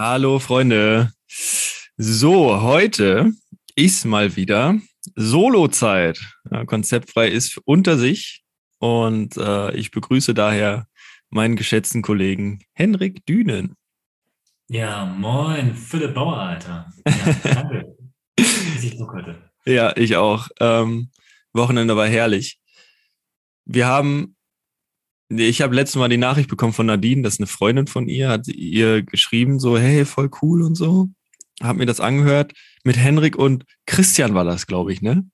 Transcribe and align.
Hallo 0.00 0.38
Freunde. 0.38 1.10
So, 1.96 2.62
heute 2.62 3.32
ist 3.74 4.04
mal 4.04 4.36
wieder 4.36 4.78
Solo-Zeit. 5.16 6.20
Ja, 6.52 6.64
konzeptfrei 6.64 7.26
ist 7.26 7.58
unter 7.64 7.98
sich 7.98 8.44
und 8.78 9.36
äh, 9.36 9.74
ich 9.74 9.90
begrüße 9.90 10.34
daher 10.34 10.86
meinen 11.30 11.56
geschätzten 11.56 12.02
Kollegen 12.02 12.60
Henrik 12.74 13.26
Dünen. 13.26 13.74
Ja, 14.68 15.04
moin, 15.04 15.74
Philipp 15.74 16.14
Bauer, 16.14 16.38
Alter. 16.38 16.92
Ja, 17.04 17.32
danke. 17.54 17.96
ich 18.36 19.00
heute. 19.00 19.50
Ja, 19.66 19.96
ich 19.96 20.14
auch. 20.14 20.46
Ähm, 20.60 21.10
Wochenende 21.52 21.96
war 21.96 22.06
herrlich. 22.06 22.60
Wir 23.64 23.88
haben 23.88 24.36
ich 25.28 25.60
habe 25.60 25.74
letztes 25.74 25.96
Mal 25.96 26.08
die 26.08 26.16
Nachricht 26.16 26.48
bekommen 26.48 26.72
von 26.72 26.86
Nadine, 26.86 27.22
dass 27.22 27.38
eine 27.38 27.46
Freundin 27.46 27.86
von 27.86 28.08
ihr 28.08 28.28
hat 28.28 28.48
ihr 28.48 29.02
geschrieben, 29.02 29.60
so, 29.60 29.78
hey, 29.78 30.04
voll 30.04 30.30
cool 30.42 30.62
und 30.62 30.74
so. 30.74 31.08
Hab 31.60 31.76
mir 31.76 31.86
das 31.86 32.00
angehört. 32.00 32.52
Mit 32.84 32.96
Henrik 32.96 33.36
und 33.36 33.64
Christian 33.86 34.34
war 34.34 34.44
das, 34.44 34.66
glaube 34.66 34.92
ich, 34.92 35.02
ne? 35.02 35.26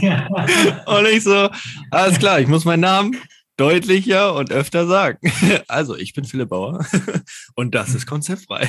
Ja. 0.00 0.26
und 0.86 1.06
ich 1.06 1.22
so, 1.22 1.50
alles 1.90 2.18
klar, 2.18 2.40
ich 2.40 2.48
muss 2.48 2.64
meinen 2.64 2.80
Namen 2.80 3.16
deutlicher 3.56 4.34
und 4.34 4.50
öfter 4.50 4.86
sagen. 4.86 5.18
Also, 5.68 5.96
ich 5.96 6.14
bin 6.14 6.24
Philipp 6.24 6.48
Bauer 6.48 6.84
und 7.54 7.74
das 7.74 7.94
ist 7.94 8.06
konzeptfrei. 8.06 8.68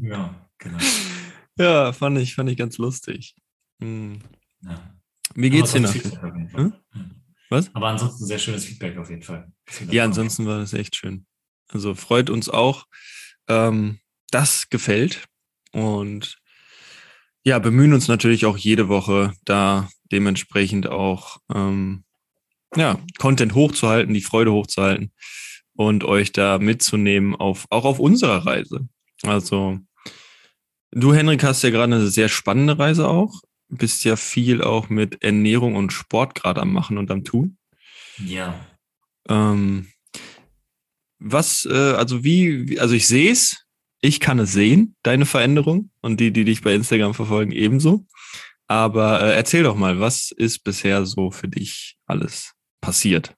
ja, 0.00 0.34
genau. 0.58 0.78
Ja, 1.58 1.92
fand 1.92 2.18
ich, 2.18 2.34
fand 2.34 2.50
ich 2.50 2.56
ganz 2.56 2.78
lustig. 2.78 3.34
Hm. 3.80 4.20
Ja. 4.62 4.94
Wie 5.34 5.50
geht's 5.50 5.72
dir 5.72 5.80
noch? 5.80 5.94
Hm? 5.94 6.72
Was? 7.50 7.74
Aber 7.74 7.88
ansonsten 7.88 8.26
sehr 8.26 8.38
schönes 8.38 8.64
Feedback 8.64 8.98
auf 8.98 9.10
jeden 9.10 9.22
Fall. 9.22 9.50
Ja, 9.90 10.04
ansonsten 10.04 10.46
war 10.46 10.58
das 10.58 10.72
echt 10.74 10.96
schön. 10.96 11.26
Also 11.68 11.94
freut 11.94 12.30
uns 12.30 12.48
auch. 12.48 12.86
Ähm, 13.48 14.00
das 14.30 14.68
gefällt. 14.68 15.24
Und 15.72 16.38
ja, 17.44 17.58
bemühen 17.58 17.92
uns 17.92 18.08
natürlich 18.08 18.46
auch 18.46 18.56
jede 18.56 18.88
Woche, 18.88 19.32
da 19.44 19.88
dementsprechend 20.12 20.86
auch 20.86 21.38
ähm, 21.54 22.04
ja, 22.76 22.98
Content 23.18 23.54
hochzuhalten, 23.54 24.14
die 24.14 24.20
Freude 24.20 24.52
hochzuhalten 24.52 25.12
und 25.74 26.04
euch 26.04 26.32
da 26.32 26.58
mitzunehmen, 26.58 27.34
auf, 27.34 27.66
auch 27.70 27.84
auf 27.84 27.98
unserer 27.98 28.44
Reise. 28.44 28.88
Also, 29.22 29.78
du, 30.90 31.14
Henrik, 31.14 31.42
hast 31.44 31.62
ja 31.62 31.70
gerade 31.70 31.94
eine 31.94 32.08
sehr 32.08 32.28
spannende 32.28 32.78
Reise 32.78 33.08
auch 33.08 33.40
bist 33.68 34.04
ja 34.04 34.16
viel 34.16 34.62
auch 34.62 34.88
mit 34.88 35.22
Ernährung 35.22 35.76
und 35.76 35.92
Sport 35.92 36.34
gerade 36.34 36.60
am 36.60 36.72
Machen 36.72 36.98
und 36.98 37.10
am 37.10 37.24
Tun. 37.24 37.58
Ja. 38.18 38.66
Ähm, 39.28 39.88
was, 41.18 41.66
äh, 41.66 41.92
also 41.92 42.24
wie, 42.24 42.78
also 42.80 42.94
ich 42.94 43.06
sehe 43.06 43.30
es, 43.30 43.64
ich 44.00 44.20
kann 44.20 44.38
es 44.38 44.52
sehen, 44.52 44.96
deine 45.02 45.26
Veränderung 45.26 45.90
und 46.00 46.20
die, 46.20 46.32
die 46.32 46.44
dich 46.44 46.62
bei 46.62 46.74
Instagram 46.74 47.14
verfolgen, 47.14 47.52
ebenso. 47.52 48.06
Aber 48.66 49.22
äh, 49.22 49.34
erzähl 49.34 49.62
doch 49.62 49.76
mal, 49.76 49.98
was 49.98 50.30
ist 50.30 50.62
bisher 50.62 51.04
so 51.06 51.30
für 51.30 51.48
dich 51.48 51.96
alles 52.06 52.52
passiert? 52.80 53.34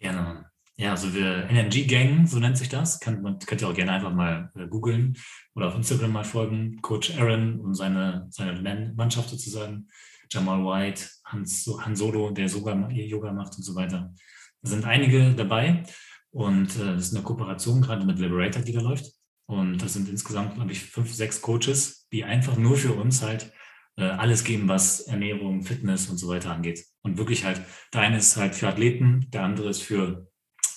Gerne. 0.00 0.47
Ja, 0.80 0.92
also 0.92 1.12
wir 1.12 1.50
Energy 1.50 1.86
Gang, 1.86 2.28
so 2.28 2.38
nennt 2.38 2.56
sich 2.56 2.68
das. 2.68 3.00
Könnt, 3.00 3.20
man, 3.20 3.40
könnt 3.40 3.60
ihr 3.60 3.68
auch 3.68 3.74
gerne 3.74 3.92
einfach 3.92 4.14
mal 4.14 4.52
äh, 4.54 4.68
googeln 4.68 5.16
oder 5.56 5.66
auf 5.66 5.74
Instagram 5.74 6.12
mal 6.12 6.24
folgen. 6.24 6.80
Coach 6.82 7.18
Aaron 7.18 7.58
und 7.58 7.74
seine, 7.74 8.28
seine 8.30 8.94
Mannschaft 8.96 9.28
sozusagen. 9.28 9.88
Jamal 10.30 10.64
White, 10.64 11.04
Hans, 11.24 11.68
Han 11.80 11.96
Solo, 11.96 12.30
der 12.30 12.48
sogar 12.48 12.90
Yoga 12.92 13.32
macht 13.32 13.56
und 13.56 13.64
so 13.64 13.74
weiter. 13.74 14.14
Da 14.62 14.70
sind 14.70 14.84
einige 14.84 15.34
dabei 15.34 15.82
und 16.30 16.76
äh, 16.76 16.94
das 16.94 17.08
ist 17.08 17.14
eine 17.14 17.24
Kooperation 17.24 17.82
gerade 17.82 18.06
mit 18.06 18.20
Liberator, 18.20 18.62
die 18.62 18.72
da 18.72 18.80
läuft. 18.80 19.12
Und 19.46 19.78
das 19.78 19.94
sind 19.94 20.08
insgesamt, 20.08 20.54
glaube 20.54 20.70
ich, 20.70 20.80
fünf, 20.80 21.12
sechs 21.12 21.42
Coaches, 21.42 22.06
die 22.12 22.22
einfach 22.22 22.56
nur 22.56 22.76
für 22.76 22.92
uns 22.92 23.22
halt 23.22 23.52
äh, 23.96 24.04
alles 24.04 24.44
geben, 24.44 24.68
was 24.68 25.00
Ernährung, 25.00 25.62
Fitness 25.62 26.08
und 26.08 26.18
so 26.18 26.28
weiter 26.28 26.52
angeht. 26.52 26.84
Und 27.02 27.18
wirklich 27.18 27.44
halt, 27.44 27.62
der 27.92 28.02
eine 28.02 28.18
ist 28.18 28.36
halt 28.36 28.54
für 28.54 28.68
Athleten, 28.68 29.26
der 29.30 29.42
andere 29.42 29.70
ist 29.70 29.82
für 29.82 30.27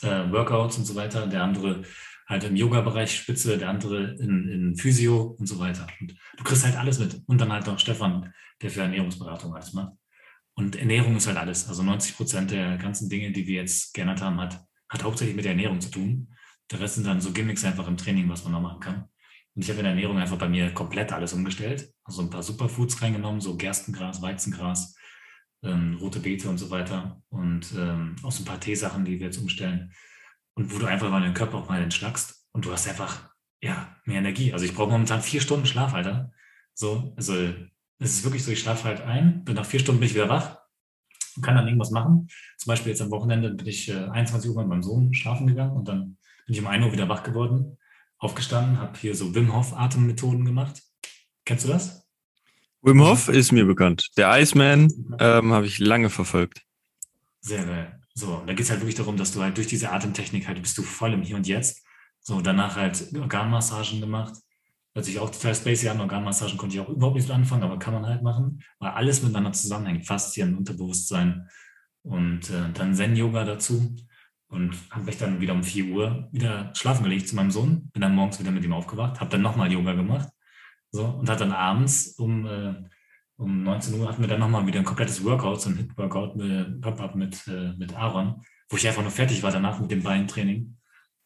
äh, 0.02 0.32
Workouts 0.32 0.78
und 0.78 0.86
so 0.86 0.96
weiter, 0.96 1.28
der 1.28 1.44
andere 1.44 1.84
halt 2.28 2.44
im 2.46 2.56
Yoga-Bereich 2.56 3.16
Spitze, 3.16 3.58
der 3.58 3.70
andere 3.70 4.16
in, 4.20 4.48
in 4.48 4.76
Physio 4.76 5.36
und 5.38 5.48
so 5.48 5.60
weiter. 5.60 5.86
Und 6.00 6.16
du 6.38 6.44
kriegst 6.44 6.64
halt 6.64 6.78
alles 6.78 6.98
mit. 6.98 7.22
Und 7.28 7.42
dann 7.42 7.52
halt 7.52 7.68
noch 7.68 7.78
Stefan, 7.78 8.34
der 8.62 8.72
für 8.72 8.82
Ernährungsberatung 8.82 9.54
alles 9.54 9.74
macht. 9.74 9.94
Und 10.54 10.76
Ernährung 10.76 11.18
ist 11.18 11.28
halt 11.28 11.38
alles. 11.38 11.68
Also 11.68 11.84
90 11.84 12.16
Prozent 12.16 12.52
der 12.52 12.78
ganzen 12.78 13.10
Dinge, 13.10 13.32
die 13.32 13.48
wir 13.48 13.62
jetzt 13.62 13.94
geändert 13.94 14.22
haben, 14.22 14.40
hat, 14.40 14.64
hat 14.90 15.04
hauptsächlich 15.04 15.36
mit 15.36 15.46
der 15.46 15.52
Ernährung 15.52 15.82
zu 15.82 15.92
tun. 15.92 16.34
Der 16.72 16.80
Rest 16.80 16.96
sind 16.96 17.08
dann 17.08 17.22
so 17.22 17.32
Gimmicks 17.32 17.66
einfach 17.66 17.88
im 17.88 17.98
Training, 17.98 18.30
was 18.30 18.44
man 18.44 18.54
noch 18.54 18.62
machen 18.62 18.80
kann. 18.80 19.06
Und 19.54 19.64
ich 19.64 19.70
habe 19.70 19.80
in 19.80 19.86
der 19.86 19.94
Ernährung 19.94 20.18
einfach 20.18 20.38
bei 20.38 20.48
mir 20.48 20.74
komplett 20.74 21.12
alles 21.12 21.34
umgestellt. 21.34 21.92
Also 22.04 22.22
ein 22.22 22.30
paar 22.30 22.44
Superfoods 22.44 23.02
reingenommen, 23.02 23.42
so 23.42 23.58
Gerstengras, 23.58 24.22
Weizengras, 24.22 24.96
ähm, 25.64 25.98
rote 26.00 26.20
Beete 26.20 26.50
und 26.50 26.58
so 26.58 26.70
weiter 26.70 27.22
und 27.30 27.74
ähm, 27.78 28.16
auch 28.24 28.32
so 28.32 28.44
ein 28.44 28.46
paar 28.46 28.60
Teesachen, 28.60 29.06
die 29.06 29.20
wir 29.20 29.28
jetzt 29.28 29.38
umstellen 29.38 29.94
und 30.56 30.74
wo 30.74 30.80
du 30.80 30.86
einfach 30.86 31.10
mal 31.10 31.22
den 31.22 31.34
Körper 31.34 31.58
auch 31.58 31.70
mal 31.70 31.82
entschlackst 31.82 32.48
und 32.52 32.66
du 32.66 32.72
hast 32.72 32.88
einfach 32.88 33.30
ja 33.62 33.96
mehr 34.06 34.20
Energie. 34.20 34.54
Also 34.54 34.66
ich 34.66 34.74
brauche 34.74 34.92
momentan 34.92 35.22
vier 35.22 35.42
Stunden 35.42 35.66
Schlaf, 35.66 35.94
Alter. 35.94 36.32
So, 36.74 37.14
also 37.16 37.36
es 38.00 38.16
ist 38.16 38.24
wirklich 38.24 38.44
so, 38.44 38.52
ich 38.52 38.60
schlafe 38.60 38.86
halt 38.86 39.02
ein, 39.02 39.44
bin 39.44 39.56
nach 39.56 39.66
vier 39.66 39.80
Stunden 39.80 40.00
bin 40.00 40.10
ich 40.10 40.16
wieder 40.16 40.30
wach 40.30 40.58
und 41.36 41.44
kann 41.44 41.56
dann 41.56 41.68
irgendwas 41.68 41.92
machen. 41.92 42.28
Zum 42.58 42.72
Beispiel 42.72 42.92
jetzt 42.92 43.02
am 43.02 43.12
Wochenende 43.12 43.52
bin 43.52 43.68
ich 43.68 43.90
äh, 43.90 44.08
21 44.10 44.50
Uhr 44.50 44.58
mit 44.58 44.68
meinem 44.68 44.84
Sohn 44.84 45.14
schlafen 45.14 45.48
gegangen 45.48 45.76
und 45.76 45.88
dann 45.88 46.18
bin 46.46 46.56
ich 46.56 46.60
um 46.60 46.68
1 46.68 46.84
Uhr 46.84 46.92
wieder 46.92 47.08
wach 47.08 47.24
geworden, 47.24 47.78
aufgestanden, 48.18 48.80
habe 48.80 48.98
hier 48.98 49.16
so 49.16 49.34
Wim 49.36 49.54
Hof 49.54 49.74
Atemmethoden 49.74 50.46
gemacht. 50.46 50.82
Kennst 51.46 51.66
du 51.66 51.70
das? 51.70 52.01
Wim 52.84 53.00
Hof 53.02 53.30
ist 53.30 53.52
mir 53.52 53.66
bekannt. 53.66 54.10
Der 54.18 54.32
Iceman 54.40 54.92
ähm, 55.20 55.54
habe 55.54 55.68
ich 55.68 55.78
lange 55.78 56.10
verfolgt. 56.10 56.64
Sehr 57.40 57.64
geil. 57.64 58.00
So, 58.16 58.38
und 58.38 58.48
da 58.48 58.54
geht 58.54 58.66
es 58.66 58.72
halt 58.72 58.82
wirklich 58.82 58.96
darum, 58.96 59.18
dass 59.18 59.32
du 59.32 59.42
halt 59.42 59.56
durch 59.58 59.68
diese 59.68 59.92
Atemtechnik 59.92 60.48
halt 60.48 60.60
bist 60.62 60.78
du 60.80 60.82
voll 60.82 61.14
im 61.14 61.22
Hier 61.22 61.36
und 61.36 61.46
Jetzt. 61.46 61.86
So, 62.22 62.42
danach 62.42 62.76
halt 62.78 63.16
Organmassagen 63.16 64.02
gemacht. 64.02 64.34
Hört 64.96 65.06
sich 65.06 65.20
auch 65.20 65.30
total 65.30 65.54
spacey 65.54 65.90
an. 65.90 66.02
Organmassagen 66.02 66.58
konnte 66.58 66.76
ich 66.76 66.82
auch 66.82 66.90
überhaupt 66.90 67.18
nicht 67.18 67.30
anfangen, 67.30 67.64
aber 67.64 67.78
kann 67.78 67.94
man 67.94 68.08
halt 68.08 68.24
machen, 68.24 68.64
weil 68.80 68.92
alles 68.92 69.22
miteinander 69.22 69.54
zusammenhängt. 69.54 70.08
Faszien, 70.08 70.58
Unterbewusstsein 70.58 71.48
und 72.02 72.50
äh, 72.50 72.72
dann 72.74 72.96
Zen-Yoga 72.96 73.46
dazu. 73.46 73.96
Und 74.48 74.76
habe 74.90 75.06
mich 75.06 75.18
dann 75.18 75.40
wieder 75.40 75.54
um 75.54 75.64
4 75.64 75.86
Uhr 75.94 76.30
wieder 76.32 76.74
schlafen 76.76 77.04
gelegt 77.04 77.30
zu 77.30 77.36
meinem 77.36 77.52
Sohn. 77.52 77.90
Bin 77.94 78.02
dann 78.02 78.16
morgens 78.16 78.40
wieder 78.40 78.52
mit 78.52 78.66
ihm 78.66 78.74
aufgewacht, 78.74 79.20
habe 79.22 79.30
dann 79.30 79.44
nochmal 79.44 79.72
Yoga 79.72 79.94
gemacht 79.94 80.30
so, 80.92 81.06
und 81.06 81.30
hat 81.30 81.42
dann 81.42 81.54
abends 81.54 82.16
um, 82.18 82.46
äh, 82.46 82.76
um 83.38 83.64
19 83.64 84.00
Uhr 84.00 84.10
hatten 84.10 84.22
wir 84.22 84.28
dann 84.28 84.40
nochmal 84.40 84.68
wieder 84.68 84.80
ein 84.80 84.86
komplettes 84.86 85.24
Workout, 85.24 85.62
so 85.62 85.70
ein 85.70 85.78
Hit-Workout 85.78 86.36
mit 86.36 86.82
Pop-Up 86.82 87.16
mit, 87.16 87.48
äh, 87.48 87.74
mit 87.78 87.96
Aaron, 87.96 88.44
wo 88.70 88.78
ich 88.78 88.88
einfach 88.88 89.02
nur 89.02 89.12
fertig 89.12 89.42
war 89.42 89.52
danach 89.52 89.80
mit 89.80 89.90
dem 89.90 90.04
Beintraining. 90.04 90.78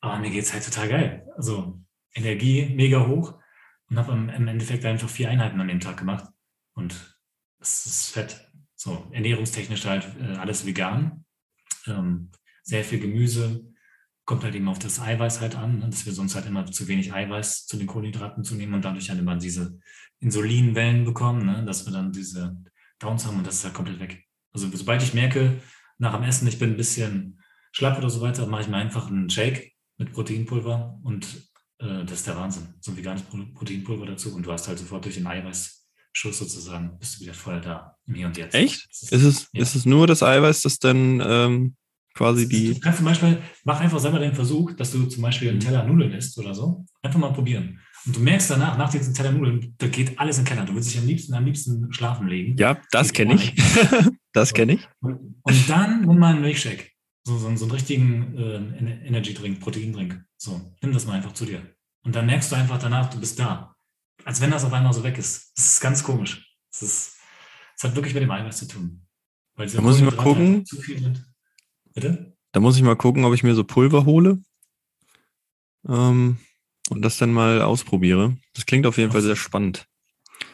Aber 0.01 0.19
mir 0.19 0.29
geht 0.29 0.43
es 0.43 0.53
halt 0.53 0.63
total 0.63 0.87
geil. 0.87 1.27
Also 1.35 1.81
Energie 2.13 2.71
mega 2.75 3.05
hoch 3.05 3.39
und 3.89 3.97
habe 3.97 4.13
im, 4.13 4.29
im 4.29 4.47
Endeffekt 4.47 4.85
einfach 4.85 5.09
vier 5.09 5.29
Einheiten 5.29 5.59
an 5.59 5.67
dem 5.67 5.79
Tag 5.79 5.97
gemacht. 5.97 6.25
Und 6.73 7.17
es 7.59 7.85
ist 7.85 8.09
fett. 8.11 8.51
So, 8.75 9.07
ernährungstechnisch 9.11 9.85
halt 9.85 10.07
äh, 10.19 10.35
alles 10.35 10.65
vegan. 10.65 11.25
Ähm, 11.87 12.29
sehr 12.63 12.83
viel 12.83 12.99
Gemüse, 12.99 13.73
kommt 14.25 14.43
halt 14.43 14.55
eben 14.55 14.67
auf 14.67 14.79
das 14.79 14.99
Eiweiß 14.99 15.39
halt 15.39 15.55
an, 15.55 15.79
ne, 15.79 15.89
dass 15.89 16.05
wir 16.05 16.13
sonst 16.13 16.35
halt 16.35 16.47
immer 16.47 16.65
zu 16.65 16.87
wenig 16.87 17.13
Eiweiß 17.13 17.67
zu 17.67 17.77
den 17.77 17.87
Kohlenhydraten 17.87 18.43
zu 18.43 18.55
nehmen 18.55 18.73
und 18.73 18.83
dadurch 18.83 19.09
halt 19.09 19.19
immer 19.19 19.35
diese 19.37 19.79
Insulinwellen 20.19 21.05
bekommen, 21.05 21.45
ne? 21.45 21.63
dass 21.65 21.85
wir 21.85 21.93
dann 21.93 22.11
diese 22.11 22.57
Downs 22.99 23.25
haben 23.25 23.37
und 23.37 23.47
das 23.47 23.55
ist 23.55 23.65
halt 23.65 23.75
komplett 23.75 23.99
weg. 23.99 24.23
Also 24.53 24.69
sobald 24.73 25.03
ich 25.03 25.13
merke, 25.13 25.61
nach 25.97 26.15
dem 26.15 26.23
Essen, 26.23 26.47
ich 26.47 26.57
bin 26.57 26.71
ein 26.71 26.77
bisschen 26.77 27.41
schlapp 27.71 27.97
oder 27.97 28.09
so 28.09 28.21
weiter, 28.21 28.47
mache 28.47 28.63
ich 28.63 28.67
mir 28.67 28.77
einfach 28.77 29.07
einen 29.07 29.29
Shake 29.29 29.73
mit 29.97 30.11
Proteinpulver 30.11 30.99
und 31.03 31.25
äh, 31.79 32.03
das 32.05 32.19
ist 32.19 32.27
der 32.27 32.37
Wahnsinn. 32.37 32.73
So 32.79 32.91
ein 32.91 32.97
veganes 32.97 33.23
Proteinpulver 33.23 34.05
dazu 34.07 34.33
und 34.33 34.45
du 34.45 34.51
hast 34.51 34.67
halt 34.67 34.79
sofort 34.79 35.05
durch 35.05 35.15
den 35.15 35.27
Eiweißschuss 35.27 36.37
sozusagen, 36.37 36.97
bist 36.97 37.17
du 37.17 37.21
wieder 37.21 37.33
voll 37.33 37.61
da 37.61 37.95
im 38.07 38.15
Hier 38.15 38.27
und 38.27 38.37
Jetzt. 38.37 38.55
Echt? 38.55 38.87
Ist, 38.89 39.11
ist, 39.11 39.23
es, 39.23 39.49
ja. 39.53 39.61
ist 39.61 39.75
es 39.75 39.85
nur 39.85 40.07
das 40.07 40.23
Eiweiß, 40.23 40.61
das 40.61 40.79
dann 40.79 41.21
ähm, 41.23 41.75
quasi 42.15 42.47
die. 42.47 42.73
Du 42.73 42.79
kannst 42.79 42.97
zum 42.97 43.05
Beispiel, 43.05 43.41
mach 43.63 43.79
einfach 43.79 43.99
selber 43.99 44.19
den 44.19 44.33
Versuch, 44.33 44.73
dass 44.73 44.91
du 44.91 45.05
zum 45.05 45.21
Beispiel 45.21 45.49
einen 45.49 45.59
Teller 45.59 45.83
Nudeln 45.83 46.13
isst 46.13 46.37
oder 46.39 46.55
so. 46.55 46.85
Einfach 47.03 47.19
mal 47.19 47.33
probieren. 47.33 47.79
Und 48.05 48.15
du 48.15 48.19
merkst 48.19 48.49
danach, 48.49 48.77
nach 48.77 48.89
diesem 48.89 49.13
Teller 49.13 49.31
Nudeln, 49.31 49.75
da 49.77 49.87
geht 49.87 50.17
alles 50.19 50.37
in 50.37 50.43
den 50.43 50.49
Keller. 50.49 50.65
Du 50.65 50.73
willst 50.73 50.91
dich 50.91 50.99
am 50.99 51.07
liebsten, 51.07 51.33
am 51.33 51.45
liebsten 51.45 51.91
schlafen 51.91 52.27
legen. 52.27 52.55
Ja, 52.57 52.79
das 52.91 53.13
kenne 53.13 53.35
ich. 53.35 53.53
das 54.33 54.53
kenne 54.53 54.73
ich. 54.73 54.87
Und, 55.01 55.35
und 55.41 55.69
dann 55.69 56.01
nimm 56.01 56.17
mal 56.17 56.33
einen 56.33 56.41
Milchshake. 56.41 56.91
So, 57.23 57.37
so, 57.37 57.55
so 57.55 57.65
einen 57.65 57.71
richtigen 57.71 58.37
äh, 58.37 59.07
Energy-Drink, 59.07 59.59
Protein-Drink. 59.59 60.23
So, 60.37 60.61
nimm 60.81 60.93
das 60.93 61.07
mal 61.07 61.13
einfach 61.13 61.33
zu 61.33 61.45
dir. 61.45 61.61
Und 62.03 62.15
dann 62.15 62.27
merkst 62.27 62.51
du 62.51 62.55
einfach 62.55 62.77
danach, 62.77 63.09
du 63.09 63.19
bist 63.19 63.39
da. 63.39 63.75
Als 64.23 64.39
wenn 64.39 64.51
das 64.51 64.63
auf 64.63 64.73
einmal 64.73 64.93
so 64.93 65.03
weg 65.03 65.17
ist. 65.17 65.51
Das 65.55 65.65
ist 65.65 65.81
ganz 65.81 66.03
komisch. 66.03 66.55
Das, 66.71 66.83
ist, 66.83 67.17
das 67.75 67.89
hat 67.89 67.95
wirklich 67.95 68.13
mit 68.13 68.21
dem 68.21 68.31
Eiweiß 68.31 68.57
zu 68.57 68.67
tun. 68.67 69.05
Weil 69.55 69.67
da 69.67 69.81
muss 69.81 69.97
ich 69.97 70.03
mal 70.03 70.15
gucken. 70.15 70.63
Zu 70.65 70.79
viel 70.79 70.99
sind. 70.99 71.25
Bitte? 71.95 72.37
Da 72.51 72.59
muss 72.59 72.77
ich 72.77 72.83
mal 72.83 72.95
gucken, 72.95 73.25
ob 73.25 73.33
ich 73.33 73.43
mir 73.43 73.55
so 73.55 73.63
Pulver 73.63 74.05
hole. 74.05 74.41
Ähm, 75.87 76.37
und 76.89 77.01
das 77.01 77.17
dann 77.17 77.33
mal 77.33 77.61
ausprobiere. 77.61 78.37
Das 78.53 78.65
klingt 78.65 78.85
auf 78.85 78.97
jeden 78.97 79.11
Fall 79.11 79.21
sehr 79.21 79.35
spannend. 79.35 79.87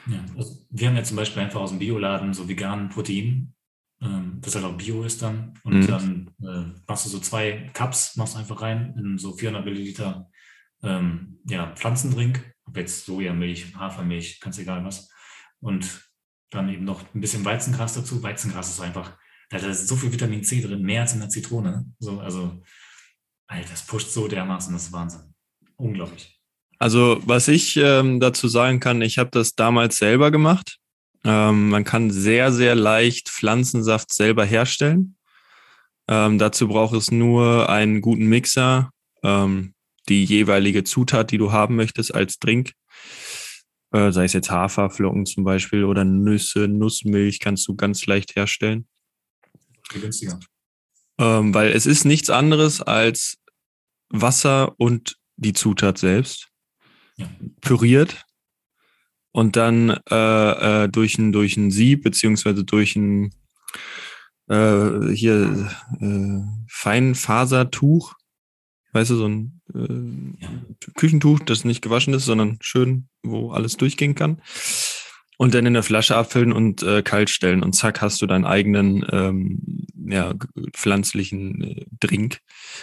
Ja, 0.08 0.24
also 0.38 0.66
wir 0.70 0.88
haben 0.88 0.96
ja 0.96 1.04
zum 1.04 1.18
Beispiel 1.18 1.44
einfach 1.44 1.60
aus 1.60 1.72
dem 1.72 1.80
Bioladen 1.80 2.34
so 2.34 2.48
veganen 2.48 2.90
Protein, 2.90 3.54
ähm, 4.02 4.40
das 4.42 4.56
halt 4.56 4.66
auch 4.66 4.78
Bio 4.78 5.04
ist 5.04 5.22
dann. 5.22 5.60
Und 5.64 5.82
mhm. 5.82 5.88
dann 5.88 6.32
äh, 6.42 6.80
machst 6.88 7.06
du 7.06 7.10
so 7.10 7.20
zwei 7.20 7.70
Cups, 7.74 8.16
machst 8.16 8.38
einfach 8.38 8.62
rein 8.62 8.96
in 8.98 9.18
so 9.18 9.34
400 9.34 9.66
Milliliter 9.66 10.30
ähm, 10.84 11.40
ja, 11.46 11.74
Pflanzendrink. 11.76 12.54
Ob 12.66 12.78
jetzt 12.78 13.06
Sojamilch, 13.06 13.76
Hafermilch, 13.76 14.40
ganz 14.40 14.58
egal 14.58 14.86
was. 14.86 15.10
Und 15.60 16.10
dann 16.50 16.70
eben 16.70 16.86
noch 16.86 17.02
ein 17.14 17.22
bisschen 17.22 17.46
Weizengras 17.46 17.94
dazu. 17.94 18.22
Weizengras 18.24 18.70
ist 18.70 18.82
einfach, 18.82 19.18
da 19.60 19.68
ist 19.68 19.88
so 19.88 19.96
viel 19.96 20.12
Vitamin 20.12 20.44
C 20.44 20.62
drin, 20.62 20.82
mehr 20.82 21.02
als 21.02 21.14
in 21.14 21.20
der 21.20 21.30
Zitrone. 21.30 21.86
So, 22.00 22.20
also, 22.20 22.62
Alter, 23.48 23.70
das 23.70 23.86
pusht 23.86 24.10
so 24.10 24.28
dermaßen, 24.28 24.74
das 24.74 24.84
ist 24.84 24.94
Wahnsinn. 24.94 25.34
Unglaublich. 25.76 26.40
Also, 26.80 27.22
was 27.26 27.48
ich 27.48 27.78
ähm, 27.78 28.20
dazu 28.20 28.48
sagen 28.48 28.80
kann, 28.80 29.02
ich 29.02 29.18
habe 29.18 29.30
das 29.32 29.56
damals 29.56 29.98
selber 29.98 30.32
gemacht. 30.32 30.80
Ähm, 31.24 31.70
man 31.70 31.84
kann 31.84 32.10
sehr, 32.10 32.52
sehr 32.52 32.76
leicht 32.76 33.30
Pflanzensaft 33.30 34.14
selber 34.14 34.46
herstellen. 34.46 35.16
Ähm, 36.08 36.40
dazu 36.40 36.68
braucht 36.68 36.96
es 36.96 37.12
nur 37.12 37.70
einen 37.70 38.02
guten 38.02 38.26
Mixer, 38.26 38.90
ähm, 39.24 39.74
die 40.10 40.24
jeweilige 40.26 40.84
Zutat, 40.84 41.32
die 41.32 41.38
du 41.38 41.52
haben 41.52 41.76
möchtest 41.76 42.16
als 42.16 42.40
Drink. 42.40 42.72
Äh, 43.92 44.12
sei 44.12 44.24
es 44.24 44.34
jetzt 44.34 44.50
Haferflocken 44.50 45.26
zum 45.26 45.44
Beispiel 45.44 45.84
oder 45.84 46.04
Nüsse, 46.04 46.68
Nussmilch 46.68 47.40
kannst 47.40 47.68
du 47.68 47.76
ganz 47.76 48.06
leicht 48.06 48.36
herstellen. 48.36 48.88
Günstiger. 50.00 50.40
Ähm, 51.20 51.54
weil 51.54 51.72
es 51.72 51.86
ist 51.86 52.06
nichts 52.06 52.30
anderes 52.30 52.82
als 52.82 53.38
Wasser 54.10 54.74
und 54.78 55.18
die 55.36 55.54
Zutat 55.54 55.98
selbst 55.98 56.50
ja. 57.18 57.30
püriert 57.62 58.26
und 59.32 59.56
dann 59.56 60.00
äh, 60.10 60.84
äh, 60.84 60.90
durch 60.90 61.18
ein 61.18 61.32
durch 61.32 61.58
ein 61.58 61.72
Sieb 61.72 62.04
beziehungsweise 62.04 62.64
durch 62.64 62.96
ein 62.96 63.34
äh, 64.52 65.14
hier 65.14 65.70
äh, 66.02 66.42
Feinfasertuch, 66.68 68.14
weißt 68.92 69.12
du, 69.12 69.16
so 69.16 69.28
ein 69.28 69.62
äh, 69.74 70.44
ja. 70.44 70.50
Küchentuch, 70.96 71.40
das 71.40 71.64
nicht 71.64 71.82
gewaschen 71.82 72.14
ist, 72.14 72.26
sondern 72.26 72.58
schön, 72.62 73.08
wo 73.24 73.52
alles 73.52 73.78
durchgehen 73.78 74.16
kann. 74.16 74.42
Und 75.42 75.56
dann 75.56 75.66
in 75.66 75.74
der 75.74 75.82
Flasche 75.82 76.16
abfüllen 76.16 76.54
und 76.54 76.84
äh, 76.84 77.02
kalt 77.02 77.32
stellen. 77.32 77.64
Und 77.64 77.74
zack, 77.74 78.00
hast 78.00 78.22
du 78.22 78.28
deinen 78.28 78.46
eigenen 78.46 79.04
ähm, 79.12 79.88
ja, 80.08 80.36
pflanzlichen 80.74 81.64
äh, 81.64 81.86
Drink. 82.00 82.42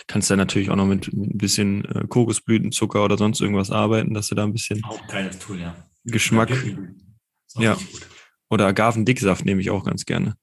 Kannst 0.08 0.28
dann 0.28 0.38
natürlich 0.38 0.68
auch 0.68 0.74
noch 0.74 0.84
mit, 0.84 1.12
mit 1.12 1.34
ein 1.34 1.38
bisschen 1.38 1.84
äh, 1.84 2.08
Kokosblütenzucker 2.08 3.04
oder 3.04 3.16
sonst 3.16 3.40
irgendwas 3.40 3.70
arbeiten, 3.70 4.12
dass 4.12 4.26
du 4.26 4.34
da 4.34 4.42
ein 4.42 4.52
bisschen 4.52 4.82
auch 4.82 5.06
geiles 5.06 5.38
Tool, 5.38 5.60
ja. 5.60 5.76
Geschmack. 6.02 6.50
Ja. 7.58 7.78
Oder 8.50 8.66
Agavendicksaft 8.66 9.44
nehme 9.44 9.60
ich 9.60 9.70
auch 9.70 9.84
ganz 9.84 10.04
gerne. 10.04 10.34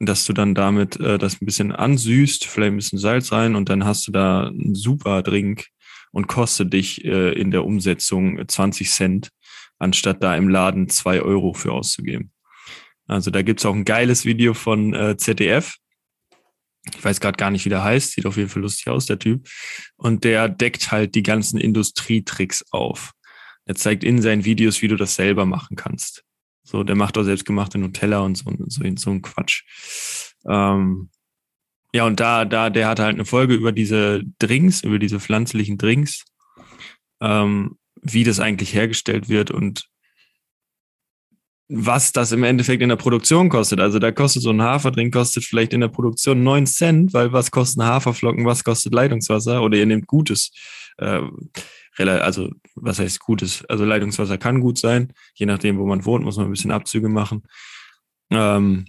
Dass 0.00 0.24
du 0.24 0.32
dann 0.32 0.56
damit 0.56 0.98
äh, 0.98 1.18
das 1.18 1.40
ein 1.40 1.46
bisschen 1.46 1.70
ansüßt, 1.70 2.46
vielleicht 2.46 2.72
ein 2.72 2.78
bisschen 2.78 2.98
Salz 2.98 3.30
rein 3.30 3.54
und 3.54 3.68
dann 3.68 3.84
hast 3.84 4.08
du 4.08 4.10
da 4.10 4.48
einen 4.48 4.74
super 4.74 5.22
Drink 5.22 5.68
und 6.10 6.26
kostet 6.26 6.72
dich 6.72 7.04
äh, 7.04 7.32
in 7.32 7.52
der 7.52 7.64
Umsetzung 7.64 8.42
20 8.48 8.90
Cent, 8.90 9.30
anstatt 9.80 10.22
da 10.22 10.36
im 10.36 10.48
Laden 10.48 10.88
zwei 10.88 11.20
Euro 11.20 11.52
für 11.52 11.72
auszugeben. 11.72 12.30
Also 13.08 13.32
da 13.32 13.42
gibt's 13.42 13.66
auch 13.66 13.74
ein 13.74 13.84
geiles 13.84 14.24
Video 14.24 14.54
von 14.54 14.94
äh, 14.94 15.16
ZDF. 15.16 15.76
Ich 16.94 17.04
weiß 17.04 17.20
gerade 17.20 17.36
gar 17.36 17.50
nicht, 17.50 17.64
wie 17.64 17.70
der 17.70 17.82
heißt, 17.82 18.12
sieht 18.12 18.26
auf 18.26 18.36
jeden 18.36 18.48
Fall 18.48 18.62
lustig 18.62 18.88
aus, 18.88 19.06
der 19.06 19.18
Typ. 19.18 19.48
Und 19.96 20.22
der 20.22 20.48
deckt 20.48 20.92
halt 20.92 21.14
die 21.14 21.22
ganzen 21.22 21.58
Industrietricks 21.58 22.64
auf. 22.70 23.12
Er 23.66 23.74
zeigt 23.74 24.04
in 24.04 24.22
seinen 24.22 24.44
Videos, 24.44 24.80
wie 24.80 24.88
du 24.88 24.96
das 24.96 25.16
selber 25.16 25.44
machen 25.44 25.76
kannst. 25.76 26.24
So, 26.62 26.84
der 26.84 26.96
macht 26.96 27.18
auch 27.18 27.24
selbstgemachte 27.24 27.78
Nutella 27.78 28.20
und 28.20 28.36
so, 28.36 28.52
so, 28.68 28.82
so 28.96 29.10
ein 29.10 29.22
Quatsch. 29.22 29.64
Ähm, 30.48 31.10
ja, 31.92 32.06
und 32.06 32.20
da, 32.20 32.44
da, 32.44 32.70
der 32.70 32.86
hat 32.86 33.00
halt 33.00 33.14
eine 33.14 33.24
Folge 33.24 33.54
über 33.54 33.72
diese 33.72 34.22
Drinks, 34.38 34.84
über 34.84 34.98
diese 34.98 35.18
pflanzlichen 35.18 35.78
Drinks, 35.78 36.24
ähm, 37.20 37.76
wie 38.02 38.24
das 38.24 38.40
eigentlich 38.40 38.74
hergestellt 38.74 39.28
wird 39.28 39.50
und 39.50 39.88
was 41.72 42.10
das 42.12 42.32
im 42.32 42.42
Endeffekt 42.42 42.82
in 42.82 42.88
der 42.88 42.96
Produktion 42.96 43.48
kostet. 43.48 43.78
Also 43.78 44.00
da 44.00 44.10
kostet 44.10 44.42
so 44.42 44.50
ein 44.50 44.60
Haferdrink, 44.60 45.14
kostet 45.14 45.44
vielleicht 45.44 45.72
in 45.72 45.80
der 45.80 45.88
Produktion 45.88 46.42
neun 46.42 46.66
Cent, 46.66 47.14
weil 47.14 47.32
was 47.32 47.52
kosten 47.52 47.84
Haferflocken, 47.84 48.44
was 48.44 48.64
kostet 48.64 48.92
Leitungswasser 48.92 49.62
oder 49.62 49.78
ihr 49.78 49.86
nehmt 49.86 50.08
gutes. 50.08 50.50
Äh, 50.98 51.20
also 51.96 52.50
was 52.74 52.98
heißt 52.98 53.20
gutes? 53.20 53.64
Also 53.66 53.84
Leitungswasser 53.84 54.36
kann 54.36 54.60
gut 54.60 54.78
sein. 54.78 55.12
Je 55.34 55.46
nachdem, 55.46 55.78
wo 55.78 55.86
man 55.86 56.04
wohnt, 56.04 56.24
muss 56.24 56.36
man 56.36 56.46
ein 56.46 56.50
bisschen 56.52 56.72
Abzüge 56.72 57.08
machen. 57.08 57.44
Ähm, 58.30 58.86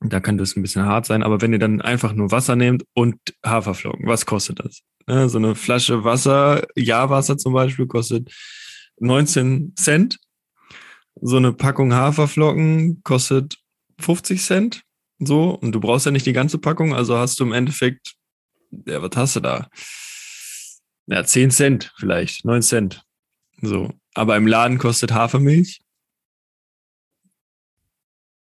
da 0.00 0.20
kann 0.20 0.36
das 0.36 0.56
ein 0.56 0.62
bisschen 0.62 0.84
hart 0.84 1.06
sein. 1.06 1.22
Aber 1.22 1.40
wenn 1.40 1.52
ihr 1.52 1.58
dann 1.58 1.80
einfach 1.80 2.12
nur 2.12 2.30
Wasser 2.30 2.56
nehmt 2.56 2.84
und 2.92 3.16
Haferflocken, 3.44 4.06
was 4.06 4.26
kostet 4.26 4.60
das? 4.60 4.82
Ja, 5.10 5.28
so 5.28 5.38
eine 5.38 5.56
Flasche 5.56 6.04
Wasser, 6.04 6.68
Ja-Wasser 6.76 7.36
zum 7.36 7.52
Beispiel, 7.52 7.88
kostet 7.88 8.32
19 9.00 9.74
Cent. 9.74 10.20
So 11.20 11.36
eine 11.36 11.52
Packung 11.52 11.92
Haferflocken 11.92 13.02
kostet 13.02 13.58
50 13.98 14.40
Cent. 14.40 14.82
So, 15.18 15.50
und 15.50 15.72
du 15.72 15.80
brauchst 15.80 16.06
ja 16.06 16.12
nicht 16.12 16.26
die 16.26 16.32
ganze 16.32 16.58
Packung, 16.58 16.94
also 16.94 17.18
hast 17.18 17.40
du 17.40 17.44
im 17.44 17.52
Endeffekt, 17.52 18.14
ja, 18.70 19.02
was 19.02 19.10
hast 19.16 19.34
du 19.34 19.40
da? 19.40 19.68
Ja, 21.06 21.24
10 21.24 21.50
Cent 21.50 21.92
vielleicht, 21.96 22.44
9 22.44 22.62
Cent. 22.62 23.02
So. 23.60 23.92
Aber 24.14 24.36
im 24.36 24.46
Laden 24.46 24.78
kostet 24.78 25.10
Hafermilch. 25.10 25.80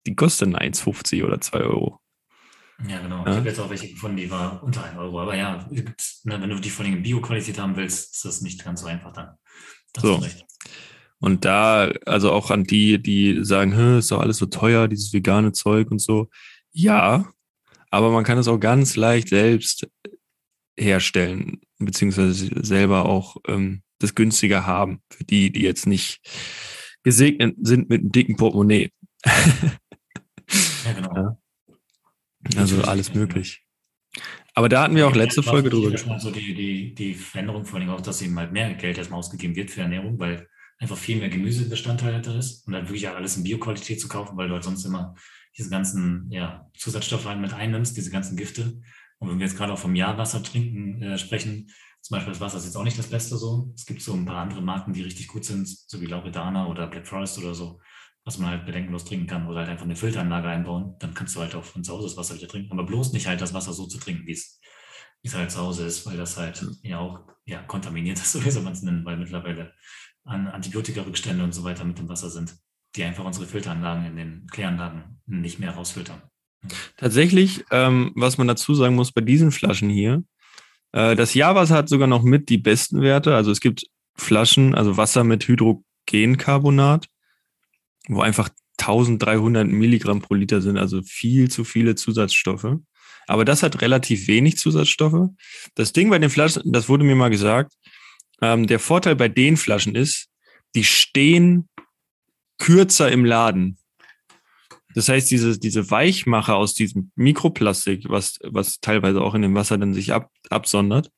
Die 0.06 0.14
kostet 0.14 0.50
1,50 0.50 1.24
oder 1.24 1.40
2 1.40 1.60
Euro. 1.60 2.00
Ja, 2.88 3.00
genau. 3.00 3.24
Ja? 3.24 3.30
Ich 3.30 3.36
habe 3.36 3.48
jetzt 3.48 3.60
auch 3.60 3.70
welche 3.70 3.88
gefunden, 3.88 4.16
die 4.16 4.30
war 4.30 4.62
unter 4.62 4.84
1 4.84 4.96
Euro. 4.98 5.20
Aber 5.20 5.36
ja, 5.36 5.68
ne, 5.70 5.94
wenn 6.24 6.50
du 6.50 6.58
die 6.60 6.70
von 6.70 6.86
den 6.86 7.02
Bio-Qualität 7.02 7.58
haben 7.58 7.76
willst, 7.76 8.14
ist 8.14 8.24
das 8.24 8.40
nicht 8.40 8.64
ganz 8.64 8.80
so 8.80 8.86
einfach 8.86 9.12
dann. 9.12 9.36
Das 9.92 10.04
so. 10.04 10.24
Und 11.18 11.44
da, 11.44 11.90
also 12.06 12.32
auch 12.32 12.50
an 12.50 12.64
die, 12.64 13.02
die 13.02 13.44
sagen, 13.44 13.72
ist 13.98 14.10
doch 14.10 14.20
alles 14.20 14.38
so 14.38 14.46
teuer, 14.46 14.88
dieses 14.88 15.12
vegane 15.12 15.52
Zeug 15.52 15.90
und 15.90 16.00
so. 16.00 16.28
Ja, 16.72 17.30
aber 17.90 18.10
man 18.10 18.24
kann 18.24 18.38
es 18.38 18.48
auch 18.48 18.58
ganz 18.58 18.96
leicht 18.96 19.28
selbst 19.28 19.86
herstellen, 20.78 21.60
beziehungsweise 21.78 22.64
selber 22.64 23.04
auch 23.04 23.36
ähm, 23.46 23.82
das 23.98 24.14
günstiger 24.14 24.66
haben, 24.66 25.02
für 25.10 25.24
die, 25.24 25.52
die 25.52 25.62
jetzt 25.62 25.86
nicht 25.86 26.20
gesegnet 27.02 27.56
sind 27.60 27.90
mit 27.90 28.00
einem 28.00 28.12
dicken 28.12 28.36
Portemonnaie. 28.36 28.90
ja, 29.24 30.92
genau. 30.94 31.14
Ja. 31.14 31.39
Also 32.56 32.82
alles 32.82 33.14
möglich. 33.14 33.64
Aber 34.54 34.68
da 34.68 34.82
hatten 34.82 34.96
wir 34.96 35.06
auch 35.06 35.14
letzte 35.14 35.42
ja, 35.42 35.50
Folge 35.50 35.70
drüber 35.70 35.90
gesprochen. 35.90 36.20
So 36.20 36.30
die, 36.30 36.54
die, 36.54 36.94
die 36.94 37.14
Veränderung 37.14 37.64
vor 37.64 37.78
allem 37.78 37.90
auch, 37.90 38.00
dass 38.00 38.22
eben 38.22 38.38
halt 38.38 38.52
mehr 38.52 38.74
Geld 38.74 38.98
erstmal 38.98 39.18
ausgegeben 39.18 39.54
wird 39.54 39.70
für 39.70 39.82
Ernährung, 39.82 40.18
weil 40.18 40.48
einfach 40.78 40.96
viel 40.96 41.18
mehr 41.18 41.28
Gemüsebestandteil 41.28 42.20
da 42.22 42.36
ist 42.36 42.66
und 42.66 42.72
dann 42.72 42.88
wirklich 42.88 43.08
auch 43.08 43.14
alles 43.14 43.36
in 43.36 43.44
Bioqualität 43.44 44.00
zu 44.00 44.08
kaufen, 44.08 44.36
weil 44.36 44.48
du 44.48 44.54
halt 44.54 44.64
sonst 44.64 44.84
immer 44.84 45.14
diese 45.56 45.70
ganzen 45.70 46.26
ja, 46.30 46.68
Zusatzstoffe 46.76 47.26
halt 47.26 47.40
mit 47.40 47.52
einnimmst, 47.52 47.96
diese 47.96 48.10
ganzen 48.10 48.36
Gifte. 48.36 48.80
Und 49.18 49.28
wenn 49.28 49.38
wir 49.38 49.46
jetzt 49.46 49.56
gerade 49.56 49.72
auch 49.72 49.78
vom 49.78 49.94
Jahrwasser 49.94 50.42
trinken 50.42 51.02
äh, 51.02 51.18
sprechen, 51.18 51.70
zum 52.00 52.16
Beispiel 52.16 52.32
das 52.32 52.40
Wasser 52.40 52.56
ist 52.56 52.64
jetzt 52.64 52.76
auch 52.76 52.84
nicht 52.84 52.98
das 52.98 53.08
Beste 53.08 53.36
so. 53.36 53.72
Es 53.76 53.84
gibt 53.84 54.00
so 54.00 54.14
ein 54.14 54.24
paar 54.24 54.38
andere 54.38 54.62
Marken, 54.62 54.94
die 54.94 55.02
richtig 55.02 55.28
gut 55.28 55.44
sind, 55.44 55.68
so 55.68 56.00
wie 56.00 56.06
Lauredana 56.06 56.66
oder 56.66 56.86
Black 56.86 57.06
Forest 57.06 57.38
oder 57.38 57.54
so, 57.54 57.80
was 58.30 58.38
man 58.38 58.50
halt 58.50 58.64
bedenkenlos 58.64 59.04
trinken 59.04 59.26
kann 59.26 59.48
oder 59.48 59.58
halt 59.58 59.68
einfach 59.68 59.86
eine 59.86 59.96
Filteranlage 59.96 60.46
einbauen. 60.46 60.94
Dann 61.00 61.14
kannst 61.14 61.34
du 61.34 61.40
halt 61.40 61.56
auch 61.56 61.64
von 61.64 61.82
zu 61.82 61.92
Hause 61.92 62.06
das 62.06 62.16
Wasser 62.16 62.36
wieder 62.36 62.46
trinken. 62.46 62.70
Aber 62.70 62.84
bloß 62.84 63.12
nicht 63.12 63.26
halt 63.26 63.40
das 63.40 63.54
Wasser 63.54 63.72
so 63.72 63.88
zu 63.88 63.98
trinken, 63.98 64.24
wie 64.24 64.32
es 64.34 64.60
halt 65.34 65.50
zu 65.50 65.58
Hause 65.58 65.84
ist, 65.84 66.06
weil 66.06 66.16
das 66.16 66.36
halt 66.36 66.64
ja 66.84 67.00
auch 67.00 67.18
ja, 67.44 67.60
kontaminiert 67.62 68.18
ist, 68.18 68.30
so 68.32 68.44
wie 68.44 68.50
soll 68.52 68.62
man 68.62 68.74
es 68.74 68.82
nennen, 68.82 69.04
weil 69.04 69.16
mittlerweile 69.16 69.72
an 70.22 70.46
Antibiotika-Rückstände 70.46 71.42
und 71.42 71.52
so 71.52 71.64
weiter 71.64 71.84
mit 71.84 71.98
dem 71.98 72.08
Wasser 72.08 72.30
sind, 72.30 72.54
die 72.94 73.02
einfach 73.02 73.24
unsere 73.24 73.46
Filteranlagen 73.46 74.06
in 74.06 74.14
den 74.14 74.46
Kläranlagen 74.46 75.20
nicht 75.26 75.58
mehr 75.58 75.72
rausfiltern. 75.72 76.22
Tatsächlich, 76.98 77.64
ähm, 77.72 78.12
was 78.14 78.38
man 78.38 78.46
dazu 78.46 78.76
sagen 78.76 78.94
muss 78.94 79.10
bei 79.10 79.22
diesen 79.22 79.50
Flaschen 79.50 79.90
hier, 79.90 80.22
äh, 80.92 81.16
das 81.16 81.34
Jahrwasser 81.34 81.74
hat 81.74 81.88
sogar 81.88 82.06
noch 82.06 82.22
mit 82.22 82.48
die 82.48 82.58
besten 82.58 83.02
Werte. 83.02 83.34
Also 83.34 83.50
es 83.50 83.58
gibt 83.58 83.86
Flaschen, 84.14 84.76
also 84.76 84.96
Wasser 84.96 85.24
mit 85.24 85.48
Hydrogencarbonat, 85.48 87.08
wo 88.08 88.20
einfach 88.20 88.48
1300 88.78 89.68
Milligramm 89.68 90.20
pro 90.20 90.34
Liter 90.34 90.60
sind, 90.60 90.78
also 90.78 91.02
viel 91.02 91.50
zu 91.50 91.64
viele 91.64 91.94
Zusatzstoffe. 91.94 92.76
Aber 93.26 93.44
das 93.44 93.62
hat 93.62 93.80
relativ 93.82 94.26
wenig 94.26 94.56
Zusatzstoffe. 94.56 95.28
Das 95.74 95.92
Ding 95.92 96.10
bei 96.10 96.18
den 96.18 96.30
Flaschen, 96.30 96.72
das 96.72 96.88
wurde 96.88 97.04
mir 97.04 97.14
mal 97.14 97.30
gesagt, 97.30 97.74
ähm, 98.42 98.66
der 98.66 98.78
Vorteil 98.78 99.16
bei 99.16 99.28
den 99.28 99.56
Flaschen 99.56 99.94
ist, 99.94 100.28
die 100.74 100.84
stehen 100.84 101.68
kürzer 102.58 103.10
im 103.10 103.24
Laden. 103.24 103.78
Das 104.94 105.08
heißt, 105.08 105.30
diese, 105.30 105.58
diese 105.58 105.90
Weichmacher 105.90 106.56
aus 106.56 106.74
diesem 106.74 107.12
Mikroplastik, 107.14 108.08
was, 108.08 108.38
was 108.42 108.80
teilweise 108.80 109.20
auch 109.20 109.34
in 109.34 109.42
dem 109.42 109.54
Wasser 109.54 109.78
dann 109.78 109.94
sich 109.94 110.12
ab, 110.12 110.30
absondert, 110.48 111.10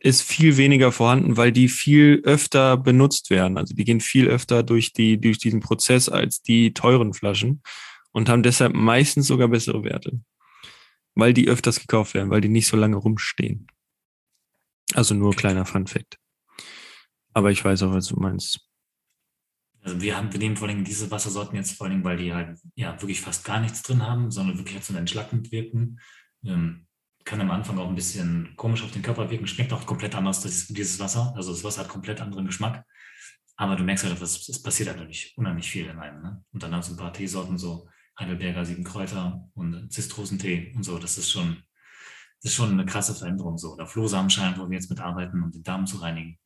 ist 0.00 0.22
viel 0.22 0.56
weniger 0.56 0.92
vorhanden, 0.92 1.36
weil 1.36 1.52
die 1.52 1.68
viel 1.68 2.22
öfter 2.24 2.76
benutzt 2.76 3.30
werden. 3.30 3.58
Also 3.58 3.74
die 3.74 3.84
gehen 3.84 4.00
viel 4.00 4.28
öfter 4.28 4.62
durch, 4.62 4.92
die, 4.92 5.20
durch 5.20 5.38
diesen 5.38 5.60
Prozess 5.60 6.08
als 6.08 6.42
die 6.42 6.72
teuren 6.72 7.12
Flaschen 7.12 7.62
und 8.12 8.28
haben 8.28 8.42
deshalb 8.42 8.74
meistens 8.74 9.26
sogar 9.26 9.48
bessere 9.48 9.84
Werte. 9.84 10.20
Weil 11.14 11.34
die 11.34 11.48
öfters 11.48 11.80
gekauft 11.80 12.14
werden, 12.14 12.30
weil 12.30 12.40
die 12.40 12.48
nicht 12.48 12.66
so 12.66 12.76
lange 12.76 12.96
rumstehen. 12.96 13.66
Also 14.94 15.14
nur 15.14 15.34
kleiner 15.36 15.66
Fun 15.66 15.86
Fact. 15.86 16.18
Aber 17.32 17.50
ich 17.50 17.64
weiß 17.64 17.82
auch, 17.82 17.92
was 17.92 18.06
du 18.06 18.16
meinst. 18.16 18.60
Also 19.82 20.00
wir 20.00 20.16
haben, 20.16 20.32
wir 20.32 20.38
nehmen 20.38 20.56
vor 20.56 20.68
allem 20.68 20.84
diese 20.84 21.10
Wassersorten 21.10 21.56
jetzt 21.56 21.76
vor 21.76 21.86
allem, 21.86 22.04
weil 22.04 22.16
die 22.16 22.32
halt 22.32 22.58
ja 22.74 23.00
wirklich 23.00 23.20
fast 23.20 23.44
gar 23.44 23.60
nichts 23.60 23.82
drin 23.82 24.02
haben, 24.02 24.30
sondern 24.30 24.58
wirklich 24.58 24.74
halt 24.74 24.84
so 24.84 24.94
entschlackend 24.94 25.52
wirken. 25.52 26.00
Ähm, 26.44 26.86
kann 27.24 27.40
am 27.40 27.50
Anfang 27.50 27.78
auch 27.78 27.88
ein 27.88 27.94
bisschen 27.94 28.54
komisch 28.56 28.82
auf 28.82 28.90
den 28.90 29.02
Körper 29.02 29.30
wirken, 29.30 29.46
schmeckt 29.46 29.72
auch 29.72 29.86
komplett 29.86 30.14
anders, 30.14 30.42
das, 30.42 30.66
dieses 30.68 30.98
Wasser. 30.98 31.32
Also 31.36 31.52
das 31.52 31.64
Wasser 31.64 31.82
hat 31.82 31.88
komplett 31.88 32.20
anderen 32.20 32.46
Geschmack. 32.46 32.84
Aber 33.56 33.76
du 33.76 33.84
merkst 33.84 34.04
halt, 34.04 34.20
es 34.22 34.62
passiert 34.62 34.96
nicht 35.06 35.36
unheimlich 35.36 35.70
viel 35.70 35.86
in 35.86 35.98
einem. 35.98 36.22
Ne? 36.22 36.44
Und 36.52 36.62
dann 36.62 36.74
hast 36.74 36.88
du 36.88 36.94
ein 36.94 36.96
paar 36.96 37.12
Teesorten, 37.12 37.58
so 37.58 37.88
Heidelberger 38.18 38.64
Sieben 38.64 38.84
Kräuter 38.84 39.48
und 39.54 39.92
Zistrusentee 39.92 40.72
und 40.74 40.82
so. 40.82 40.98
Das 40.98 41.18
ist 41.18 41.30
schon, 41.30 41.62
das 42.42 42.52
ist 42.52 42.54
schon 42.54 42.70
eine 42.70 42.86
krasse 42.86 43.14
Veränderung 43.14 43.58
so. 43.58 43.74
Oder 43.74 43.86
Flohsamenschein, 43.86 44.56
wo 44.56 44.68
wir 44.68 44.76
jetzt 44.76 44.88
mitarbeiten, 44.90 45.42
um 45.42 45.50
den 45.50 45.62
Darm 45.62 45.86
zu 45.86 45.98
reinigen. 45.98 46.38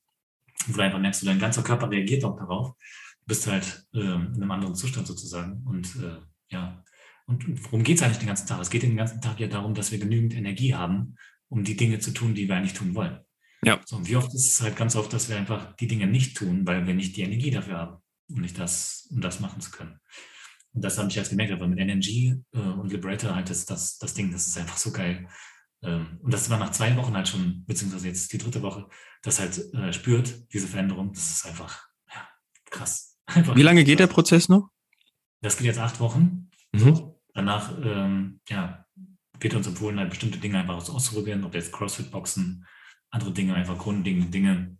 Wo 0.66 0.76
du 0.76 0.82
einfach 0.82 0.98
merkst, 0.98 1.24
dein 1.26 1.38
ganzer 1.38 1.62
Körper 1.62 1.88
reagiert 1.90 2.24
auch 2.24 2.36
darauf. 2.36 2.74
Du 3.20 3.26
bist 3.26 3.46
halt 3.46 3.86
äh, 3.94 4.00
in 4.00 4.34
einem 4.34 4.50
anderen 4.50 4.74
Zustand 4.74 5.06
sozusagen. 5.06 5.62
Und 5.66 5.94
äh, 5.96 6.18
ja, 6.48 6.84
und 7.26 7.64
worum 7.64 7.82
geht 7.82 7.96
es 7.96 8.02
eigentlich 8.02 8.18
den 8.18 8.28
ganzen 8.28 8.46
Tag? 8.46 8.60
Es 8.60 8.70
geht 8.70 8.82
den 8.82 8.96
ganzen 8.96 9.20
Tag 9.20 9.40
ja 9.40 9.46
darum, 9.46 9.74
dass 9.74 9.92
wir 9.92 9.98
genügend 9.98 10.34
Energie 10.34 10.74
haben, 10.74 11.16
um 11.48 11.64
die 11.64 11.76
Dinge 11.76 11.98
zu 11.98 12.12
tun, 12.12 12.34
die 12.34 12.48
wir 12.48 12.56
eigentlich 12.56 12.74
tun 12.74 12.94
wollen. 12.94 13.20
Ja. 13.64 13.80
So, 13.86 13.96
und 13.96 14.08
wie 14.08 14.16
oft 14.16 14.34
ist 14.34 14.46
es 14.46 14.60
halt 14.60 14.76
ganz 14.76 14.94
oft, 14.94 15.12
dass 15.12 15.28
wir 15.28 15.36
einfach 15.36 15.74
die 15.76 15.86
Dinge 15.86 16.06
nicht 16.06 16.36
tun, 16.36 16.66
weil 16.66 16.86
wir 16.86 16.94
nicht 16.94 17.16
die 17.16 17.22
Energie 17.22 17.50
dafür 17.50 17.78
haben, 17.78 18.02
um 18.28 18.40
nicht 18.40 18.58
das, 18.58 19.08
um 19.10 19.20
das 19.20 19.40
machen 19.40 19.60
zu 19.60 19.70
können. 19.70 19.98
Und 20.74 20.84
das 20.84 20.98
habe 20.98 21.08
ich 21.08 21.14
jetzt 21.14 21.30
gemerkt, 21.30 21.52
aber 21.52 21.68
mit 21.68 21.78
Energy 21.78 22.34
äh, 22.52 22.58
und 22.58 22.92
Liberator 22.92 23.34
halt 23.34 23.48
das, 23.48 23.64
das, 23.64 23.96
das 23.98 24.12
Ding, 24.14 24.32
das 24.32 24.46
ist 24.46 24.58
einfach 24.58 24.76
so 24.76 24.90
geil. 24.90 25.28
Ähm, 25.82 26.18
und 26.22 26.34
das 26.34 26.50
war 26.50 26.58
nach 26.58 26.72
zwei 26.72 26.94
Wochen 26.96 27.14
halt 27.14 27.28
schon, 27.28 27.64
beziehungsweise 27.64 28.08
jetzt 28.08 28.32
die 28.32 28.38
dritte 28.38 28.60
Woche, 28.60 28.88
das 29.22 29.38
halt 29.38 29.72
äh, 29.72 29.92
spürt, 29.92 30.52
diese 30.52 30.66
Veränderung. 30.66 31.12
Das 31.12 31.30
ist 31.30 31.46
einfach 31.46 31.88
ja, 32.12 32.28
krass. 32.70 33.12
Einfach 33.26 33.56
Wie 33.56 33.62
lange 33.62 33.84
geht 33.84 34.00
der 34.00 34.06
Prozess 34.06 34.50
noch? 34.50 34.68
Das 35.40 35.56
geht 35.56 35.66
jetzt 35.66 35.78
acht 35.78 35.98
Wochen. 35.98 36.50
Mhm. 36.72 37.13
Danach 37.34 37.72
ähm, 37.82 38.40
ja, 38.48 38.86
wird 39.40 39.54
uns 39.54 39.66
empfohlen, 39.66 39.98
halt 39.98 40.10
bestimmte 40.10 40.38
Dinge 40.38 40.58
einfach 40.58 40.76
auszuprobieren, 40.76 41.44
ob 41.44 41.54
jetzt 41.54 41.72
Crossfit-Boxen, 41.72 42.64
andere 43.10 43.32
Dinge, 43.32 43.54
einfach 43.54 43.78
grundlegende 43.78 44.30
Dinge 44.30 44.76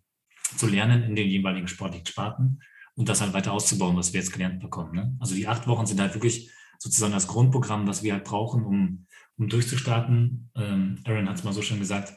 zu 0.56 0.66
lernen 0.66 1.02
in 1.02 1.16
den 1.16 1.28
jeweiligen 1.28 1.68
sportlichen 1.68 2.06
Sparten 2.06 2.60
und 2.94 3.08
das 3.08 3.20
halt 3.20 3.32
weiter 3.32 3.52
auszubauen, 3.52 3.96
was 3.96 4.12
wir 4.12 4.20
jetzt 4.20 4.32
gelernt 4.32 4.60
bekommen. 4.60 4.94
Ne? 4.94 5.16
Also 5.20 5.34
die 5.34 5.48
acht 5.48 5.66
Wochen 5.66 5.86
sind 5.86 6.00
halt 6.00 6.14
wirklich 6.14 6.50
sozusagen 6.78 7.12
das 7.12 7.26
Grundprogramm, 7.26 7.86
was 7.86 8.02
wir 8.02 8.12
halt 8.12 8.24
brauchen, 8.24 8.64
um, 8.64 9.06
um 9.36 9.48
durchzustarten. 9.48 10.50
Ähm, 10.54 11.00
Aaron 11.04 11.28
hat 11.28 11.36
es 11.36 11.44
mal 11.44 11.52
so 11.52 11.62
schön 11.62 11.80
gesagt, 11.80 12.14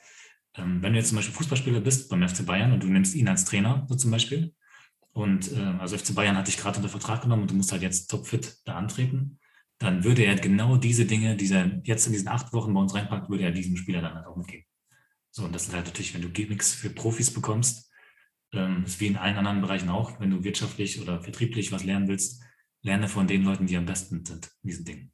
ähm, 0.56 0.82
wenn 0.82 0.94
du 0.94 1.00
jetzt 1.00 1.10
zum 1.10 1.18
Beispiel 1.18 1.36
Fußballspieler 1.36 1.80
bist 1.80 2.10
beim 2.10 2.28
FC 2.28 2.46
Bayern 2.46 2.74
und 2.74 2.84
du 2.84 2.88
nimmst 2.88 3.16
ihn 3.16 3.28
als 3.28 3.46
Trainer, 3.46 3.86
so 3.88 3.96
zum 3.96 4.12
Beispiel, 4.12 4.54
und 5.14 5.52
äh, 5.52 5.74
also 5.80 5.98
FC 5.98 6.14
Bayern 6.14 6.38
hat 6.38 6.48
dich 6.48 6.58
gerade 6.58 6.78
unter 6.78 6.90
Vertrag 6.90 7.22
genommen 7.24 7.44
und 7.44 7.52
du 7.52 7.56
musst 7.56 7.72
halt 7.72 7.82
jetzt 7.82 8.12
topfit 8.12 8.58
da 8.66 8.76
antreten, 8.76 9.40
dann 9.80 10.04
würde 10.04 10.24
er 10.24 10.36
genau 10.36 10.78
diese 10.78 11.06
Dinge, 11.06 11.36
die 11.36 11.52
er 11.52 11.82
jetzt 11.84 12.08
in 12.08 12.14
diesen 12.14 12.28
acht 12.28 12.52
Wochen 12.54 12.74
bei 12.74 12.80
uns 12.80 12.96
reinpackt, 12.96 13.30
würde 13.30 13.44
er 13.44 13.52
diesem 13.52 13.78
Spieler 13.78 14.02
dann 14.02 14.16
halt 14.16 14.26
auch 14.26 14.36
mitgeben. 14.36 14.66
So, 15.32 15.46
und 15.46 15.54
das 15.54 15.68
ist 15.68 15.74
halt 15.74 15.86
natürlich, 15.86 16.14
wenn 16.14 16.22
du 16.22 16.30
Gimmicks 16.30 16.74
für 16.74 16.90
Profis 16.90 17.32
bekommst, 17.32 17.92
ähm, 18.54 18.84
ist 18.86 19.00
wie 19.00 19.08
in 19.08 19.18
allen 19.18 19.38
anderen 19.38 19.62
Bereichen 19.62 19.90
auch, 19.90 20.20
wenn 20.20 20.32
du 20.32 20.44
wirtschaftlich 20.44 21.00
oder 21.02 21.22
vertrieblich 21.22 21.72
was 21.72 21.84
lernen 21.84 22.08
willst, 22.08 22.42
lerne 22.82 23.08
von 23.08 23.28
den 23.28 23.44
Leuten, 23.44 23.68
die 23.68 23.78
am 23.78 23.86
besten 23.86 24.26
sind 24.26 24.50
in 24.64 24.68
diesen 24.70 24.86
Dingen. 24.86 25.12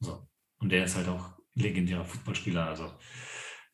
So. 0.00 0.28
Und 0.58 0.70
der 0.70 0.84
ist 0.84 0.96
halt 0.96 1.08
auch 1.08 1.38
legendärer 1.54 2.04
Fußballspieler, 2.04 2.66
also 2.66 2.92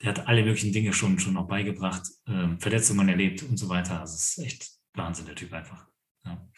der 0.01 0.11
hat 0.11 0.27
alle 0.27 0.45
möglichen 0.45 0.73
Dinge 0.73 0.93
schon, 0.93 1.19
schon 1.19 1.37
auch 1.37 1.49
beigebracht, 1.49 2.07
ähm, 2.27 2.59
Verletzungen 2.61 3.09
erlebt 3.09 3.43
und 3.43 3.57
so 3.57 3.69
weiter. 3.69 4.01
Also 4.01 4.15
es 4.15 4.37
ist 4.37 4.45
echt 4.45 4.71
Wahnsinn, 4.95 5.27
der 5.27 5.35
Typ 5.35 5.53
einfach. 5.53 5.87
Ja. 6.25 6.49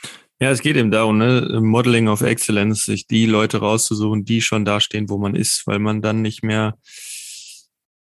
Ja, 0.41 0.51
es 0.51 0.61
geht 0.61 0.77
eben 0.77 0.91
darum, 0.91 1.17
ne? 1.17 1.61
Modeling 1.63 2.09
of 2.09 2.21
Excellence, 2.21 2.85
sich 2.85 3.07
die 3.07 3.27
Leute 3.27 3.59
rauszusuchen, 3.59 4.25
die 4.25 4.43
schon 4.43 4.65
da 4.65 4.81
stehen, 4.81 5.09
wo 5.09 5.17
man 5.19 5.35
ist, 5.35 5.67
weil 5.67 5.79
man 5.79 6.03
dann 6.03 6.21
nicht 6.21 6.43
mehr, 6.43 6.79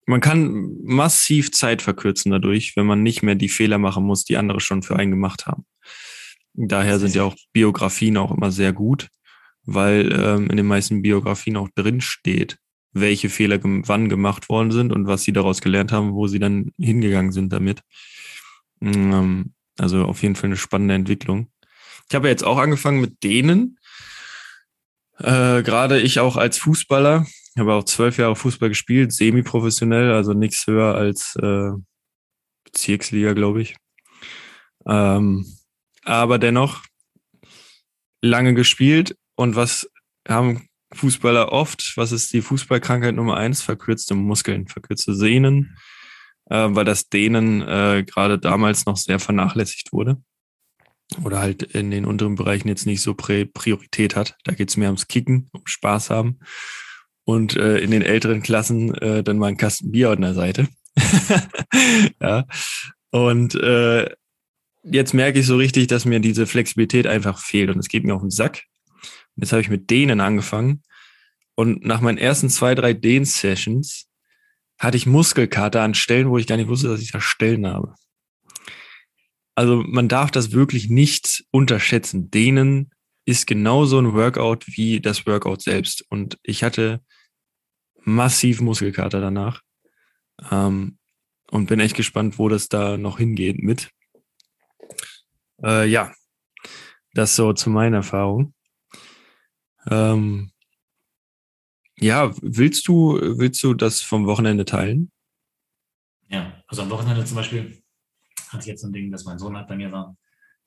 man 0.06 0.20
kann 0.20 0.70
massiv 0.82 1.52
Zeit 1.52 1.80
verkürzen 1.80 2.32
dadurch, 2.32 2.76
wenn 2.76 2.86
man 2.86 3.02
nicht 3.02 3.22
mehr 3.22 3.36
die 3.36 3.48
Fehler 3.48 3.78
machen 3.78 4.04
muss, 4.04 4.24
die 4.24 4.36
andere 4.36 4.60
schon 4.60 4.82
für 4.82 4.96
einen 4.96 5.12
gemacht 5.12 5.46
haben. 5.46 5.64
Daher 6.54 6.98
sind 6.98 7.14
ja 7.14 7.22
auch 7.22 7.36
Biografien 7.52 8.16
auch 8.16 8.32
immer 8.32 8.50
sehr 8.50 8.72
gut, 8.72 9.08
weil 9.64 10.12
ähm, 10.12 10.50
in 10.50 10.56
den 10.56 10.66
meisten 10.66 11.02
Biografien 11.02 11.56
auch 11.56 11.68
drin 11.74 12.00
steht, 12.00 12.58
welche 12.92 13.28
Fehler 13.28 13.60
wann 13.62 14.08
gemacht 14.08 14.48
worden 14.48 14.70
sind 14.72 14.92
und 14.92 15.06
was 15.06 15.22
sie 15.22 15.32
daraus 15.32 15.60
gelernt 15.60 15.92
haben, 15.92 16.14
wo 16.14 16.26
sie 16.26 16.38
dann 16.38 16.72
hingegangen 16.78 17.32
sind 17.32 17.52
damit. 17.52 17.82
Ähm, 18.80 19.54
also 19.78 20.04
auf 20.04 20.22
jeden 20.22 20.36
Fall 20.36 20.48
eine 20.48 20.56
spannende 20.56 20.94
Entwicklung. 20.94 21.48
Ich 22.08 22.14
habe 22.14 22.28
jetzt 22.28 22.44
auch 22.44 22.58
angefangen 22.58 23.00
mit 23.00 23.22
denen. 23.22 23.78
Äh, 25.18 25.62
Gerade 25.62 26.00
ich 26.00 26.20
auch 26.20 26.36
als 26.36 26.58
Fußballer. 26.58 27.26
Ich 27.54 27.60
habe 27.60 27.74
auch 27.74 27.84
zwölf 27.84 28.18
Jahre 28.18 28.36
Fußball 28.36 28.68
gespielt, 28.68 29.12
semi-professionell, 29.12 30.12
also 30.12 30.32
nichts 30.32 30.66
höher 30.66 30.94
als 30.94 31.36
äh, 31.36 31.70
Bezirksliga, 32.64 33.32
glaube 33.32 33.62
ich. 33.62 33.76
Ähm, 34.86 35.46
aber 36.02 36.38
dennoch 36.38 36.82
lange 38.20 38.54
gespielt. 38.54 39.16
Und 39.36 39.56
was 39.56 39.88
haben 40.28 40.68
Fußballer 40.92 41.52
oft? 41.52 41.96
Was 41.96 42.12
ist 42.12 42.32
die 42.32 42.42
Fußballkrankheit 42.42 43.14
Nummer 43.14 43.36
eins? 43.36 43.62
Verkürzte 43.62 44.14
Muskeln, 44.14 44.66
verkürzte 44.68 45.14
Sehnen, 45.14 45.76
äh, 46.46 46.68
weil 46.70 46.84
das 46.84 47.08
Dehnen 47.08 47.62
äh, 47.62 48.04
gerade 48.04 48.38
damals 48.38 48.86
noch 48.86 48.96
sehr 48.96 49.20
vernachlässigt 49.20 49.92
wurde 49.92 50.20
oder 51.22 51.38
halt 51.38 51.62
in 51.62 51.90
den 51.90 52.04
unteren 52.04 52.34
Bereichen 52.34 52.68
jetzt 52.68 52.86
nicht 52.86 53.02
so 53.02 53.14
Priorität 53.14 54.16
hat. 54.16 54.36
Da 54.44 54.54
geht 54.54 54.70
es 54.70 54.76
mehr 54.76 54.88
ums 54.88 55.06
Kicken, 55.06 55.48
um 55.52 55.62
Spaß 55.64 56.10
haben 56.10 56.38
und 57.24 57.56
äh, 57.56 57.78
in 57.78 57.90
den 57.90 58.02
älteren 58.02 58.42
Klassen 58.42 58.94
äh, 58.94 59.22
dann 59.22 59.38
mal 59.38 59.48
ein 59.48 59.56
Kasten 59.56 59.90
Bier 59.92 60.10
an 60.10 60.20
der 60.20 60.34
Seite. 60.34 60.68
ja. 62.20 62.46
Und 63.10 63.54
äh, 63.54 64.10
jetzt 64.82 65.14
merke 65.14 65.38
ich 65.38 65.46
so 65.46 65.56
richtig, 65.56 65.86
dass 65.86 66.04
mir 66.04 66.20
diese 66.20 66.46
Flexibilität 66.46 67.06
einfach 67.06 67.38
fehlt 67.38 67.70
und 67.70 67.78
es 67.78 67.88
geht 67.88 68.04
mir 68.04 68.14
auf 68.14 68.22
den 68.22 68.30
Sack. 68.30 68.64
Und 69.36 69.42
jetzt 69.42 69.52
habe 69.52 69.62
ich 69.62 69.70
mit 69.70 69.90
denen 69.90 70.20
angefangen 70.20 70.82
und 71.54 71.84
nach 71.84 72.00
meinen 72.00 72.18
ersten 72.18 72.50
zwei, 72.50 72.74
drei 72.74 72.92
Dehn-Sessions 72.92 74.08
hatte 74.78 74.96
ich 74.96 75.06
Muskelkater 75.06 75.82
an 75.82 75.94
Stellen, 75.94 76.28
wo 76.28 76.38
ich 76.38 76.46
gar 76.46 76.56
nicht 76.56 76.68
wusste, 76.68 76.88
dass 76.88 77.00
ich 77.00 77.12
da 77.12 77.20
Stellen 77.20 77.66
habe. 77.66 77.94
Also 79.54 79.82
man 79.86 80.08
darf 80.08 80.30
das 80.30 80.52
wirklich 80.52 80.88
nicht 80.88 81.44
unterschätzen. 81.50 82.30
Dehnen 82.30 82.90
ist 83.24 83.46
genauso 83.46 83.98
ein 83.98 84.12
Workout 84.12 84.66
wie 84.66 85.00
das 85.00 85.26
Workout 85.26 85.62
selbst. 85.62 86.04
Und 86.10 86.38
ich 86.42 86.64
hatte 86.64 87.00
massiv 88.02 88.60
Muskelkater 88.60 89.20
danach. 89.20 89.62
Ähm, 90.50 90.98
und 91.50 91.66
bin 91.66 91.78
echt 91.78 91.96
gespannt, 91.96 92.38
wo 92.38 92.48
das 92.48 92.68
da 92.68 92.96
noch 92.96 93.18
hingeht 93.18 93.62
mit. 93.62 93.90
Äh, 95.62 95.88
ja, 95.88 96.12
das 97.12 97.36
so 97.36 97.52
zu 97.52 97.70
meiner 97.70 97.98
Erfahrung. 97.98 98.54
Ähm, 99.88 100.50
ja, 101.96 102.32
willst 102.42 102.88
du, 102.88 103.20
willst 103.38 103.62
du 103.62 103.74
das 103.74 104.00
vom 104.00 104.26
Wochenende 104.26 104.64
teilen? 104.64 105.12
Ja, 106.28 106.60
also 106.66 106.82
am 106.82 106.90
Wochenende 106.90 107.24
zum 107.24 107.36
Beispiel 107.36 107.83
hatte 108.54 108.62
ich 108.62 108.68
jetzt 108.68 108.82
so 108.82 108.88
ein 108.88 108.92
Ding, 108.92 109.10
dass 109.10 109.24
mein 109.24 109.38
Sohn 109.38 109.56
halt 109.56 109.68
bei 109.68 109.76
mir 109.76 109.92
war. 109.92 110.16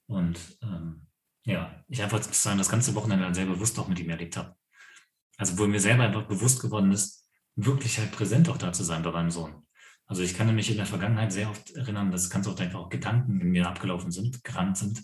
Und 0.07 0.39
ähm, 0.61 1.07
ja, 1.45 1.83
ich 1.87 2.01
einfach 2.01 2.21
sozusagen 2.21 2.57
das 2.57 2.69
ganze 2.69 2.93
Wochenende 2.95 3.25
dann 3.25 3.33
sehr 3.33 3.45
bewusst 3.45 3.77
auch 3.79 3.87
mit 3.87 3.99
ihm 3.99 4.09
erlebt 4.09 4.37
habe. 4.37 4.55
Also 5.37 5.57
wo 5.57 5.67
mir 5.67 5.79
selber 5.79 6.03
einfach 6.03 6.27
bewusst 6.27 6.61
geworden 6.61 6.91
ist, 6.91 7.29
wirklich 7.55 7.97
halt 7.99 8.11
präsent 8.11 8.49
auch 8.49 8.57
da 8.57 8.71
zu 8.71 8.83
sein 8.83 9.03
bei 9.03 9.11
meinem 9.11 9.31
Sohn. 9.31 9.65
Also 10.05 10.21
ich 10.21 10.37
kann 10.37 10.53
mich 10.53 10.69
in 10.69 10.77
der 10.77 10.85
Vergangenheit 10.85 11.33
sehr 11.33 11.49
oft 11.49 11.71
erinnern, 11.71 12.11
dass 12.11 12.29
ganz 12.29 12.47
oft 12.47 12.61
einfach 12.61 12.79
auch 12.79 12.89
Gedanken 12.89 13.41
in 13.41 13.49
mir 13.49 13.67
abgelaufen 13.67 14.11
sind, 14.11 14.43
gerannt 14.43 14.77
sind, 14.77 15.03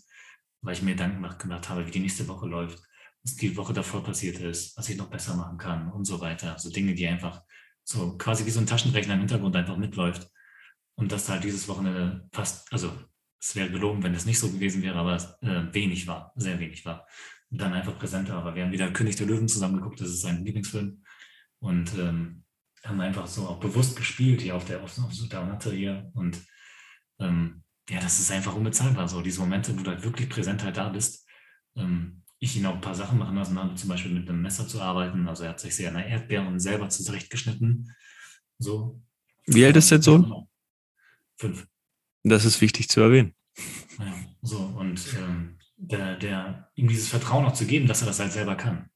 weil 0.61 0.73
ich 0.73 0.81
mir 0.81 0.91
Gedanken 0.91 1.21
gemacht 1.37 1.69
habe, 1.69 1.85
wie 1.87 1.91
die 1.91 1.99
nächste 1.99 2.27
Woche 2.27 2.47
läuft 2.47 2.81
was 3.23 3.35
die 3.35 3.55
Woche 3.55 3.73
davor 3.73 4.03
passiert 4.03 4.39
ist, 4.39 4.77
was 4.77 4.89
ich 4.89 4.97
noch 4.97 5.09
besser 5.09 5.35
machen 5.35 5.57
kann 5.57 5.91
und 5.91 6.05
so 6.05 6.19
weiter. 6.19 6.59
So 6.59 6.69
Dinge, 6.69 6.93
die 6.93 7.07
einfach 7.07 7.41
so 7.83 8.17
quasi 8.17 8.45
wie 8.45 8.51
so 8.51 8.59
ein 8.59 8.67
Taschenrechner 8.67 9.13
im 9.13 9.21
Hintergrund 9.21 9.55
einfach 9.55 9.77
mitläuft. 9.77 10.29
Und 10.95 11.11
dass 11.11 11.29
halt 11.29 11.43
dieses 11.43 11.67
Wochenende 11.67 12.27
fast, 12.31 12.71
also 12.71 12.91
es 13.41 13.55
wäre 13.55 13.69
gelogen, 13.69 14.03
wenn 14.03 14.13
es 14.13 14.25
nicht 14.25 14.39
so 14.39 14.49
gewesen 14.49 14.81
wäre, 14.83 14.95
aber 14.95 15.15
äh, 15.41 15.73
wenig 15.73 16.07
war, 16.07 16.31
sehr 16.35 16.59
wenig 16.59 16.85
war. 16.85 17.07
Und 17.49 17.59
dann 17.59 17.73
einfach 17.73 17.97
präsenter. 17.97 18.35
Aber 18.35 18.55
wir 18.55 18.63
haben 18.63 18.71
wieder 18.71 18.91
König 18.91 19.15
der 19.15 19.27
Löwen 19.27 19.47
zusammengeguckt, 19.47 19.99
das 19.99 20.09
ist 20.09 20.21
sein 20.21 20.45
Lieblingsfilm. 20.45 21.03
Und 21.59 21.93
ähm, 21.97 22.43
haben 22.83 23.01
einfach 23.01 23.27
so 23.27 23.47
auch 23.47 23.59
bewusst 23.59 23.95
gespielt 23.95 24.41
hier 24.41 24.55
auf 24.55 24.65
der, 24.65 24.81
auf, 24.81 24.97
auf 24.97 25.13
der 25.29 25.45
Matte 25.45 25.71
hier. 25.73 26.09
Und 26.13 26.41
ähm, 27.19 27.63
ja, 27.89 27.99
das 27.99 28.19
ist 28.19 28.31
einfach 28.31 28.55
unbezahlbar. 28.55 29.07
So 29.07 29.21
diese 29.21 29.39
Momente, 29.39 29.77
wo 29.77 29.83
du 29.83 29.91
halt 29.91 30.03
wirklich 30.03 30.29
präsent 30.29 30.63
halt 30.63 30.77
da 30.77 30.89
bist. 30.89 31.27
Ähm, 31.75 32.23
ich 32.39 32.57
ihn 32.57 32.65
auch 32.65 32.75
ein 32.75 32.81
paar 32.81 32.95
Sachen 32.95 33.19
machen 33.19 33.35
lassen 33.35 33.57
habe, 33.57 33.73
zum 33.75 33.89
Beispiel 33.89 34.11
mit 34.11 34.29
einem 34.29 34.41
Messer 34.41 34.67
zu 34.67 34.81
arbeiten. 34.81 35.29
Also 35.29 35.43
er 35.43 35.51
hat 35.51 35.61
sich 35.61 35.75
sehr 35.75 35.89
an 35.89 35.95
der 35.95 36.07
Erdbeeren 36.07 36.59
selber 36.59 36.89
zurechtgeschnitten. 36.89 37.89
So. 38.59 39.01
Wie 39.45 39.65
alt 39.65 39.77
ist 39.77 39.91
der 39.91 40.01
Sohn? 40.01 40.47
Fünf. 41.37 41.67
Das 42.23 42.45
ist 42.45 42.61
wichtig 42.61 42.89
zu 42.89 43.01
erwähnen. 43.01 43.33
Ja, 43.99 44.15
so, 44.41 44.57
und 44.57 45.01
ähm, 45.17 45.57
der, 45.77 46.15
der, 46.17 46.69
ihm 46.75 46.87
dieses 46.87 47.09
Vertrauen 47.09 47.45
auch 47.45 47.53
zu 47.53 47.65
geben, 47.65 47.87
dass 47.87 48.01
er 48.01 48.07
das 48.07 48.19
halt 48.19 48.31
selber 48.31 48.55
kann. 48.55 48.89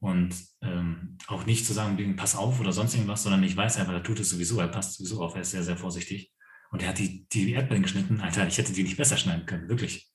Und 0.00 0.34
ähm, 0.62 1.16
auch 1.28 1.46
nicht 1.46 1.66
zu 1.66 1.72
sagen, 1.72 2.16
pass 2.16 2.36
auf 2.36 2.60
oder 2.60 2.72
sonst 2.72 2.94
irgendwas, 2.94 3.22
sondern 3.22 3.42
ich 3.42 3.56
weiß 3.56 3.78
einfach, 3.78 3.92
er 3.92 4.02
tut 4.02 4.20
es 4.20 4.30
sowieso, 4.30 4.58
er 4.60 4.68
passt 4.68 4.94
sowieso 4.94 5.22
auf, 5.22 5.34
er 5.34 5.42
ist 5.42 5.52
sehr, 5.52 5.62
sehr 5.62 5.76
vorsichtig. 5.76 6.32
Und 6.70 6.82
er 6.82 6.88
hat 6.88 6.98
die, 6.98 7.26
die 7.28 7.52
Erdbeeren 7.52 7.84
geschnitten. 7.84 8.20
Alter, 8.20 8.46
ich 8.46 8.58
hätte 8.58 8.72
die 8.72 8.82
nicht 8.82 8.96
besser 8.96 9.16
schneiden 9.16 9.46
können, 9.46 9.68
wirklich. 9.68 10.10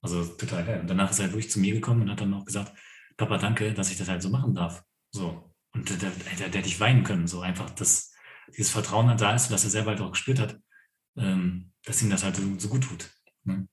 Also 0.00 0.24
total 0.24 0.64
geil. 0.64 0.80
Und 0.80 0.88
danach 0.88 1.10
ist 1.10 1.18
er 1.18 1.26
wirklich 1.26 1.50
zu 1.50 1.60
mir 1.60 1.74
gekommen 1.74 2.02
und 2.02 2.10
hat 2.10 2.20
dann 2.20 2.34
auch 2.34 2.44
gesagt, 2.44 2.72
Papa, 3.16 3.38
danke, 3.38 3.74
dass 3.74 3.90
ich 3.90 3.98
das 3.98 4.08
halt 4.08 4.22
so 4.22 4.30
machen 4.30 4.54
darf. 4.54 4.82
So. 5.10 5.52
Und 5.74 5.88
der, 5.90 5.96
der, 5.98 6.10
der, 6.10 6.48
der 6.48 6.60
hätte 6.60 6.68
ich 6.68 6.80
weinen 6.80 7.04
können. 7.04 7.26
So 7.26 7.40
einfach, 7.40 7.70
dass 7.70 8.12
dieses 8.56 8.72
Vertrauen 8.72 9.08
halt 9.08 9.20
da 9.20 9.34
ist, 9.34 9.50
dass 9.50 9.64
er 9.64 9.70
selber 9.70 9.90
halt 9.90 10.00
auch 10.00 10.12
gespürt 10.12 10.40
hat, 10.40 10.58
ähm, 11.18 11.72
dass 11.84 12.02
ihm 12.02 12.10
das 12.10 12.24
halt 12.24 12.36
so, 12.36 12.58
so 12.58 12.68
gut 12.68 12.84
tut. 12.84 13.10
Ne? 13.44 13.68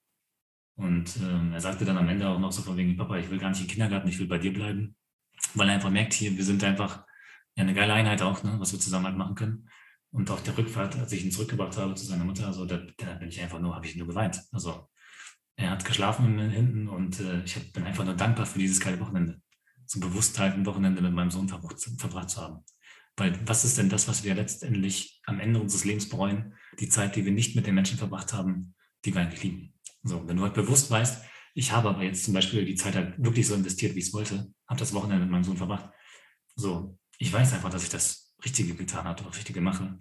Und 0.76 1.18
ähm, 1.18 1.54
er 1.54 1.62
sagte 1.62 1.86
dann 1.86 1.98
am 1.98 2.10
Ende 2.10 2.28
auch 2.28 2.40
noch 2.40 2.52
so 2.52 2.62
von 2.62 2.78
wegen, 2.78 2.98
Papa, 2.98 3.18
ich 3.18 3.30
will 3.30 3.40
gar 3.40 3.50
nicht 3.50 3.62
im 3.62 3.68
Kindergarten, 3.68 4.08
ich 4.08 4.20
will 4.20 4.28
bei 4.28 4.38
dir 4.38 4.54
bleiben. 4.54 4.96
Weil 5.54 5.70
er 5.70 5.76
einfach 5.76 5.90
merkt, 5.90 6.14
hier, 6.14 6.36
wir 6.36 6.44
sind 6.44 6.64
einfach 6.64 7.06
ja, 7.56 7.64
eine 7.64 7.74
geile 7.74 7.94
Einheit 7.94 8.22
auch, 8.22 8.44
ne, 8.44 8.56
was 8.60 8.74
wir 8.74 8.80
zusammen 8.80 9.06
halt 9.06 9.18
machen 9.18 9.36
können. 9.36 9.70
Und 10.12 10.30
auf 10.32 10.44
der 10.44 10.58
Rückfahrt, 10.58 10.98
als 10.98 11.12
ich 11.12 11.26
ihn 11.26 11.32
zurückgebracht 11.32 11.78
habe 11.78 11.96
zu 11.96 12.06
seiner 12.06 12.24
Mutter, 12.24 12.48
also 12.48 12.66
da, 12.66 12.78
da 12.98 13.14
bin 13.16 13.30
ich 13.30 13.42
einfach 13.42 13.60
nur, 13.60 13.76
habe 13.76 13.86
ich 13.86 13.96
nur 13.96 14.08
geweint. 14.08 14.42
Also 14.52 14.90
er 15.58 15.72
hat 15.72 15.86
geschlafen 15.86 16.38
hinten 16.50 16.88
und 16.88 17.20
äh, 17.20 17.44
ich 17.44 17.72
bin 17.72 17.84
einfach 17.84 18.06
nur 18.06 18.16
dankbar 18.16 18.46
für 18.46 18.60
dieses 18.60 18.80
geile 18.80 19.00
Wochenende. 19.00 19.42
So 19.86 20.00
bewusst 20.00 20.38
halt 20.40 20.56
ein 20.56 20.66
Wochenende 20.66 21.02
mit 21.02 21.14
meinem 21.14 21.32
Sohn 21.32 21.48
verbracht, 21.48 21.80
verbracht 21.98 22.30
zu 22.30 22.42
haben. 22.42 22.64
Weil 23.18 23.40
was 23.48 23.64
ist 23.64 23.78
denn 23.78 23.90
das, 23.90 24.08
was 24.08 24.24
wir 24.24 24.36
letztendlich 24.36 25.22
am 25.26 25.40
Ende 25.40 25.62
unseres 25.62 25.86
Lebens 25.86 26.10
bereuen? 26.10 26.54
Die 26.80 26.90
Zeit, 26.90 27.16
die 27.16 27.26
wir 27.26 27.32
nicht 27.32 27.56
mit 27.56 27.66
den 27.66 27.76
Menschen 27.76 27.98
verbracht 27.98 28.34
haben, 28.34 28.76
die 29.06 29.14
wir 29.14 29.22
eigentlich 29.22 29.44
lieben. 29.44 29.74
So, 30.04 30.28
wenn 30.28 30.38
du 30.38 30.44
halt 30.44 30.54
bewusst 30.54 30.92
weißt, 30.92 31.24
ich 31.54 31.72
habe 31.72 31.90
aber 31.90 32.04
jetzt 32.04 32.26
zum 32.26 32.34
Beispiel 32.34 32.66
die 32.66 32.76
Zeit 32.76 32.96
halt 32.96 33.16
wirklich 33.18 33.48
so 33.48 33.56
investiert, 33.56 33.96
wie 33.96 34.00
ich 34.00 34.08
es 34.08 34.14
wollte, 34.14 34.52
habe 34.68 34.80
das 34.80 34.94
Wochenende 34.94 35.24
mit 35.24 35.32
meinem 35.32 35.46
Sohn 35.46 35.58
verbracht. 35.58 35.90
So, 36.56 36.98
ich 37.18 37.32
weiß 37.32 37.54
einfach, 37.54 37.70
dass 37.70 37.84
ich 37.84 37.90
das 37.90 38.36
Richtige 38.44 38.76
getan 38.76 39.06
hat, 39.06 39.26
das 39.26 39.38
Richtige 39.38 39.62
mache 39.62 39.98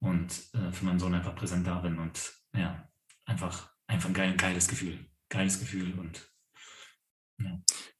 und 0.00 0.32
äh, 0.52 0.70
für 0.72 0.84
meinen 0.84 0.98
Sohn 0.98 1.14
einfach 1.14 1.34
präsent 1.34 1.66
da 1.66 1.80
bin 1.80 1.98
und 1.98 2.32
ja, 2.54 2.88
einfach, 3.24 3.72
einfach 3.86 4.10
ein 4.10 4.14
geil, 4.14 4.36
geiles 4.36 4.68
Gefühl. 4.68 5.06
Geiles 5.30 5.58
Gefühl 5.58 5.98
und. 5.98 6.30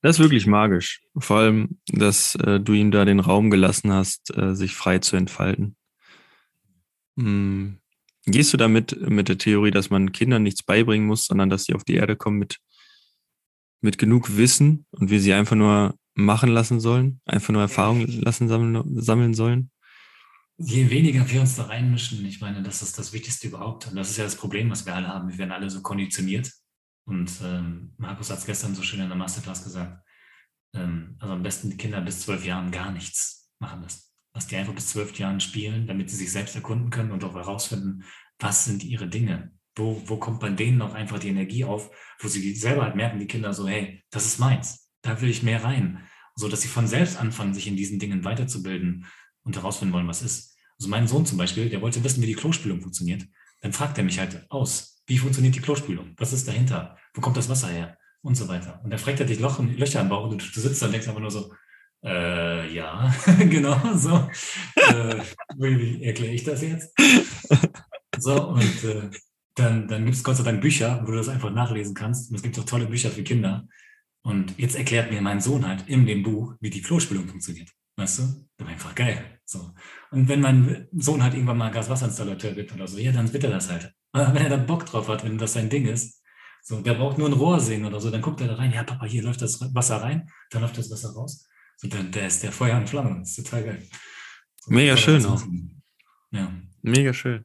Das 0.01 0.17
ist 0.17 0.21
wirklich 0.21 0.47
magisch. 0.47 1.01
Vor 1.17 1.39
allem, 1.39 1.79
dass 1.89 2.35
äh, 2.37 2.61
du 2.61 2.73
ihm 2.73 2.91
da 2.91 3.05
den 3.05 3.21
Raum 3.21 3.51
gelassen 3.51 3.93
hast, 3.93 4.37
äh, 4.37 4.55
sich 4.55 4.75
frei 4.75 4.99
zu 4.99 5.17
entfalten. 5.17 5.77
Hm. 7.19 7.79
Gehst 8.27 8.53
du 8.53 8.57
damit 8.57 9.09
mit 9.09 9.29
der 9.29 9.39
Theorie, 9.39 9.71
dass 9.71 9.91
man 9.91 10.13
Kindern 10.13 10.43
nichts 10.43 10.63
beibringen 10.63 11.07
muss, 11.07 11.27
sondern 11.27 11.51
dass 11.51 11.65
sie 11.65 11.75
auf 11.75 11.85
die 11.85 11.95
Erde 11.95 12.15
kommen 12.15 12.39
mit, 12.39 12.59
mit 13.81 13.99
genug 13.99 14.37
Wissen 14.37 14.87
und 14.91 15.11
wir 15.11 15.21
sie 15.21 15.33
einfach 15.33 15.57
nur 15.57 15.95
machen 16.15 16.51
lassen 16.51 16.79
sollen, 16.79 17.21
einfach 17.25 17.53
nur 17.53 17.63
Erfahrungen 17.63 18.07
lassen 18.21 18.49
sammeln, 18.49 19.01
sammeln 19.01 19.35
sollen? 19.35 19.71
Je 20.59 20.91
weniger 20.91 21.29
wir 21.31 21.41
uns 21.41 21.55
da 21.55 21.65
reinmischen, 21.65 22.25
ich 22.27 22.41
meine, 22.41 22.63
das 22.63 22.83
ist 22.83 22.99
das 22.99 23.13
Wichtigste 23.13 23.49
überhaupt. 23.49 23.87
Und 23.87 23.97
das 23.97 24.11
ist 24.11 24.17
ja 24.17 24.25
das 24.25 24.37
Problem, 24.37 24.71
was 24.71 24.85
wir 24.85 24.95
alle 24.95 25.09
haben. 25.09 25.29
Wir 25.29 25.39
werden 25.39 25.53
alle 25.53 25.71
so 25.71 25.81
konditioniert. 25.83 26.53
Und 27.09 27.33
ähm, 27.43 27.95
Markus 27.97 28.31
hat 28.31 28.39
es 28.39 28.47
gestern 28.47 28.75
so 28.75 28.83
schön 28.83 29.01
in 29.01 29.09
der 29.09 29.17
Masterclass 29.17 29.65
gesagt. 29.65 30.05
Ähm, 30.75 31.17
also 31.19 31.35
am 31.35 31.43
besten 31.43 31.71
die 31.71 31.77
Kinder 31.77 32.01
bis 32.01 32.21
zwölf 32.21 32.45
Jahren 32.45 32.71
gar 32.71 32.93
nichts 32.93 33.51
machen 33.59 33.83
lassen. 33.83 34.03
Dass 34.35 34.47
die 34.47 34.57
einfach 34.57 34.75
bis 34.75 34.89
zwölf 34.89 35.19
Jahren 35.19 35.41
spielen, 35.41 35.87
damit 35.87 36.11
sie 36.11 36.17
sich 36.17 36.31
selbst 36.31 36.55
erkunden 36.55 36.91
können 36.91 37.11
und 37.11 37.25
auch 37.25 37.35
herausfinden, 37.35 38.05
was 38.39 38.65
sind 38.67 38.85
ihre 38.85 39.09
Dinge. 39.09 39.53
Wo, 39.75 40.03
wo 40.07 40.17
kommt 40.17 40.41
bei 40.41 40.51
denen 40.51 40.83
auch 40.83 40.95
einfach 40.95 41.19
die 41.19 41.29
Energie 41.29 41.65
auf, 41.65 41.91
wo 42.21 42.29
sie 42.29 42.55
selber 42.55 42.83
halt 42.83 42.97
merken, 42.97 43.19
die 43.19 43.27
Kinder 43.27 43.53
so, 43.53 43.67
hey, 43.67 44.05
das 44.11 44.27
ist 44.27 44.39
meins 44.39 44.89
da 45.03 45.21
will 45.21 45.31
ich 45.31 45.43
mehr 45.43 45.65
rein. 45.65 46.07
So 46.35 46.49
dass 46.49 46.61
sie 46.61 46.69
von 46.69 46.87
selbst 46.87 47.19
anfangen, 47.19 47.55
sich 47.55 47.67
in 47.67 47.77
diesen 47.77 47.99
Dingen 47.99 48.25
weiterzubilden 48.25 49.07
und 49.43 49.57
herausfinden 49.57 49.95
wollen, 49.95 50.07
was 50.07 50.23
ist. 50.23 50.57
Also 50.79 50.89
mein 50.89 51.09
Sohn 51.09 51.27
zum 51.27 51.39
Beispiel, 51.39 51.69
der 51.69 51.81
wollte 51.81 52.05
wissen, 52.05 52.23
wie 52.23 52.27
die 52.27 52.35
Klospülung 52.35 52.81
funktioniert. 52.81 53.27
Dann 53.61 53.73
fragt 53.73 53.99
er 53.99 54.05
mich 54.05 54.19
halt 54.21 54.47
aus, 54.51 54.98
wie 55.09 55.19
funktioniert 55.19 55.55
die 55.55 55.61
Klospülung? 55.61 56.15
Was 56.19 56.33
ist 56.33 56.47
dahinter? 56.47 56.97
Wo 57.15 57.21
kommt 57.21 57.37
das 57.37 57.49
Wasser 57.49 57.69
her? 57.69 57.97
Und 58.23 58.37
so 58.37 58.49
weiter. 58.49 58.81
Und 58.85 58.91
dann 58.91 58.99
fragt 58.99 59.21
er 59.21 59.27
dich 59.27 59.41
Loch, 59.41 59.59
Löcher 59.59 60.01
im 60.01 60.09
Bauch 60.09 60.29
und 60.29 60.55
du, 60.55 60.61
sitzt 60.61 60.83
da 60.83 60.87
und 60.87 60.93
denkst 60.93 61.09
einfach 61.09 61.21
nur 61.21 61.31
so, 61.31 61.53
äh, 62.05 62.73
ja, 62.73 63.13
genau, 63.39 63.81
so. 63.95 64.29
äh, 64.77 65.21
wie, 65.57 66.03
erkläre 66.03 66.35
ich 66.35 66.45
das 66.45 66.63
jetzt? 66.63 66.95
So, 68.19 68.49
und 68.49 68.85
äh, 68.85 69.11
dann, 69.55 69.89
dann 69.89 70.05
gibt 70.05 70.17
es 70.17 70.25
Gott 70.25 70.37
sei 70.37 70.43
Dank 70.43 70.61
Bücher, 70.61 71.01
wo 71.05 71.11
du 71.11 71.17
das 71.17 71.29
einfach 71.29 71.51
nachlesen 71.51 71.95
kannst. 71.95 72.31
Und 72.31 72.37
es 72.37 72.43
gibt 72.43 72.59
auch 72.59 72.65
tolle 72.65 72.87
Bücher 72.87 73.11
für 73.11 73.23
Kinder. 73.23 73.67
Und 74.23 74.59
jetzt 74.59 74.77
erklärt 74.77 75.11
mir 75.11 75.23
mein 75.23 75.41
Sohn 75.41 75.67
halt 75.67 75.89
in 75.89 76.07
dem 76.07 76.23
Buch, 76.23 76.55
wie 76.61 76.71
die 76.71 76.83
Klospülung 76.83 77.29
funktioniert. 77.29 77.71
Weißt 77.97 78.19
du? 78.19 78.23
Das 78.57 78.67
war 78.67 78.73
einfach 78.73 78.95
geil. 78.95 79.41
So. 79.45 79.73
Und 80.11 80.29
wenn 80.29 80.41
mein 80.41 80.89
Sohn 80.93 81.23
halt 81.23 81.35
irgendwann 81.35 81.59
mal 81.59 81.71
Gaswasserinstallateur 81.71 82.57
wird 82.57 82.73
oder 82.75 82.87
so, 82.87 82.99
ja, 82.99 83.13
dann 83.13 83.33
wird 83.33 83.45
er 83.45 83.51
das 83.51 83.71
halt. 83.71 83.93
Wenn 84.13 84.37
er 84.37 84.49
da 84.49 84.57
Bock 84.57 84.87
drauf 84.87 85.09
hat, 85.09 85.25
wenn 85.25 85.39
das 85.39 85.53
sein 85.53 85.71
Ding 85.71 85.87
ist, 85.87 86.23
so, 86.63 86.81
der 86.81 86.95
braucht 86.95 87.19
nur 87.19 87.29
ein 87.29 87.35
Rohr 87.35 87.61
sehen 87.61 87.85
oder 87.85 88.01
so, 88.01 88.11
dann 88.11 88.21
guckt 88.21 88.41
er 88.41 88.49
da 88.49 88.55
rein, 88.55 88.73
ja, 88.73 88.83
Papa, 88.83 89.07
hier 89.07 89.23
läuft 89.23 89.41
das 89.41 89.61
Wasser 89.75 90.03
rein, 90.03 90.29
dann 90.51 90.63
läuft 90.63 90.77
das 90.77 90.91
Wasser 90.91 91.11
raus. 91.11 91.49
So, 91.77 91.89
dann 91.89 92.11
der 92.11 92.27
ist 92.27 92.43
der 92.43 92.53
Feuer 92.53 92.77
und 92.77 92.89
Flamme. 92.89 93.21
Das 93.21 93.39
ist 93.39 93.45
total 93.45 93.65
geil. 93.65 93.89
So, 94.61 94.73
Mega 94.73 94.97
schön 94.97 95.25
auch. 95.25 95.43
Ja. 96.31 96.53
Mega 96.83 97.13
schön. 97.13 97.45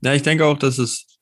Ja, 0.00 0.14
ich 0.14 0.22
denke 0.22 0.46
auch, 0.46 0.58
dass 0.58 0.78
es, 0.78 1.20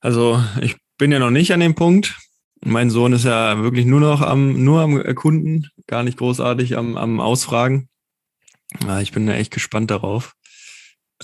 also 0.00 0.42
ich 0.60 0.76
bin 0.96 1.12
ja 1.12 1.18
noch 1.18 1.30
nicht 1.30 1.52
an 1.52 1.60
dem 1.60 1.74
Punkt, 1.74 2.18
mein 2.64 2.90
Sohn 2.90 3.12
ist 3.12 3.24
ja 3.24 3.60
wirklich 3.62 3.86
nur 3.86 4.00
noch 4.00 4.20
am, 4.20 4.64
nur 4.64 4.80
am 4.80 5.00
Erkunden, 5.00 5.68
gar 5.86 6.02
nicht 6.04 6.18
großartig 6.18 6.76
am, 6.76 6.96
am 6.96 7.20
Ausfragen. 7.20 7.88
Ich 9.00 9.12
bin 9.12 9.26
da 9.26 9.34
echt 9.34 9.52
gespannt 9.52 9.90
darauf, 9.90 10.34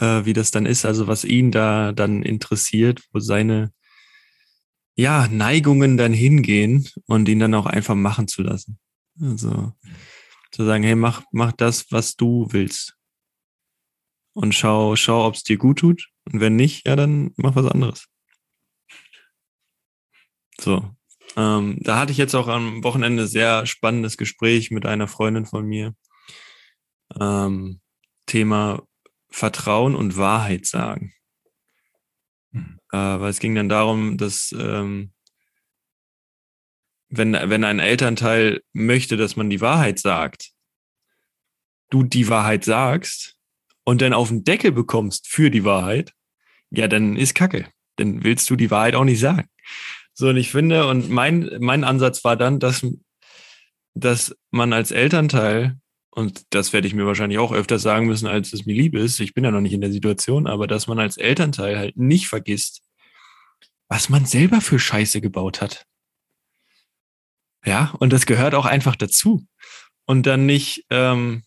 äh, 0.00 0.24
wie 0.24 0.32
das 0.32 0.50
dann 0.50 0.66
ist, 0.66 0.84
also 0.84 1.06
was 1.06 1.24
ihn 1.24 1.50
da 1.50 1.92
dann 1.92 2.22
interessiert, 2.22 3.02
wo 3.12 3.20
seine 3.20 3.72
ja, 4.96 5.28
Neigungen 5.28 5.96
dann 5.96 6.12
hingehen 6.12 6.88
und 7.06 7.28
ihn 7.28 7.38
dann 7.38 7.54
auch 7.54 7.66
einfach 7.66 7.94
machen 7.94 8.26
zu 8.26 8.42
lassen. 8.42 8.78
Also 9.20 9.72
zu 10.50 10.64
sagen, 10.64 10.82
hey, 10.82 10.96
mach, 10.96 11.22
mach 11.30 11.52
das, 11.52 11.92
was 11.92 12.16
du 12.16 12.48
willst. 12.50 12.96
Und 14.34 14.54
schau, 14.54 14.96
schau, 14.96 15.26
ob 15.26 15.34
es 15.34 15.44
dir 15.44 15.56
gut 15.56 15.78
tut. 15.78 16.08
Und 16.24 16.40
wenn 16.40 16.56
nicht, 16.56 16.86
ja, 16.86 16.96
dann 16.96 17.32
mach 17.36 17.54
was 17.54 17.66
anderes. 17.66 18.06
So, 20.60 20.90
ähm, 21.36 21.78
da 21.80 21.98
hatte 21.98 22.12
ich 22.12 22.18
jetzt 22.18 22.34
auch 22.34 22.48
am 22.48 22.82
Wochenende 22.82 23.28
sehr 23.28 23.66
spannendes 23.66 24.16
Gespräch 24.16 24.70
mit 24.70 24.86
einer 24.86 25.06
Freundin 25.06 25.46
von 25.46 25.64
mir. 25.66 25.94
Ähm, 27.20 27.80
Thema 28.26 28.82
Vertrauen 29.30 29.94
und 29.94 30.16
Wahrheit 30.16 30.66
sagen. 30.66 31.12
Mhm. 32.50 32.78
Äh, 32.92 32.96
weil 32.96 33.30
es 33.30 33.40
ging 33.40 33.54
dann 33.54 33.68
darum, 33.68 34.16
dass 34.16 34.54
ähm, 34.58 35.12
wenn, 37.10 37.32
wenn 37.32 37.64
ein 37.64 37.78
Elternteil 37.78 38.62
möchte, 38.72 39.16
dass 39.16 39.36
man 39.36 39.50
die 39.50 39.60
Wahrheit 39.60 39.98
sagt, 39.98 40.50
du 41.90 42.02
die 42.02 42.28
Wahrheit 42.28 42.64
sagst 42.64 43.36
und 43.84 44.02
dann 44.02 44.12
auf 44.12 44.28
den 44.28 44.44
Deckel 44.44 44.72
bekommst 44.72 45.28
für 45.28 45.50
die 45.50 45.64
Wahrheit, 45.64 46.12
ja, 46.70 46.86
dann 46.86 47.16
ist 47.16 47.34
Kacke. 47.34 47.68
Dann 47.96 48.22
willst 48.24 48.48
du 48.50 48.56
die 48.56 48.70
Wahrheit 48.70 48.94
auch 48.94 49.04
nicht 49.04 49.20
sagen. 49.20 49.48
So, 50.12 50.28
und 50.28 50.36
ich 50.36 50.50
finde, 50.50 50.86
und 50.88 51.08
mein, 51.08 51.48
mein 51.60 51.84
Ansatz 51.84 52.24
war 52.24 52.36
dann, 52.36 52.60
dass, 52.60 52.86
dass 53.94 54.36
man 54.50 54.72
als 54.72 54.90
Elternteil, 54.90 55.78
und 56.18 56.46
das 56.50 56.72
werde 56.72 56.88
ich 56.88 56.94
mir 56.94 57.06
wahrscheinlich 57.06 57.38
auch 57.38 57.52
öfter 57.52 57.78
sagen 57.78 58.08
müssen, 58.08 58.26
als 58.26 58.52
es 58.52 58.66
mir 58.66 58.74
lieb 58.74 58.96
ist, 58.96 59.20
ich 59.20 59.34
bin 59.34 59.44
ja 59.44 59.52
noch 59.52 59.60
nicht 59.60 59.72
in 59.72 59.80
der 59.80 59.92
Situation, 59.92 60.48
aber 60.48 60.66
dass 60.66 60.88
man 60.88 60.98
als 60.98 61.16
Elternteil 61.16 61.78
halt 61.78 61.96
nicht 61.96 62.26
vergisst, 62.26 62.82
was 63.88 64.08
man 64.08 64.26
selber 64.26 64.60
für 64.60 64.80
Scheiße 64.80 65.20
gebaut 65.20 65.60
hat. 65.60 65.86
Ja, 67.64 67.94
und 68.00 68.12
das 68.12 68.26
gehört 68.26 68.56
auch 68.56 68.66
einfach 68.66 68.96
dazu. 68.96 69.46
Und 70.06 70.26
dann 70.26 70.44
nicht 70.44 70.86
ähm, 70.90 71.44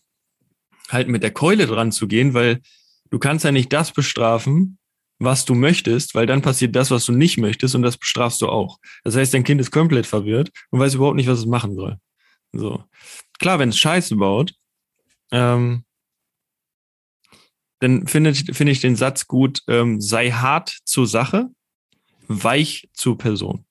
halt 0.88 1.06
mit 1.06 1.22
der 1.22 1.32
Keule 1.32 1.66
dran 1.66 1.92
zu 1.92 2.08
gehen, 2.08 2.32
weil 2.32 2.62
du 3.10 3.18
kannst 3.18 3.44
ja 3.44 3.52
nicht 3.52 3.74
das 3.74 3.92
bestrafen, 3.92 4.78
was 5.18 5.44
du 5.44 5.54
möchtest, 5.54 6.14
weil 6.14 6.24
dann 6.24 6.40
passiert 6.40 6.74
das, 6.74 6.90
was 6.90 7.04
du 7.04 7.12
nicht 7.12 7.36
möchtest 7.36 7.74
und 7.74 7.82
das 7.82 7.98
bestrafst 7.98 8.40
du 8.40 8.48
auch. 8.48 8.78
Das 9.04 9.16
heißt, 9.16 9.34
dein 9.34 9.44
Kind 9.44 9.60
ist 9.60 9.70
komplett 9.70 10.06
verwirrt 10.06 10.48
und 10.70 10.80
weiß 10.80 10.94
überhaupt 10.94 11.16
nicht, 11.16 11.28
was 11.28 11.40
es 11.40 11.46
machen 11.46 11.74
soll. 11.74 11.98
So. 12.52 12.84
Klar, 13.38 13.58
wenn 13.58 13.68
es 13.68 13.78
Scheiße 13.78 14.16
baut, 14.16 14.54
ähm, 15.32 15.84
dann 17.80 18.06
finde 18.06 18.30
ich, 18.30 18.44
finde 18.56 18.70
ich 18.72 18.80
den 18.80 18.94
Satz 18.94 19.26
gut, 19.26 19.62
ähm, 19.66 20.00
sei 20.00 20.30
hart 20.30 20.78
zur 20.84 21.08
Sache, 21.08 21.48
weich 22.28 22.88
zur 22.92 23.18
Person. 23.18 23.64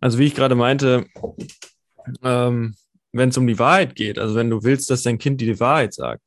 Also 0.00 0.18
wie 0.18 0.26
ich 0.26 0.34
gerade 0.34 0.54
meinte, 0.54 1.06
ähm, 2.22 2.76
wenn 3.12 3.30
es 3.30 3.38
um 3.38 3.46
die 3.46 3.58
Wahrheit 3.58 3.94
geht, 3.94 4.18
also 4.18 4.34
wenn 4.34 4.50
du 4.50 4.62
willst, 4.62 4.90
dass 4.90 5.02
dein 5.02 5.18
Kind 5.18 5.40
die 5.40 5.60
Wahrheit 5.60 5.94
sagt, 5.94 6.22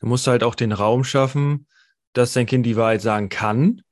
dann 0.00 0.10
musst 0.10 0.26
du 0.26 0.32
halt 0.32 0.42
auch 0.42 0.54
den 0.54 0.72
Raum 0.72 1.04
schaffen, 1.04 1.66
dass 2.12 2.32
dein 2.32 2.46
Kind 2.46 2.66
die 2.66 2.76
Wahrheit 2.76 3.00
sagen 3.00 3.28
kann 3.28 3.82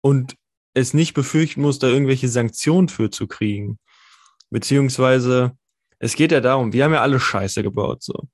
und 0.00 0.36
es 0.72 0.94
nicht 0.94 1.14
befürchten 1.14 1.62
muss, 1.62 1.78
da 1.78 1.86
irgendwelche 1.86 2.28
Sanktionen 2.28 2.88
für 2.88 3.10
zu 3.10 3.26
kriegen. 3.26 3.78
Beziehungsweise, 4.50 5.56
es 6.04 6.16
geht 6.16 6.32
ja 6.32 6.42
darum, 6.42 6.74
wir 6.74 6.84
haben 6.84 6.92
ja 6.92 7.00
alle 7.00 7.18
Scheiße 7.18 7.62
gebaut, 7.62 8.02
so. 8.02 8.28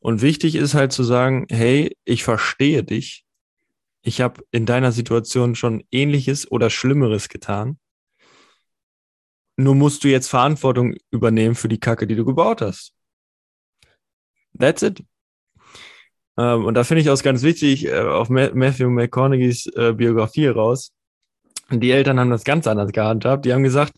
Und 0.00 0.20
wichtig 0.20 0.54
ist 0.54 0.74
halt 0.74 0.92
zu 0.92 1.02
sagen, 1.02 1.46
hey, 1.48 1.96
ich 2.04 2.22
verstehe 2.24 2.84
dich. 2.84 3.24
Ich 4.02 4.20
habe 4.20 4.44
in 4.50 4.66
deiner 4.66 4.92
Situation 4.92 5.54
schon 5.54 5.82
ähnliches 5.90 6.50
oder 6.50 6.68
Schlimmeres 6.68 7.30
getan. 7.30 7.78
Nur 9.56 9.74
musst 9.74 10.04
du 10.04 10.08
jetzt 10.08 10.28
Verantwortung 10.28 10.94
übernehmen 11.10 11.54
für 11.54 11.68
die 11.68 11.80
Kacke, 11.80 12.06
die 12.06 12.16
du 12.16 12.26
gebaut 12.26 12.60
hast. 12.60 12.92
That's 14.58 14.82
it. 14.82 15.02
Ähm, 16.36 16.66
und 16.66 16.74
da 16.74 16.84
finde 16.84 17.00
ich 17.00 17.08
auch 17.08 17.22
ganz 17.22 17.42
wichtig, 17.42 17.86
äh, 17.86 17.98
auf 17.98 18.28
Matthew 18.28 18.90
McConaughey's 18.90 19.66
äh, 19.74 19.94
Biografie 19.94 20.48
raus. 20.48 20.92
Die 21.70 21.90
Eltern 21.90 22.20
haben 22.20 22.30
das 22.30 22.44
ganz 22.44 22.66
anders 22.66 22.92
gehandhabt. 22.92 23.46
Die 23.46 23.54
haben 23.54 23.62
gesagt, 23.62 23.94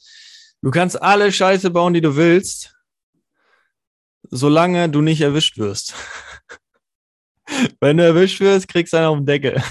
du 0.63 0.71
kannst 0.71 1.03
alle 1.03 1.33
Scheiße 1.33 1.71
bauen, 1.71 1.95
die 1.95 2.01
du 2.01 2.15
willst, 2.15 2.78
solange 4.23 4.89
du 4.89 5.01
nicht 5.01 5.21
erwischt 5.21 5.59
wirst. 5.59 5.95
Wenn 7.81 7.97
du 7.97 8.05
erwischt 8.05 8.41
wirst, 8.41 8.69
kriegst 8.69 8.93
du 8.93 8.99
einen 8.99 9.07
auf 9.07 9.17
den 9.17 9.27
Deckel. 9.27 9.63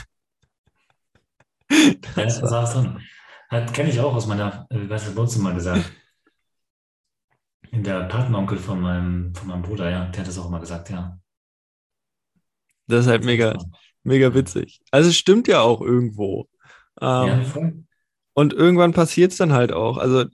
Das 2.16 2.42
war 2.42 2.66
so. 2.66 2.96
Das 3.50 3.74
kenne 3.74 3.90
ich 3.90 4.00
auch 4.00 4.16
aus 4.16 4.26
meiner, 4.26 4.66
was 4.70 5.06
hat 5.06 5.16
Bonzo 5.16 5.40
mal 5.40 5.54
gesagt? 5.54 5.92
In 7.72 7.84
der 7.84 8.06
Patenonkel 8.06 8.58
von 8.58 8.80
meinem, 8.80 9.36
von 9.36 9.50
meinem 9.50 9.64
Bruder, 9.64 9.90
ja, 9.90 10.06
der 10.06 10.22
hat 10.22 10.28
das 10.28 10.38
auch 10.38 10.48
immer 10.48 10.62
gesagt, 10.62 10.90
ja. 10.90 11.20
Das 12.88 13.02
ist 13.06 13.12
halt 13.12 13.26
mega, 13.26 13.58
mega 14.04 14.34
witzig. 14.34 14.80
Also 14.92 15.10
es 15.10 15.18
stimmt 15.18 15.48
ja 15.50 15.60
auch 15.60 15.82
irgendwo. 15.82 16.48
Ähm, 17.02 17.28
ja, 17.28 17.44
voll. 17.44 17.84
Und 18.34 18.54
irgendwann 18.54 18.94
passiert 18.94 19.32
es 19.32 19.38
dann 19.38 19.52
halt 19.52 19.72
auch. 19.72 19.98
Also 19.98 20.26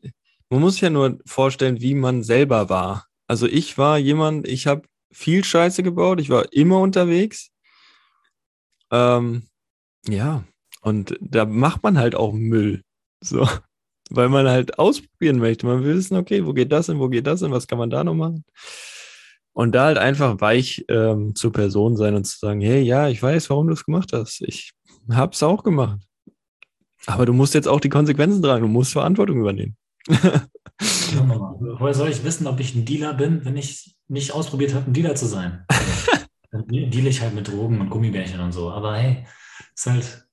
man 0.50 0.62
muss 0.62 0.74
sich 0.74 0.82
ja 0.82 0.90
nur 0.90 1.20
vorstellen, 1.26 1.82
wie 1.82 1.96
man 1.96 2.22
selber 2.22 2.70
war. 2.70 3.08
Also 3.34 3.48
ich 3.48 3.80
war 3.80 3.98
jemand, 3.98 4.48
ich 4.48 4.68
habe 4.68 4.84
viel 5.12 5.44
Scheiße 5.44 5.82
gebaut, 5.82 6.22
ich 6.22 6.30
war 6.30 6.54
immer 6.54 6.80
unterwegs. 6.80 7.50
Ähm, 8.92 9.48
ja, 10.08 10.44
und 10.82 11.18
da 11.20 11.46
macht 11.46 11.82
man 11.82 11.98
halt 11.98 12.14
auch 12.14 12.32
Müll. 12.32 12.84
So, 13.24 13.50
weil 14.12 14.30
man 14.30 14.48
halt 14.48 14.78
ausprobieren 14.78 15.40
möchte. 15.40 15.66
Man 15.66 15.84
will 15.84 15.96
wissen, 15.96 16.16
okay, 16.16 16.46
wo 16.46 16.54
geht 16.54 16.72
das 16.72 16.86
hin, 16.86 17.00
wo 17.00 17.10
geht 17.10 17.26
das 17.26 17.40
hin, 17.40 17.50
was 17.50 17.66
kann 17.66 17.80
man 17.80 17.90
da 17.90 18.04
noch 18.04 18.14
machen? 18.14 18.46
Und 19.54 19.72
da 19.72 19.86
halt 19.86 19.98
einfach 19.98 20.40
weich 20.40 20.86
ähm, 20.88 21.34
zur 21.34 21.52
Person 21.54 21.98
sein 21.98 22.14
und 22.14 22.26
zu 22.26 22.38
sagen, 22.38 22.62
hey, 22.62 22.84
ja, 22.84 23.08
ich 23.10 23.24
weiß, 23.24 23.50
warum 23.50 23.66
du 23.66 23.74
es 23.74 23.84
gemacht 23.84 24.14
hast. 24.14 24.42
Ich 24.42 24.74
hab's 25.10 25.42
auch 25.42 25.64
gemacht. 25.64 26.02
Aber 27.08 27.26
du 27.26 27.34
musst 27.34 27.56
jetzt 27.56 27.68
auch 27.68 27.80
die 27.80 27.90
Konsequenzen 27.90 28.44
tragen, 28.44 28.62
du 28.62 28.68
musst 28.68 28.92
Verantwortung 28.94 29.40
übernehmen. 29.40 29.76
Woher 30.80 31.94
soll 31.94 32.10
ich 32.10 32.24
wissen, 32.24 32.48
ob 32.48 32.60
ich 32.60 32.76
ein 32.76 32.86
Dealer 32.86 33.14
bin, 33.14 33.46
wenn 33.46 33.58
ich 33.58 33.96
nicht 34.08 34.32
ausprobiert 34.32 34.74
habe, 34.74 34.90
ein 34.90 34.94
Dealer 34.94 35.16
zu 35.16 35.26
sein? 35.26 35.66
Dann 36.52 36.68
deal 36.68 37.08
ich 37.08 37.22
halt 37.22 37.34
mit 37.34 37.48
Drogen 37.48 37.80
und 37.80 37.90
Gummibärchen 37.90 38.40
und 38.40 38.52
so. 38.52 38.72
Aber 38.72 38.96
hey, 38.96 39.26
ist 39.76 39.86
halt. 39.86 40.28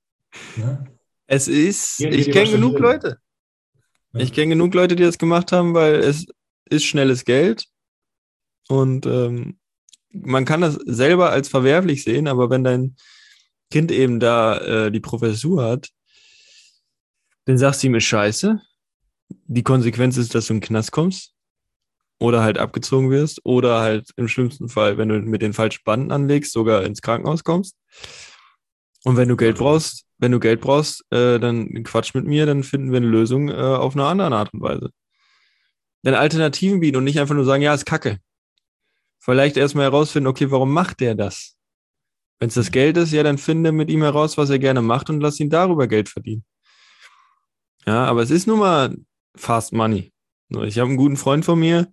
Ne? 0.56 0.84
Es 1.26 1.48
ist, 1.48 1.96
Hier, 1.96 2.12
ich 2.12 2.30
kenne 2.30 2.50
genug 2.50 2.78
Leute. 2.78 3.18
Ja. 4.12 4.20
Ich 4.20 4.32
kenne 4.32 4.50
genug 4.50 4.74
Leute, 4.74 4.96
die 4.96 5.04
das 5.04 5.18
gemacht 5.18 5.52
haben, 5.52 5.74
weil 5.74 5.94
es 5.96 6.26
ist 6.68 6.84
schnelles 6.84 7.24
Geld. 7.24 7.66
Und 8.68 9.06
ähm, 9.06 9.58
man 10.10 10.44
kann 10.44 10.60
das 10.60 10.74
selber 10.74 11.30
als 11.30 11.48
verwerflich 11.48 12.02
sehen, 12.02 12.26
aber 12.26 12.50
wenn 12.50 12.64
dein 12.64 12.96
Kind 13.70 13.92
eben 13.92 14.18
da 14.18 14.58
äh, 14.58 14.90
die 14.90 15.00
Professur 15.00 15.64
hat, 15.64 15.90
dann 17.44 17.58
sagst 17.58 17.82
du 17.82 17.86
ihm, 17.86 17.94
ist 17.94 18.04
scheiße, 18.04 18.60
die 19.46 19.62
Konsequenz 19.62 20.16
ist, 20.16 20.34
dass 20.34 20.46
du 20.46 20.54
in 20.54 20.60
den 20.60 20.66
Knast 20.66 20.92
kommst 20.92 21.34
oder 22.18 22.42
halt 22.42 22.58
abgezogen 22.58 23.10
wirst 23.10 23.40
oder 23.44 23.80
halt 23.80 24.10
im 24.16 24.28
schlimmsten 24.28 24.68
Fall, 24.68 24.98
wenn 24.98 25.08
du 25.08 25.20
mit 25.20 25.42
den 25.42 25.52
falschen 25.52 25.82
Banden 25.84 26.12
anlegst, 26.12 26.52
sogar 26.52 26.84
ins 26.84 27.02
Krankenhaus 27.02 27.44
kommst. 27.44 27.76
Und 29.04 29.16
wenn 29.16 29.28
du 29.28 29.36
Geld 29.36 29.56
brauchst, 29.56 30.04
wenn 30.18 30.32
du 30.32 30.38
Geld 30.38 30.60
brauchst, 30.60 31.04
äh, 31.10 31.38
dann 31.38 31.82
quatsch 31.84 32.14
mit 32.14 32.26
mir, 32.26 32.44
dann 32.44 32.62
finden 32.62 32.90
wir 32.90 32.98
eine 32.98 33.06
Lösung 33.06 33.48
äh, 33.48 33.54
auf 33.54 33.94
eine 33.94 34.04
andere 34.04 34.34
Art 34.34 34.52
und 34.52 34.60
Weise. 34.60 34.90
Denn 36.04 36.14
Alternativen 36.14 36.80
bieten 36.80 36.98
und 36.98 37.04
nicht 37.04 37.18
einfach 37.18 37.34
nur 37.34 37.44
sagen, 37.44 37.62
ja, 37.62 37.72
ist 37.72 37.86
Kacke. 37.86 38.18
Vielleicht 39.18 39.56
erstmal 39.56 39.84
herausfinden, 39.84 40.28
okay, 40.28 40.50
warum 40.50 40.72
macht 40.72 41.00
der 41.00 41.14
das? 41.14 41.56
Wenn 42.38 42.48
es 42.48 42.54
das 42.54 42.70
Geld 42.70 42.96
ist, 42.96 43.12
ja, 43.12 43.22
dann 43.22 43.38
finde 43.38 43.72
mit 43.72 43.90
ihm 43.90 44.02
heraus, 44.02 44.38
was 44.38 44.50
er 44.50 44.58
gerne 44.58 44.80
macht 44.82 45.10
und 45.10 45.20
lass 45.20 45.40
ihn 45.40 45.50
darüber 45.50 45.88
Geld 45.88 46.08
verdienen. 46.08 46.44
Ja, 47.86 48.04
aber 48.04 48.22
es 48.22 48.30
ist 48.30 48.46
nun 48.46 48.58
mal 48.58 48.96
Fast 49.36 49.72
Money. 49.72 50.12
Ich 50.64 50.78
habe 50.78 50.88
einen 50.88 50.96
guten 50.96 51.16
Freund 51.16 51.44
von 51.44 51.58
mir, 51.58 51.92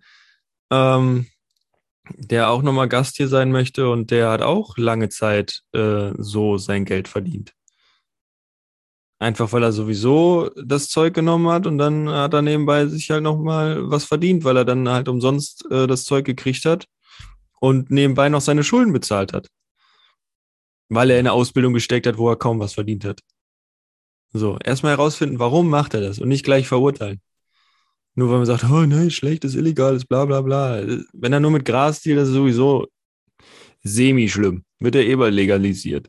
ähm, 0.71 1.27
der 2.15 2.49
auch 2.49 2.61
nochmal 2.61 2.87
Gast 2.87 3.17
hier 3.17 3.27
sein 3.27 3.51
möchte 3.51 3.89
und 3.89 4.11
der 4.11 4.29
hat 4.29 4.41
auch 4.41 4.77
lange 4.77 5.09
Zeit 5.09 5.61
äh, 5.73 6.11
so 6.17 6.57
sein 6.57 6.85
Geld 6.85 7.07
verdient. 7.07 7.53
Einfach 9.19 9.51
weil 9.51 9.63
er 9.63 9.71
sowieso 9.71 10.49
das 10.55 10.89
Zeug 10.89 11.13
genommen 11.13 11.47
hat 11.47 11.65
und 11.65 11.79
dann 11.79 12.07
hat 12.09 12.33
er 12.33 12.43
nebenbei 12.43 12.85
sich 12.85 13.09
halt 13.09 13.23
nochmal 13.23 13.89
was 13.89 14.05
verdient, 14.05 14.43
weil 14.43 14.57
er 14.57 14.65
dann 14.65 14.87
halt 14.89 15.07
umsonst 15.07 15.65
äh, 15.71 15.87
das 15.87 16.03
Zeug 16.03 16.25
gekriegt 16.25 16.65
hat 16.65 16.87
und 17.59 17.89
nebenbei 17.89 18.29
noch 18.29 18.41
seine 18.41 18.63
Schulden 18.63 18.93
bezahlt 18.93 19.33
hat. 19.33 19.47
Weil 20.89 21.09
er 21.09 21.19
in 21.19 21.27
eine 21.27 21.33
Ausbildung 21.33 21.73
gesteckt 21.73 22.05
hat, 22.05 22.17
wo 22.17 22.29
er 22.29 22.37
kaum 22.37 22.59
was 22.59 22.75
verdient 22.75 23.05
hat. 23.05 23.21
So, 24.33 24.57
erstmal 24.63 24.91
herausfinden, 24.91 25.39
warum 25.39 25.69
macht 25.69 25.93
er 25.95 26.01
das 26.01 26.19
und 26.19 26.27
nicht 26.27 26.45
gleich 26.45 26.67
verurteilen. 26.67 27.21
Nur 28.17 28.31
weil 28.31 28.37
man 28.37 28.47
sagt, 28.47 28.63
oh 28.63 28.83
nein, 28.83 29.11
schlecht 29.11 29.45
ist 29.45 29.53
illegal, 29.53 29.95
ist 29.95 30.07
bla 30.07 30.25
bla 30.25 30.41
bla. 30.41 30.81
Wenn 31.13 31.33
er 31.33 31.39
nur 31.39 31.51
mit 31.51 31.65
Gras 31.65 32.01
dealt, 32.01 32.17
das 32.17 32.29
ist 32.29 32.33
sowieso 32.33 32.87
semi-schlimm. 33.83 34.63
Wird 34.79 34.95
er 34.95 35.05
eh 35.05 35.15
bald 35.15 35.35
legalisiert. 35.35 36.07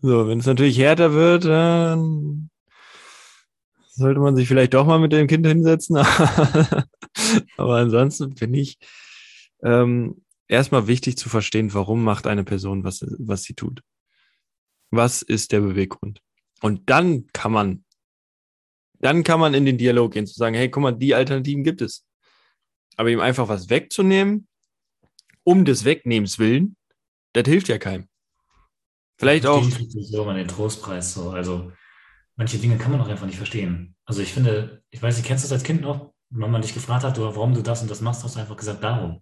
So, 0.00 0.28
wenn 0.28 0.38
es 0.38 0.46
natürlich 0.46 0.78
härter 0.78 1.12
wird, 1.12 1.44
dann 1.46 2.50
sollte 3.94 4.20
man 4.20 4.36
sich 4.36 4.46
vielleicht 4.46 4.74
doch 4.74 4.86
mal 4.86 5.00
mit 5.00 5.10
dem 5.10 5.26
Kind 5.26 5.44
hinsetzen. 5.44 5.96
Aber 7.56 7.78
ansonsten 7.78 8.36
finde 8.36 8.60
ich 8.60 8.78
ähm, 9.64 10.22
erstmal 10.46 10.86
wichtig 10.86 11.18
zu 11.18 11.28
verstehen, 11.28 11.74
warum 11.74 12.04
macht 12.04 12.28
eine 12.28 12.44
Person, 12.44 12.84
was, 12.84 13.04
was 13.18 13.42
sie 13.42 13.54
tut. 13.54 13.82
Was 14.92 15.22
ist 15.22 15.50
der 15.50 15.62
Beweggrund? 15.62 16.20
Und 16.60 16.88
dann 16.88 17.26
kann 17.32 17.50
man 17.50 17.84
dann 19.02 19.24
kann 19.24 19.40
man 19.40 19.52
in 19.52 19.66
den 19.66 19.78
Dialog 19.78 20.12
gehen, 20.12 20.26
zu 20.26 20.34
sagen, 20.34 20.54
hey, 20.54 20.70
guck 20.70 20.82
mal, 20.82 20.92
die 20.92 21.14
Alternativen 21.14 21.64
gibt 21.64 21.82
es. 21.82 22.06
Aber 22.96 23.10
ihm 23.10 23.20
einfach 23.20 23.48
was 23.48 23.68
wegzunehmen, 23.68 24.46
um 25.44 25.64
des 25.64 25.84
Wegnehmens 25.84 26.38
willen, 26.38 26.76
das 27.32 27.44
hilft 27.46 27.68
ja 27.68 27.78
keinem. 27.78 28.08
Vielleicht 29.18 29.44
auch. 29.46 29.62
So 29.62 30.24
mal 30.24 30.36
den 30.36 30.48
Trostpreis 30.48 31.14
so. 31.14 31.30
Also 31.30 31.72
manche 32.36 32.58
Dinge 32.58 32.78
kann 32.78 32.92
man 32.92 33.00
auch 33.00 33.08
einfach 33.08 33.26
nicht 33.26 33.36
verstehen. 33.36 33.96
Also 34.04 34.22
ich 34.22 34.32
finde, 34.32 34.82
ich 34.90 35.02
weiß 35.02 35.16
nicht, 35.16 35.26
kennst 35.26 35.44
du 35.44 35.46
das 35.46 35.52
als 35.52 35.64
Kind 35.64 35.82
noch? 35.82 36.12
Wenn 36.30 36.50
man 36.50 36.62
dich 36.62 36.72
gefragt 36.72 37.04
hat, 37.04 37.18
warum 37.18 37.54
du 37.54 37.62
das 37.62 37.82
und 37.82 37.90
das 37.90 38.00
machst, 38.00 38.22
hast 38.24 38.36
du 38.36 38.40
einfach 38.40 38.56
gesagt, 38.56 38.82
darum. 38.82 39.20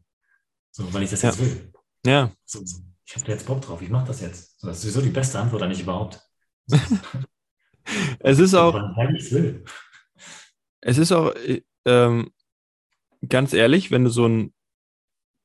So, 0.71 0.93
weil 0.93 1.03
ich 1.03 1.11
das 1.11 1.23
jetzt 1.23 1.41
ja. 1.41 1.45
will. 1.45 1.73
Ja. 2.07 2.33
So, 2.45 2.63
ich 3.05 3.15
habe 3.15 3.25
da 3.25 3.33
jetzt 3.33 3.47
Bock 3.47 3.63
drauf, 3.63 3.83
ich 3.83 3.91
mache 3.91 4.07
das 4.07 4.21
jetzt. 4.21 4.61
So, 4.61 4.69
das 4.69 4.77
ist 4.77 4.83
sowieso 4.83 5.01
die 5.01 5.11
beste 5.11 5.39
Antwort 5.39 5.63
eigentlich 5.63 5.81
überhaupt. 5.81 6.21
es 8.21 8.39
ist 8.39 8.55
auch. 8.55 8.81
Es 10.83 10.97
ist 10.97 11.13
auch 11.13 11.35
ähm, 11.85 12.31
ganz 13.29 13.53
ehrlich, 13.53 13.91
wenn 13.91 14.05
du 14.05 14.11
so 14.11 14.27
ein 14.27 14.55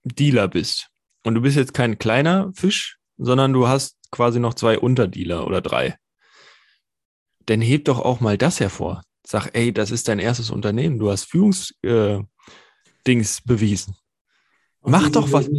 Dealer 0.03 0.47
bist 0.47 0.89
und 1.23 1.35
du 1.35 1.41
bist 1.41 1.57
jetzt 1.57 1.73
kein 1.73 1.97
kleiner 1.97 2.51
Fisch, 2.55 2.97
sondern 3.17 3.53
du 3.53 3.67
hast 3.67 3.97
quasi 4.11 4.39
noch 4.39 4.53
zwei 4.53 4.79
Unterdealer 4.79 5.45
oder 5.45 5.61
drei, 5.61 5.97
dann 7.45 7.61
heb 7.61 7.85
doch 7.85 7.99
auch 7.99 8.19
mal 8.19 8.37
das 8.37 8.59
hervor. 8.59 9.03
Sag, 9.25 9.49
ey, 9.53 9.73
das 9.73 9.91
ist 9.91 10.07
dein 10.07 10.19
erstes 10.19 10.51
Unternehmen, 10.51 10.99
du 10.99 11.09
hast 11.11 11.25
Führungsdings 11.25 12.27
äh, 13.03 13.41
bewiesen. 13.45 13.95
Mach 14.81 15.09
doch 15.09 15.31
was. 15.31 15.49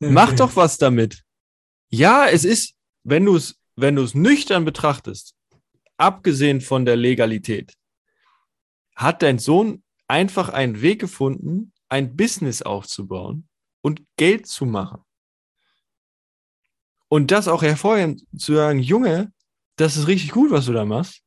Mach 0.00 0.32
doch 0.34 0.56
was 0.56 0.78
damit. 0.78 1.22
Ja, 1.88 2.26
es 2.26 2.44
ist, 2.44 2.74
wenn 3.04 3.24
du 3.24 3.36
es, 3.36 3.56
wenn 3.76 3.94
du 3.94 4.02
es 4.02 4.14
nüchtern 4.14 4.64
betrachtest, 4.64 5.35
abgesehen 5.96 6.60
von 6.60 6.84
der 6.84 6.96
Legalität, 6.96 7.74
hat 8.94 9.22
dein 9.22 9.38
Sohn 9.38 9.82
einfach 10.08 10.48
einen 10.48 10.80
Weg 10.82 11.00
gefunden, 11.00 11.72
ein 11.88 12.16
Business 12.16 12.62
aufzubauen 12.62 13.48
und 13.80 14.02
Geld 14.16 14.46
zu 14.46 14.66
machen. 14.66 15.02
Und 17.08 17.30
das 17.30 17.46
auch 17.48 17.62
hervorheben, 17.62 18.20
zu 18.36 18.54
sagen, 18.54 18.80
Junge, 18.80 19.32
das 19.76 19.96
ist 19.96 20.08
richtig 20.08 20.32
gut, 20.32 20.50
was 20.50 20.66
du 20.66 20.72
da 20.72 20.84
machst. 20.84 21.22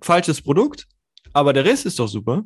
Falsches 0.00 0.40
Produkt, 0.40 0.86
aber 1.32 1.52
der 1.52 1.64
Rest 1.64 1.84
ist 1.84 1.98
doch 1.98 2.08
super. 2.08 2.44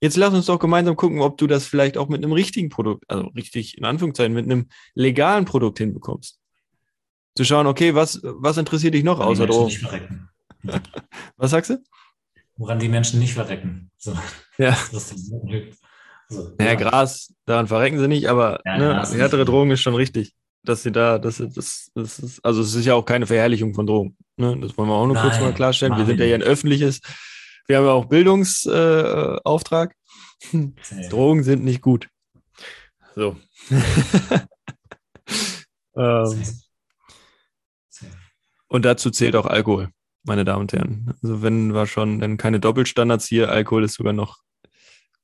Jetzt 0.00 0.16
lass 0.16 0.34
uns 0.34 0.46
doch 0.46 0.58
gemeinsam 0.58 0.96
gucken, 0.96 1.20
ob 1.20 1.38
du 1.38 1.46
das 1.46 1.66
vielleicht 1.66 1.96
auch 1.96 2.08
mit 2.08 2.22
einem 2.22 2.32
richtigen 2.32 2.68
Produkt, 2.68 3.04
also 3.08 3.28
richtig 3.28 3.78
in 3.78 3.84
Anführungszeichen, 3.84 4.34
mit 4.34 4.44
einem 4.44 4.68
legalen 4.94 5.44
Produkt 5.44 5.78
hinbekommst. 5.78 6.40
Zu 7.36 7.44
schauen, 7.44 7.66
okay, 7.66 7.94
was, 7.94 8.20
was 8.22 8.58
interessiert 8.58 8.94
dich 8.94 9.04
noch 9.04 9.20
außer 9.20 9.46
Drogen? 9.46 10.28
Was 11.36 11.50
sagst 11.50 11.70
du? 11.70 11.82
Woran 12.56 12.78
die 12.78 12.88
Menschen 12.88 13.18
nicht 13.18 13.34
verrecken. 13.34 13.90
So, 13.98 14.16
Ja. 14.58 14.76
so, 16.28 16.56
Ja, 16.60 16.74
Gras, 16.74 17.34
daran 17.46 17.66
verrecken 17.66 17.98
sie 17.98 18.08
nicht, 18.08 18.28
aber 18.28 18.60
Ja, 18.64 18.78
ne, 18.78 19.08
härtere 19.16 19.44
Drogen 19.44 19.70
ist 19.70 19.80
schon 19.80 19.94
richtig. 19.94 20.34
Dass 20.62 20.82
sie 20.82 20.92
da, 20.92 21.18
das, 21.18 21.36
das, 21.36 21.90
das 21.94 22.18
ist, 22.18 22.42
also 22.42 22.62
es 22.62 22.74
ist 22.74 22.86
ja 22.86 22.94
auch 22.94 23.04
keine 23.04 23.26
Verherrlichung 23.26 23.74
von 23.74 23.86
Drogen. 23.86 24.16
Ne? 24.36 24.58
Das 24.60 24.78
wollen 24.78 24.88
wir 24.88 24.94
auch 24.94 25.06
nur 25.06 25.16
kurz 25.16 25.34
Nein, 25.34 25.42
mal 25.42 25.52
klarstellen. 25.52 25.96
Wir 25.98 26.06
sind 26.06 26.18
ja 26.18 26.24
hier 26.24 26.36
ein 26.36 26.42
öffentliches, 26.42 27.00
wir 27.66 27.76
haben 27.76 27.84
ja 27.84 27.92
auch 27.92 28.06
Bildungsauftrag. 28.06 29.94
Äh. 30.52 31.08
Drogen 31.10 31.42
sind 31.42 31.64
nicht 31.64 31.82
gut. 31.82 32.08
So. 33.14 33.36
ähm, 35.96 36.44
und 38.68 38.84
dazu 38.84 39.10
zählt 39.10 39.36
auch 39.36 39.46
Alkohol, 39.46 39.90
meine 40.24 40.44
Damen 40.44 40.62
und 40.62 40.72
Herren. 40.72 41.14
Also 41.22 41.42
wenn 41.42 41.72
wir 41.74 41.86
schon, 41.86 42.20
dann 42.20 42.36
keine 42.36 42.60
Doppelstandards 42.60 43.26
hier, 43.26 43.50
Alkohol 43.50 43.84
ist 43.84 43.94
sogar 43.94 44.12
noch 44.12 44.38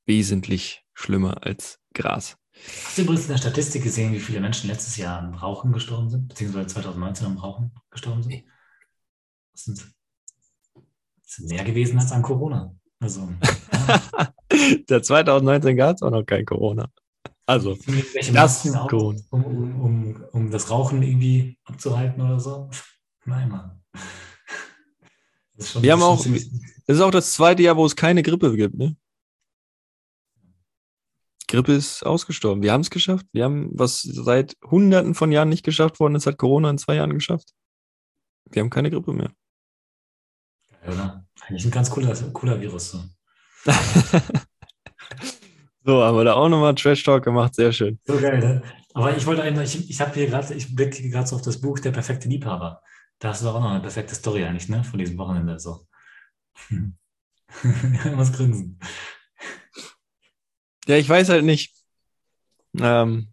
wesentlich 0.07 0.85
schlimmer 0.95 1.45
als 1.45 1.79
Gras. 1.95 2.37
Hast 2.85 2.99
du 2.99 3.03
übrigens 3.03 3.23
in 3.23 3.29
der 3.31 3.39
Statistik 3.39 3.83
gesehen, 3.83 4.13
wie 4.13 4.21
viele 4.21 4.41
Menschen 4.41 4.69
letztes 4.69 4.97
Jahr 4.97 5.21
am 5.21 5.35
Rauchen 5.35 5.73
gestorben 5.73 6.11
sind, 6.11 6.29
beziehungsweise 6.29 6.67
2019 6.69 7.27
am 7.27 7.39
Rauchen 7.39 7.73
gestorben 7.91 8.23
sind? 8.23 8.45
Das 9.53 9.65
sind, 9.65 9.79
das 9.79 11.35
sind 11.37 11.49
mehr 11.49 11.65
gewesen 11.65 11.99
als 11.99 12.13
an 12.13 12.23
Corona. 12.23 12.75
Also, 13.01 13.29
ja, 13.73 14.03
Der 14.89 15.03
2019 15.03 15.77
gab 15.77 15.97
es 15.97 16.03
auch 16.03 16.11
noch 16.11 16.25
kein 16.25 16.45
Corona. 16.45 16.91
Also, 17.47 17.79
Das 18.33 18.63
Corona. 18.89 19.21
um, 19.31 19.45
um, 19.45 19.81
um, 19.81 20.25
um 20.33 20.51
das 20.51 20.71
Rauchen 20.71 21.03
irgendwie 21.03 21.59
abzuhalten 21.65 22.21
oder 22.21 22.39
so. 22.39 22.71
Nein, 23.25 23.49
Mann. 23.49 23.83
Das 25.61 25.71
schon- 25.73 25.83
Wir 25.83 25.93
haben 25.93 26.01
das 26.01 26.09
auch- 26.09 26.27
es 26.27 26.97
ist 26.97 27.01
auch 27.01 27.11
das 27.11 27.33
zweite 27.33 27.63
Jahr, 27.63 27.77
wo 27.77 27.87
es 27.87 27.95
keine 27.97 28.23
Grippe 28.23 28.55
gibt, 28.57 28.75
ne? 28.77 28.97
Grippe 31.49 31.73
ist 31.73 32.05
ausgestorben. 32.07 32.63
Wir 32.63 32.73
haben 32.73 32.81
es 32.83 32.91
geschafft. 32.91 33.27
Wir 33.33 33.45
haben, 33.45 33.71
was 33.73 34.03
seit 34.03 34.57
hunderten 34.65 35.15
von 35.15 35.33
Jahren 35.33 35.49
nicht 35.49 35.65
geschafft 35.65 35.99
worden 36.01 36.15
ist, 36.15 36.27
hat 36.27 36.39
Corona 36.39 36.71
in 36.71 36.79
zwei 36.79 36.95
Jahren 36.95 37.13
geschafft. 37.13 37.51
Wir 38.51 38.63
haben 38.63 38.71
keine 38.71 38.91
Grippe 38.91 39.13
mehr. 39.13 39.33
geil, 40.83 40.95
oder? 40.95 41.27
Eigentlich 41.43 41.65
ein 41.65 41.71
ganz 41.73 41.91
cooler, 41.91 42.15
cooler 42.33 42.61
Virus. 42.61 42.91
So. 42.93 43.05
So, 45.83 46.03
haben 46.05 46.17
wir 46.19 46.25
da 46.25 46.35
auch 46.35 46.49
nochmal 46.51 46.75
Trash 46.75 47.03
Talk 47.03 47.25
gemacht. 47.25 47.55
Sehr 47.55 47.73
schön. 47.73 47.99
So 48.05 48.19
geil, 48.21 48.39
ne? 48.39 48.63
Aber 48.93 49.17
ich 49.17 49.25
wollte 49.27 49.43
eigentlich, 49.43 49.75
ich, 49.75 49.89
ich 49.91 50.01
habe 50.01 50.13
hier 50.13 50.27
gerade, 50.27 50.53
ich 50.53 50.77
blicke 50.77 51.09
gerade 51.09 51.27
so 51.27 51.37
auf 51.37 51.43
das 51.43 51.59
Buch 51.61 51.79
Der 51.79 51.91
perfekte 51.91 52.29
Liebhaber. 52.29 52.83
Da 53.21 53.29
hast 53.29 53.43
du 53.43 53.47
doch 53.47 53.55
auch 53.57 53.61
noch 53.61 53.71
eine 53.71 53.81
perfekte 53.81 54.15
Story 54.15 54.45
eigentlich, 54.45 54.69
ne? 54.69 54.83
Von 54.83 54.99
diesem 54.99 55.17
Wochenende. 55.19 55.59
So. 55.59 55.87
Hm. 56.69 56.95
was 58.17 58.33
grinsen. 58.33 58.79
Ja, 60.87 60.97
ich 60.97 61.09
weiß 61.09 61.31
halt 61.31 61.45
nicht, 61.45 61.75
ähm, 62.79 63.33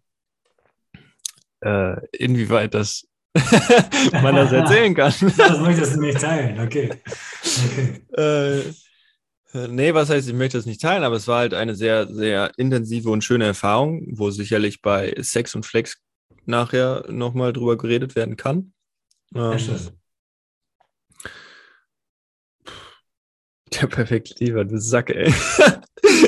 äh, 1.60 2.06
inwieweit 2.16 2.74
das 2.74 3.06
man 4.12 4.34
das 4.34 4.50
erzählen 4.50 4.94
kann. 4.94 5.12
Das 5.36 5.60
möchtest 5.60 5.96
du 5.96 6.00
nicht 6.00 6.20
teilen, 6.20 6.58
okay. 6.60 6.90
Okay. 7.70 8.64
äh, 9.54 9.68
nee, 9.68 9.94
was 9.94 10.10
heißt, 10.10 10.28
ich 10.28 10.34
möchte 10.34 10.58
das 10.58 10.66
nicht 10.66 10.80
teilen, 10.80 11.04
aber 11.04 11.16
es 11.16 11.28
war 11.28 11.38
halt 11.38 11.54
eine 11.54 11.74
sehr, 11.74 12.08
sehr 12.12 12.50
intensive 12.56 13.10
und 13.10 13.22
schöne 13.22 13.46
Erfahrung, 13.46 14.04
wo 14.12 14.30
sicherlich 14.30 14.82
bei 14.82 15.14
Sex 15.20 15.54
und 15.54 15.64
Flex 15.64 15.98
nachher 16.44 17.04
nochmal 17.08 17.52
drüber 17.52 17.76
geredet 17.78 18.16
werden 18.16 18.36
kann. 18.36 18.72
Ähm, 19.34 19.58
der 23.72 23.86
perfekte 23.86 24.42
Lieber, 24.42 24.64
du 24.64 24.78
Sack, 24.80 25.10
ey. 25.10 25.32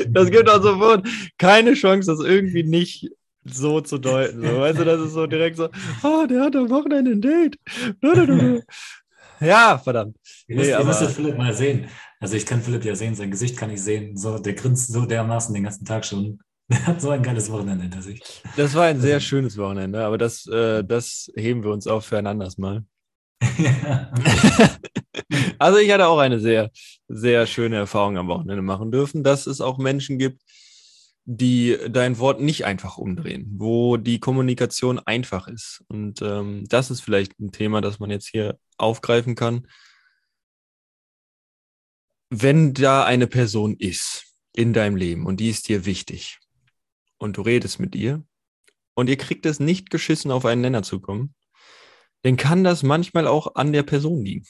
Das 0.09 0.29
gibt 0.29 0.49
auch 0.49 0.61
sofort 0.61 1.07
keine 1.37 1.73
Chance, 1.73 2.11
das 2.11 2.19
irgendwie 2.25 2.63
nicht 2.63 3.09
so 3.45 3.81
zu 3.81 3.97
deuten. 3.97 4.41
So, 4.41 4.59
weißt 4.59 4.79
du, 4.79 4.85
das 4.85 5.01
ist 5.01 5.13
so 5.13 5.25
direkt 5.25 5.57
so, 5.57 5.69
oh, 6.03 6.25
der 6.27 6.43
hat 6.43 6.55
am 6.55 6.69
Wochenende 6.69 7.11
ein 7.11 7.21
Date. 7.21 7.57
Ja, 9.39 9.77
verdammt. 9.77 10.17
Ihr 10.47 10.55
müsst, 10.57 10.69
nee, 10.69 10.75
ihr 10.75 10.79
aber- 10.79 10.93
Philipp 10.93 11.37
mal 11.37 11.53
sehen. 11.53 11.87
Also 12.19 12.35
ich 12.35 12.45
kann 12.45 12.61
Philipp 12.61 12.85
ja 12.85 12.95
sehen, 12.95 13.15
sein 13.15 13.31
Gesicht 13.31 13.57
kann 13.57 13.71
ich 13.71 13.81
sehen. 13.81 14.15
So, 14.17 14.37
der 14.37 14.53
grinst 14.53 14.91
so 14.91 15.05
dermaßen 15.05 15.53
den 15.53 15.63
ganzen 15.63 15.85
Tag 15.85 16.05
schon. 16.05 16.39
Der 16.71 16.87
hat 16.87 17.01
so 17.01 17.09
ein 17.09 17.21
geiles 17.21 17.51
Wochenende 17.51 17.83
hinter 17.83 18.01
sich. 18.01 18.21
Das 18.55 18.75
war 18.75 18.85
ein 18.85 19.01
sehr 19.01 19.19
schönes 19.19 19.57
Wochenende, 19.57 20.05
aber 20.05 20.17
das, 20.17 20.47
äh, 20.47 20.85
das 20.85 21.29
heben 21.35 21.63
wir 21.65 21.71
uns 21.71 21.85
auf 21.85 22.05
für 22.05 22.17
ein 22.17 22.27
anderes 22.27 22.57
Mal. 22.57 22.85
Also 25.59 25.77
ich 25.77 25.91
hatte 25.91 26.07
auch 26.07 26.17
eine 26.17 26.39
sehr, 26.39 26.71
sehr 27.07 27.45
schöne 27.47 27.75
Erfahrung 27.75 28.17
am 28.17 28.27
Wochenende 28.27 28.61
machen 28.61 28.91
dürfen, 28.91 29.23
dass 29.23 29.47
es 29.47 29.61
auch 29.61 29.77
Menschen 29.77 30.17
gibt, 30.17 30.41
die 31.25 31.77
dein 31.89 32.17
Wort 32.19 32.41
nicht 32.41 32.65
einfach 32.65 32.97
umdrehen, 32.97 33.47
wo 33.57 33.97
die 33.97 34.19
Kommunikation 34.19 34.99
einfach 34.99 35.47
ist. 35.47 35.83
Und 35.87 36.21
ähm, 36.21 36.65
das 36.67 36.89
ist 36.91 37.01
vielleicht 37.01 37.39
ein 37.39 37.51
Thema, 37.51 37.81
das 37.81 37.99
man 37.99 38.09
jetzt 38.09 38.27
hier 38.27 38.57
aufgreifen 38.77 39.35
kann. 39.35 39.67
Wenn 42.29 42.73
da 42.73 43.05
eine 43.05 43.27
Person 43.27 43.75
ist 43.77 44.25
in 44.53 44.73
deinem 44.73 44.95
Leben 44.95 45.25
und 45.25 45.39
die 45.39 45.49
ist 45.49 45.67
dir 45.67 45.85
wichtig 45.85 46.39
und 47.17 47.37
du 47.37 47.41
redest 47.41 47.79
mit 47.79 47.95
ihr 47.95 48.23
und 48.95 49.09
ihr 49.09 49.17
kriegt 49.17 49.45
es 49.45 49.59
nicht 49.59 49.89
geschissen, 49.89 50.31
auf 50.31 50.45
einen 50.45 50.61
Nenner 50.61 50.81
zu 50.83 50.99
kommen, 50.99 51.35
dann 52.23 52.37
kann 52.37 52.63
das 52.63 52.83
manchmal 52.83 53.27
auch 53.27 53.55
an 53.55 53.73
der 53.73 53.83
Person 53.83 54.23
liegen. 54.23 54.45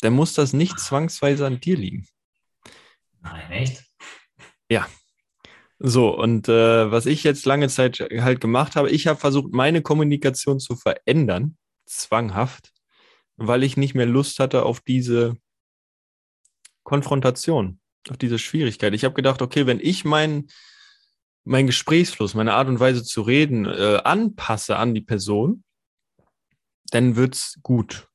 Dann 0.00 0.14
muss 0.14 0.34
das 0.34 0.52
nicht 0.52 0.78
zwangsweise 0.78 1.46
an 1.46 1.60
dir 1.60 1.76
liegen. 1.76 2.06
Nein, 3.20 3.50
echt? 3.52 3.90
So, 5.82 6.14
und 6.14 6.46
äh, 6.46 6.90
was 6.90 7.06
ich 7.06 7.24
jetzt 7.24 7.46
lange 7.46 7.70
Zeit 7.70 8.06
halt 8.18 8.42
gemacht 8.42 8.76
habe, 8.76 8.90
ich 8.90 9.06
habe 9.06 9.18
versucht, 9.18 9.54
meine 9.54 9.80
Kommunikation 9.80 10.60
zu 10.60 10.76
verändern, 10.76 11.56
zwanghaft, 11.86 12.74
weil 13.36 13.62
ich 13.62 13.78
nicht 13.78 13.94
mehr 13.94 14.04
Lust 14.04 14.40
hatte 14.40 14.64
auf 14.64 14.80
diese 14.80 15.38
Konfrontation, 16.82 17.80
auf 18.10 18.18
diese 18.18 18.38
Schwierigkeit. 18.38 18.92
Ich 18.92 19.04
habe 19.04 19.14
gedacht, 19.14 19.40
okay, 19.40 19.66
wenn 19.66 19.80
ich 19.80 20.04
meinen 20.04 20.48
mein 21.50 21.66
Gesprächsfluss, 21.66 22.34
meine 22.34 22.54
Art 22.54 22.68
und 22.68 22.78
Weise 22.78 23.02
zu 23.02 23.22
reden 23.22 23.66
äh, 23.66 24.00
anpasse 24.04 24.76
an 24.76 24.94
die 24.94 25.00
Person, 25.00 25.64
dann 26.92 27.16
wird's 27.16 27.58
gut. 27.64 28.08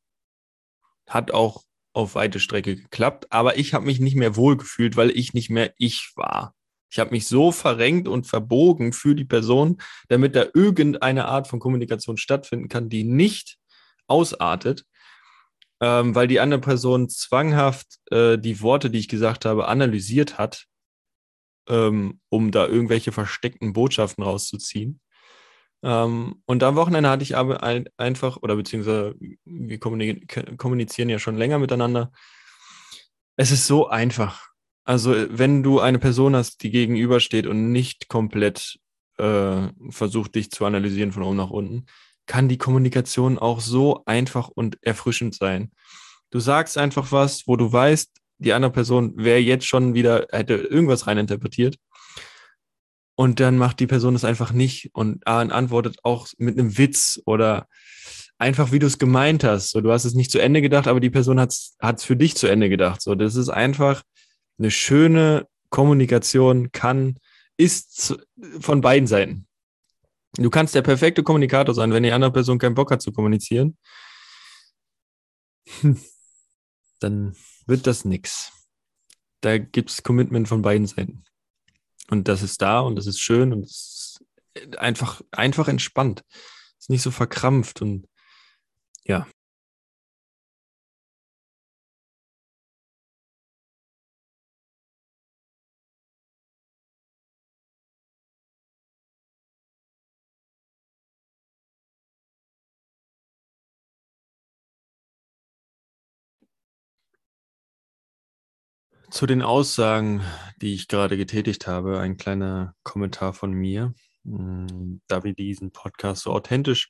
Hat 1.05 1.31
auch 1.31 1.63
auf 1.91 2.15
weite 2.15 2.39
Strecke 2.39 2.77
geklappt, 2.77 3.27
aber 3.31 3.57
ich 3.57 3.73
habe 3.73 3.85
mich 3.85 3.99
nicht 3.99 4.15
mehr 4.15 4.37
wohlgefühlt, 4.37 4.95
weil 4.95 5.11
ich 5.11 5.33
nicht 5.33 5.49
mehr 5.49 5.73
ich 5.77 6.13
war. 6.15 6.55
Ich 6.89 6.97
habe 6.97 7.11
mich 7.11 7.27
so 7.27 7.51
verrenkt 7.51 8.07
und 8.07 8.25
verbogen 8.25 8.93
für 8.93 9.15
die 9.15 9.25
Person, 9.25 9.81
damit 10.07 10.33
da 10.33 10.45
irgendeine 10.53 11.25
Art 11.25 11.49
von 11.49 11.59
Kommunikation 11.59 12.15
stattfinden 12.15 12.69
kann, 12.69 12.87
die 12.87 13.03
nicht 13.03 13.57
ausartet, 14.07 14.85
ähm, 15.81 16.15
weil 16.15 16.29
die 16.29 16.39
andere 16.39 16.61
Person 16.61 17.09
zwanghaft 17.09 17.99
äh, 18.11 18.37
die 18.37 18.61
Worte, 18.61 18.89
die 18.89 18.99
ich 18.99 19.09
gesagt 19.09 19.43
habe, 19.43 19.67
analysiert 19.67 20.37
hat, 20.37 20.67
ähm, 21.67 22.19
um 22.29 22.51
da 22.51 22.67
irgendwelche 22.67 23.11
versteckten 23.11 23.73
Botschaften 23.73 24.23
rauszuziehen. 24.23 24.99
Ähm, 25.83 26.41
und 26.45 26.63
am 26.63 26.75
Wochenende 26.75 27.09
hatte 27.09 27.23
ich 27.23 27.37
aber 27.37 27.63
ein, 27.63 27.87
einfach, 27.97 28.37
oder 28.37 28.55
beziehungsweise 28.55 29.15
wir 29.45 29.79
kommunizieren 29.79 31.09
ja 31.09 31.19
schon 31.19 31.37
länger 31.37 31.59
miteinander. 31.59 32.11
Es 33.35 33.51
ist 33.51 33.67
so 33.67 33.87
einfach. 33.87 34.47
Also, 34.83 35.15
wenn 35.29 35.63
du 35.63 35.79
eine 35.79 35.99
Person 35.99 36.35
hast, 36.35 36.61
die 36.63 36.71
gegenübersteht 36.71 37.47
und 37.47 37.71
nicht 37.71 38.07
komplett 38.07 38.79
äh, 39.17 39.67
versucht, 39.89 40.35
dich 40.35 40.51
zu 40.51 40.65
analysieren 40.65 41.11
von 41.11 41.23
oben 41.23 41.37
nach 41.37 41.49
unten, 41.49 41.85
kann 42.27 42.49
die 42.49 42.57
Kommunikation 42.57 43.37
auch 43.37 43.59
so 43.59 44.03
einfach 44.05 44.47
und 44.47 44.77
erfrischend 44.81 45.35
sein. 45.35 45.71
Du 46.31 46.39
sagst 46.39 46.77
einfach 46.77 47.11
was, 47.11 47.47
wo 47.47 47.55
du 47.55 47.71
weißt, 47.71 48.11
die 48.37 48.53
andere 48.53 48.71
Person 48.71 49.13
wäre 49.15 49.39
jetzt 49.39 49.65
schon 49.65 49.93
wieder, 49.93 50.27
hätte 50.31 50.55
irgendwas 50.55 51.07
reininterpretiert. 51.07 51.77
Und 53.15 53.39
dann 53.39 53.57
macht 53.57 53.79
die 53.79 53.87
Person 53.87 54.13
es 54.15 54.25
einfach 54.25 54.51
nicht 54.51 54.89
und 54.93 55.25
antwortet 55.25 55.99
auch 56.03 56.27
mit 56.37 56.59
einem 56.59 56.77
Witz 56.77 57.21
oder 57.25 57.67
einfach, 58.37 58.73
wie 58.73 58.79
du 58.79 58.87
es 58.87 58.99
gemeint 58.99 59.45
hast. 59.45 59.71
So, 59.71 59.79
du 59.79 59.91
hast 59.91 60.03
es 60.03 60.13
nicht 60.15 60.31
zu 60.31 60.39
Ende 60.39 60.61
gedacht, 60.61 60.87
aber 60.87 60.99
die 60.99 61.09
Person 61.09 61.39
hat 61.39 61.51
es 61.51 62.03
für 62.03 62.17
dich 62.17 62.35
zu 62.35 62.47
Ende 62.47 62.67
gedacht. 62.67 63.01
So, 63.01 63.15
das 63.15 63.35
ist 63.35 63.49
einfach 63.49 64.03
eine 64.57 64.71
schöne 64.71 65.47
Kommunikation, 65.69 66.71
kann, 66.71 67.17
ist 67.57 68.17
von 68.59 68.81
beiden 68.81 69.07
Seiten. 69.07 69.47
Du 70.37 70.49
kannst 70.49 70.75
der 70.75 70.81
perfekte 70.81 71.23
Kommunikator 71.23 71.73
sein, 71.73 71.93
wenn 71.93 72.03
die 72.03 72.11
andere 72.11 72.33
Person 72.33 72.59
keinen 72.59 72.75
Bock 72.75 72.91
hat 72.91 73.01
zu 73.01 73.13
kommunizieren. 73.13 73.77
Dann 76.99 77.35
wird 77.65 77.87
das 77.87 78.05
nix. 78.05 78.51
Da 79.41 79.57
gibt 79.57 79.89
es 79.89 80.03
Commitment 80.03 80.47
von 80.47 80.61
beiden 80.61 80.87
Seiten. 80.87 81.23
Und 82.09 82.27
das 82.27 82.41
ist 82.43 82.61
da 82.61 82.79
und 82.79 82.95
das 82.95 83.07
ist 83.07 83.19
schön 83.19 83.51
und 83.53 83.63
es 83.63 84.19
ist 84.53 84.77
einfach, 84.77 85.21
einfach 85.31 85.67
entspannt. 85.67 86.23
Ist 86.79 86.89
nicht 86.89 87.01
so 87.01 87.11
verkrampft 87.11 87.81
und 87.81 88.07
ja. 89.03 89.27
Zu 109.15 109.27
den 109.27 109.41
Aussagen, 109.41 110.23
die 110.61 110.73
ich 110.73 110.89
gerade 110.89 111.15
getätigt 111.15 111.67
habe, 111.67 112.01
ein 112.01 112.17
kleiner 112.17 112.75
Kommentar 112.83 113.31
von 113.31 113.53
mir. 113.53 113.93
Mm, 114.25 114.97
da 115.07 115.23
wir 115.23 115.33
diesen 115.33 115.71
Podcast 115.71 116.23
so 116.23 116.33
authentisch 116.33 116.89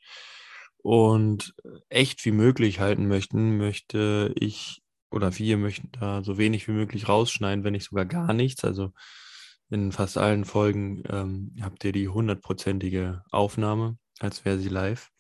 und 0.77 1.53
echt 1.89 2.25
wie 2.25 2.31
möglich 2.31 2.79
halten 2.79 3.07
möchten, 3.07 3.57
möchte 3.57 4.33
ich 4.39 4.81
oder 5.11 5.37
wir 5.37 5.57
möchten 5.57 5.91
da 5.91 6.23
so 6.23 6.39
wenig 6.39 6.67
wie 6.67 6.71
möglich 6.71 7.07
rausschneiden, 7.07 7.63
wenn 7.63 7.73
nicht 7.73 7.85
sogar 7.85 8.05
gar 8.05 8.33
nichts. 8.33 8.65
Also 8.65 8.91
in 9.69 9.91
fast 9.91 10.17
allen 10.17 10.45
Folgen 10.45 11.03
ähm, 11.07 11.55
habt 11.61 11.83
ihr 11.83 11.91
die 11.91 12.07
hundertprozentige 12.07 13.21
Aufnahme, 13.29 13.99
als 14.19 14.43
wäre 14.45 14.57
sie 14.57 14.69
live. 14.69 15.11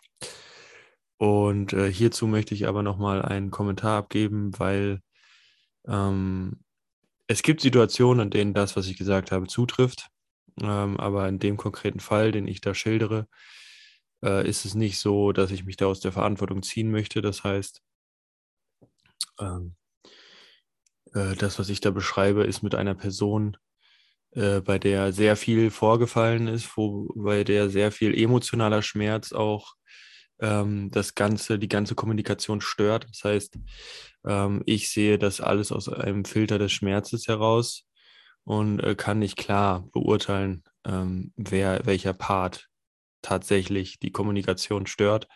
Und 1.17 1.71
äh, 1.71 1.91
hierzu 1.91 2.25
möchte 2.25 2.55
ich 2.55 2.67
aber 2.67 2.81
nochmal 2.81 3.21
einen 3.21 3.51
Kommentar 3.51 3.99
abgeben, 3.99 4.57
weil 4.57 5.01
ähm, 5.87 6.64
es 7.27 7.41
gibt 7.43 7.61
Situationen, 7.61 8.25
in 8.25 8.29
denen 8.31 8.53
das, 8.53 8.75
was 8.75 8.87
ich 8.87 8.97
gesagt 8.97 9.31
habe, 9.31 9.47
zutrifft. 9.47 10.09
Ähm, 10.61 10.99
aber 10.99 11.27
in 11.27 11.39
dem 11.39 11.57
konkreten 11.57 11.99
Fall, 11.99 12.31
den 12.31 12.47
ich 12.47 12.61
da 12.61 12.73
schildere, 12.73 13.27
äh, 14.23 14.47
ist 14.47 14.65
es 14.65 14.75
nicht 14.75 14.99
so, 14.99 15.31
dass 15.31 15.51
ich 15.51 15.65
mich 15.65 15.77
da 15.77 15.87
aus 15.87 15.99
der 15.99 16.11
Verantwortung 16.11 16.63
ziehen 16.63 16.91
möchte. 16.91 17.21
Das 17.21 17.43
heißt, 17.43 17.81
ähm, 19.39 19.75
äh, 21.13 21.35
das, 21.35 21.59
was 21.59 21.69
ich 21.69 21.81
da 21.81 21.91
beschreibe, 21.91 22.43
ist 22.43 22.61
mit 22.63 22.75
einer 22.75 22.95
Person, 22.95 23.57
äh, 24.31 24.61
bei 24.61 24.79
der 24.79 25.13
sehr 25.13 25.35
viel 25.35 25.71
vorgefallen 25.71 26.47
ist, 26.47 26.77
wo, 26.77 27.11
bei 27.15 27.43
der 27.43 27.69
sehr 27.69 27.91
viel 27.91 28.13
emotionaler 28.17 28.81
Schmerz 28.81 29.31
auch 29.33 29.75
ähm, 30.39 30.91
das 30.91 31.15
Ganze, 31.15 31.59
die 31.59 31.69
ganze 31.69 31.95
Kommunikation 31.95 32.61
stört. 32.61 33.07
Das 33.09 33.23
heißt, 33.23 33.57
ähm, 34.25 34.63
ich 34.65 34.89
sehe 34.89 35.17
das 35.17 35.41
alles 35.41 35.71
aus 35.71 35.89
einem 35.89 36.25
Filter 36.25 36.59
des 36.59 36.71
Schmerzes 36.71 37.27
heraus 37.27 37.85
und 38.43 38.79
äh, 38.79 38.95
kann 38.95 39.19
nicht 39.19 39.37
klar 39.37 39.87
beurteilen, 39.91 40.63
ähm, 40.85 41.33
wer 41.35 41.85
welcher 41.85 42.13
Part 42.13 42.69
tatsächlich 43.21 43.99
die 43.99 44.11
Kommunikation 44.11 44.85
stört. 44.87 45.27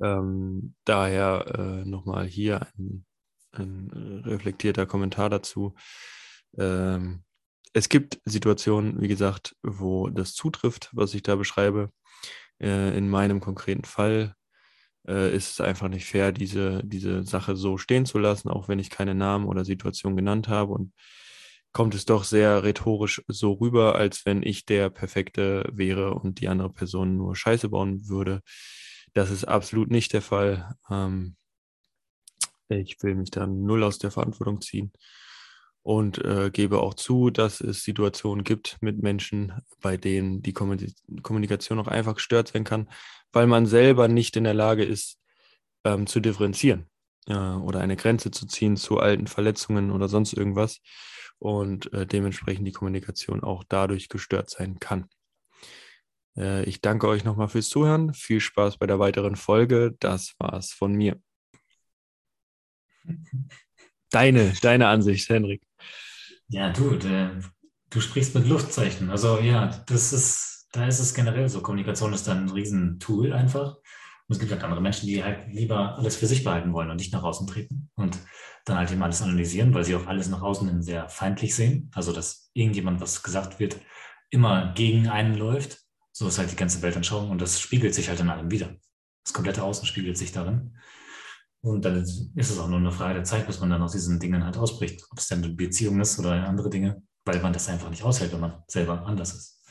Ähm, 0.00 0.74
daher 0.84 1.82
äh, 1.84 1.88
nochmal 1.88 2.26
hier 2.26 2.66
ein, 2.78 3.04
ein, 3.52 4.22
reflektierter 4.24 4.86
Kommentar 4.86 5.30
dazu. 5.30 5.74
Ähm, 6.58 7.22
es 7.72 7.88
gibt 7.88 8.20
Situationen, 8.24 9.00
wie 9.00 9.08
gesagt, 9.08 9.56
wo 9.62 10.08
das 10.08 10.34
zutrifft, 10.34 10.90
was 10.92 11.14
ich 11.14 11.22
da 11.22 11.36
beschreibe. 11.36 11.90
Äh, 12.64 12.96
in 12.96 13.10
meinem 13.10 13.40
konkreten 13.40 13.84
Fall 13.84 14.34
äh, 15.06 15.34
ist 15.36 15.50
es 15.52 15.60
einfach 15.60 15.88
nicht 15.88 16.06
fair, 16.06 16.32
diese, 16.32 16.82
diese 16.82 17.22
Sache 17.22 17.56
so 17.56 17.76
stehen 17.76 18.06
zu 18.06 18.18
lassen, 18.18 18.48
auch 18.48 18.68
wenn 18.68 18.78
ich 18.78 18.88
keine 18.88 19.14
Namen 19.14 19.46
oder 19.46 19.66
Situation 19.66 20.16
genannt 20.16 20.48
habe. 20.48 20.72
Und 20.72 20.94
kommt 21.72 21.94
es 21.94 22.06
doch 22.06 22.24
sehr 22.24 22.62
rhetorisch 22.62 23.22
so 23.28 23.52
rüber, 23.52 23.96
als 23.96 24.24
wenn 24.24 24.42
ich 24.42 24.64
der 24.64 24.88
Perfekte 24.88 25.68
wäre 25.72 26.14
und 26.14 26.40
die 26.40 26.48
andere 26.48 26.72
Person 26.72 27.18
nur 27.18 27.36
Scheiße 27.36 27.68
bauen 27.68 28.08
würde. 28.08 28.40
Das 29.12 29.30
ist 29.30 29.44
absolut 29.44 29.90
nicht 29.90 30.14
der 30.14 30.22
Fall. 30.22 30.74
Ähm, 30.90 31.36
ich 32.68 32.96
will 33.02 33.14
mich 33.14 33.30
da 33.30 33.46
null 33.46 33.82
aus 33.82 33.98
der 33.98 34.10
Verantwortung 34.10 34.62
ziehen 34.62 34.90
und 35.84 36.18
äh, 36.24 36.50
gebe 36.50 36.80
auch 36.80 36.94
zu, 36.94 37.28
dass 37.28 37.60
es 37.60 37.84
Situationen 37.84 38.42
gibt 38.42 38.78
mit 38.80 39.02
Menschen, 39.02 39.52
bei 39.82 39.98
denen 39.98 40.42
die 40.42 40.54
Kommunikation 40.54 41.78
auch 41.78 41.88
einfach 41.88 42.14
gestört 42.14 42.48
sein 42.48 42.64
kann, 42.64 42.88
weil 43.32 43.46
man 43.46 43.66
selber 43.66 44.08
nicht 44.08 44.36
in 44.36 44.44
der 44.44 44.54
Lage 44.54 44.82
ist, 44.82 45.20
ähm, 45.84 46.06
zu 46.06 46.20
differenzieren 46.20 46.86
äh, 47.26 47.34
oder 47.34 47.80
eine 47.80 47.96
Grenze 47.96 48.30
zu 48.30 48.46
ziehen 48.46 48.78
zu 48.78 48.98
alten 48.98 49.26
Verletzungen 49.26 49.90
oder 49.90 50.08
sonst 50.08 50.32
irgendwas 50.32 50.80
und 51.38 51.92
äh, 51.92 52.06
dementsprechend 52.06 52.66
die 52.66 52.72
Kommunikation 52.72 53.42
auch 53.42 53.62
dadurch 53.68 54.08
gestört 54.08 54.48
sein 54.48 54.78
kann. 54.80 55.10
Äh, 56.34 56.64
ich 56.64 56.80
danke 56.80 57.08
euch 57.08 57.24
nochmal 57.24 57.48
fürs 57.48 57.68
Zuhören. 57.68 58.14
Viel 58.14 58.40
Spaß 58.40 58.78
bei 58.78 58.86
der 58.86 58.98
weiteren 58.98 59.36
Folge. 59.36 59.94
Das 60.00 60.34
war's 60.38 60.72
von 60.72 60.94
mir. 60.94 61.20
Deine, 64.14 64.52
deine 64.62 64.86
Ansicht, 64.86 65.28
Henrik. 65.28 65.60
Ja, 66.48 66.70
du, 66.70 66.96
der, 66.96 67.40
du 67.90 68.00
sprichst 68.00 68.34
mit 68.36 68.46
Luftzeichen. 68.46 69.10
Also 69.10 69.40
ja, 69.40 69.66
das 69.86 70.12
ist, 70.12 70.68
da 70.72 70.86
ist 70.86 71.00
es 71.00 71.14
generell 71.14 71.48
so. 71.48 71.60
Kommunikation 71.60 72.12
ist 72.12 72.28
dann 72.28 72.44
ein 72.44 72.50
Riesentool 72.50 73.32
einfach. 73.32 73.74
Und 73.74 74.36
es 74.36 74.38
gibt 74.38 74.52
halt 74.52 74.62
andere 74.62 74.80
Menschen, 74.80 75.08
die 75.08 75.22
halt 75.24 75.48
lieber 75.52 75.98
alles 75.98 76.16
für 76.16 76.26
sich 76.26 76.44
behalten 76.44 76.72
wollen 76.72 76.90
und 76.90 76.96
nicht 76.96 77.12
nach 77.12 77.24
außen 77.24 77.46
treten 77.46 77.90
und 77.96 78.16
dann 78.64 78.78
halt 78.78 78.90
eben 78.90 79.02
alles 79.02 79.20
analysieren, 79.20 79.74
weil 79.74 79.84
sie 79.84 79.96
auch 79.96 80.06
alles 80.06 80.28
nach 80.28 80.40
außen 80.40 80.68
hin 80.68 80.82
sehr 80.82 81.08
feindlich 81.08 81.54
sehen. 81.54 81.90
Also, 81.92 82.12
dass 82.12 82.50
irgendjemand, 82.54 83.00
was 83.00 83.22
gesagt 83.22 83.58
wird, 83.58 83.78
immer 84.30 84.72
gegen 84.74 85.08
einen 85.08 85.34
läuft. 85.34 85.80
So 86.12 86.28
ist 86.28 86.38
halt 86.38 86.52
die 86.52 86.56
ganze 86.56 86.80
Weltanschauung 86.82 87.30
und 87.30 87.40
das 87.40 87.60
spiegelt 87.60 87.94
sich 87.94 88.08
halt 88.08 88.20
in 88.20 88.30
allem 88.30 88.50
wieder. 88.50 88.76
Das 89.24 89.32
komplette 89.32 89.64
Außen 89.64 89.86
spiegelt 89.86 90.16
sich 90.16 90.32
darin. 90.32 90.76
Und 91.64 91.82
dann 91.82 91.96
ist 91.96 92.28
es 92.36 92.58
auch 92.58 92.68
nur 92.68 92.76
eine 92.76 92.92
Frage 92.92 93.14
der 93.14 93.24
Zeit, 93.24 93.46
bis 93.46 93.58
man 93.58 93.70
dann 93.70 93.80
aus 93.80 93.92
diesen 93.92 94.20
Dingen 94.20 94.44
halt 94.44 94.58
ausbricht. 94.58 95.02
Ob 95.10 95.18
es 95.18 95.28
dann 95.28 95.42
eine 95.42 95.54
Beziehung 95.54 95.98
ist 95.98 96.18
oder 96.18 96.46
andere 96.46 96.68
Dinge, 96.68 97.02
weil 97.24 97.40
man 97.40 97.54
das 97.54 97.70
einfach 97.70 97.88
nicht 97.88 98.02
aushält, 98.02 98.34
wenn 98.34 98.40
man 98.40 98.62
selber 98.68 99.06
anders 99.06 99.32
ist. 99.32 99.64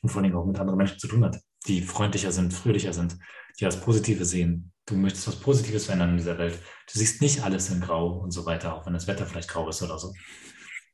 Und 0.00 0.10
vor 0.10 0.22
allem 0.22 0.36
auch 0.36 0.46
mit 0.46 0.60
anderen 0.60 0.78
Menschen 0.78 1.00
zu 1.00 1.08
tun 1.08 1.24
hat, 1.24 1.40
die 1.66 1.82
freundlicher 1.82 2.30
sind, 2.30 2.54
fröhlicher 2.54 2.92
sind, 2.92 3.18
die 3.58 3.64
das 3.64 3.80
Positive 3.80 4.24
sehen. 4.24 4.70
Du 4.86 4.94
möchtest 4.94 5.26
was 5.26 5.34
Positives 5.34 5.86
verändern 5.86 6.10
in 6.10 6.18
dieser 6.18 6.38
Welt. 6.38 6.56
Du 6.86 6.96
siehst 6.96 7.20
nicht 7.20 7.42
alles 7.42 7.68
in 7.68 7.80
Grau 7.80 8.20
und 8.20 8.30
so 8.30 8.46
weiter, 8.46 8.76
auch 8.76 8.86
wenn 8.86 8.92
das 8.92 9.08
Wetter 9.08 9.26
vielleicht 9.26 9.48
grau 9.48 9.68
ist 9.68 9.82
oder 9.82 9.98
so. 9.98 10.12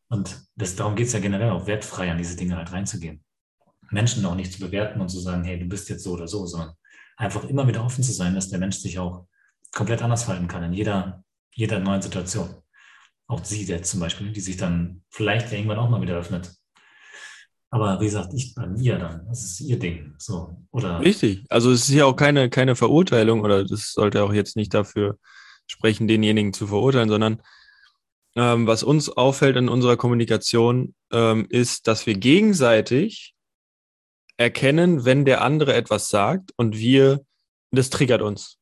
Und 0.09 0.43
das, 0.55 0.75
darum 0.75 0.97
geht 0.97 1.09
es 1.09 1.13
ja 1.13 1.21
generell 1.21 1.51
auch, 1.51 1.67
wertfrei 1.67 2.11
an 2.11 2.17
diese 2.17 2.35
Dinge 2.35 2.57
halt 2.57 2.73
reinzugehen. 2.73 3.23
Menschen 3.91 4.25
auch 4.25 4.35
nicht 4.35 4.55
zu 4.55 4.61
bewerten 4.61 5.03
und 5.03 5.11
zu 5.11 5.21
sagen, 5.21 5.45
hey, 5.45 5.59
du 5.59 5.67
bist 5.67 5.91
jetzt 5.91 6.03
so 6.03 6.13
oder 6.13 6.27
so, 6.27 6.47
sondern 6.47 6.73
einfach 7.19 7.45
immer 7.45 7.69
wieder 7.69 7.85
offen 7.85 8.03
zu 8.03 8.13
sein, 8.13 8.35
dass 8.35 8.49
der 8.49 8.59
Mensch 8.59 8.79
sich 8.79 8.99
auch 8.99 9.27
komplett 9.73 10.03
anders 10.03 10.25
verhalten 10.25 10.49
kann 10.49 10.65
in 10.65 10.73
jeder, 10.73 11.23
jeder 11.55 11.79
neuen 11.79 12.03
Situation. 12.03 12.49
Auch 13.29 13.45
sie 13.45 13.65
jetzt 13.65 13.91
zum 13.91 14.01
Beispiel, 14.01 14.33
die 14.33 14.41
sich 14.41 14.57
dann 14.57 15.03
vielleicht 15.11 15.53
irgendwann 15.53 15.79
auch 15.79 15.89
mal 15.89 16.01
wieder 16.01 16.17
öffnet 16.17 16.57
aber 17.77 18.01
wie 18.01 18.07
gesagt, 18.07 18.33
ich 18.33 18.55
bei 18.55 18.67
mir 18.67 18.99
dann. 18.99 19.27
Das 19.29 19.45
ist 19.45 19.61
ihr 19.61 19.79
Ding. 19.79 20.15
So, 20.19 20.57
oder 20.71 21.01
Richtig. 21.01 21.45
Also 21.49 21.71
es 21.71 21.89
ist 21.89 21.95
ja 21.95 22.05
auch 22.07 22.17
keine, 22.17 22.49
keine 22.49 22.77
Verurteilung 22.77 23.43
oder 23.43 23.65
das 23.65 23.93
sollte 23.93 24.23
auch 24.23 24.33
jetzt 24.33 24.57
nicht 24.57 24.73
dafür 24.73 25.19
sprechen, 25.67 26.09
denjenigen 26.09 26.53
zu 26.53 26.69
verurteilen, 26.69 27.09
sondern 27.09 27.43
ähm, 28.37 28.67
was 28.67 28.83
uns 28.83 29.09
auffällt 29.11 29.57
in 29.57 29.69
unserer 29.69 29.97
Kommunikation, 29.97 30.95
ähm, 31.13 31.47
ist, 31.51 31.87
dass 31.87 32.07
wir 32.07 32.15
gegenseitig 32.15 33.35
erkennen, 34.37 35.05
wenn 35.05 35.25
der 35.25 35.43
andere 35.43 35.75
etwas 35.75 36.09
sagt 36.09 36.53
und 36.57 36.77
wir, 36.77 37.21
das 37.73 37.91
triggert 37.91 38.23
uns. 38.23 38.59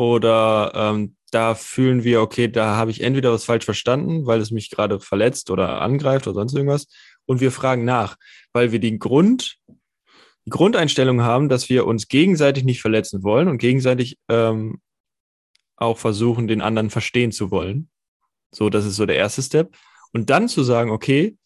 Oder 0.00 0.72
ähm, 0.74 1.14
da 1.30 1.54
fühlen 1.54 2.04
wir, 2.04 2.22
okay, 2.22 2.48
da 2.48 2.74
habe 2.76 2.90
ich 2.90 3.02
entweder 3.02 3.32
was 3.34 3.44
falsch 3.44 3.66
verstanden, 3.66 4.24
weil 4.24 4.40
es 4.40 4.50
mich 4.50 4.70
gerade 4.70 4.98
verletzt 4.98 5.50
oder 5.50 5.82
angreift 5.82 6.26
oder 6.26 6.36
sonst 6.36 6.54
irgendwas 6.54 6.86
und 7.26 7.42
wir 7.42 7.52
fragen 7.52 7.84
nach, 7.84 8.16
weil 8.54 8.72
wir 8.72 8.80
den 8.80 8.98
Grund, 8.98 9.58
die 10.46 10.50
Grundeinstellung 10.50 11.20
haben, 11.20 11.50
dass 11.50 11.68
wir 11.68 11.86
uns 11.86 12.08
gegenseitig 12.08 12.64
nicht 12.64 12.80
verletzen 12.80 13.22
wollen 13.22 13.46
und 13.46 13.58
gegenseitig 13.58 14.16
ähm, 14.30 14.80
auch 15.76 15.98
versuchen, 15.98 16.48
den 16.48 16.62
anderen 16.62 16.88
verstehen 16.88 17.30
zu 17.30 17.50
wollen. 17.50 17.90
So, 18.52 18.70
das 18.70 18.86
ist 18.86 18.96
so 18.96 19.04
der 19.04 19.16
erste 19.16 19.42
Step. 19.42 19.76
Und 20.14 20.30
dann 20.30 20.48
zu 20.48 20.62
sagen, 20.62 20.90
okay, 20.90 21.36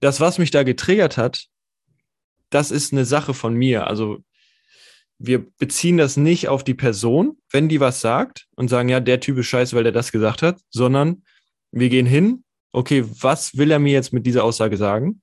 das, 0.00 0.18
was 0.18 0.38
mich 0.38 0.50
da 0.50 0.64
getriggert 0.64 1.16
hat, 1.18 1.46
das 2.50 2.72
ist 2.72 2.92
eine 2.92 3.04
Sache 3.04 3.32
von 3.32 3.54
mir. 3.54 3.86
Also 3.86 4.24
wir 5.18 5.46
beziehen 5.58 5.96
das 5.96 6.16
nicht 6.16 6.48
auf 6.48 6.64
die 6.64 6.74
Person, 6.74 7.38
wenn 7.50 7.68
die 7.68 7.80
was 7.80 8.00
sagt 8.00 8.46
und 8.56 8.68
sagen, 8.68 8.88
ja, 8.88 9.00
der 9.00 9.20
Typ 9.20 9.38
ist 9.38 9.46
scheiße, 9.46 9.74
weil 9.76 9.84
der 9.84 9.92
das 9.92 10.12
gesagt 10.12 10.42
hat, 10.42 10.60
sondern 10.70 11.22
wir 11.70 11.88
gehen 11.88 12.06
hin 12.06 12.44
okay, 12.74 13.04
was 13.22 13.56
will 13.56 13.70
er 13.70 13.78
mir 13.78 13.92
jetzt 13.92 14.12
mit 14.12 14.26
dieser 14.26 14.44
Aussage 14.44 14.76
sagen? 14.76 15.22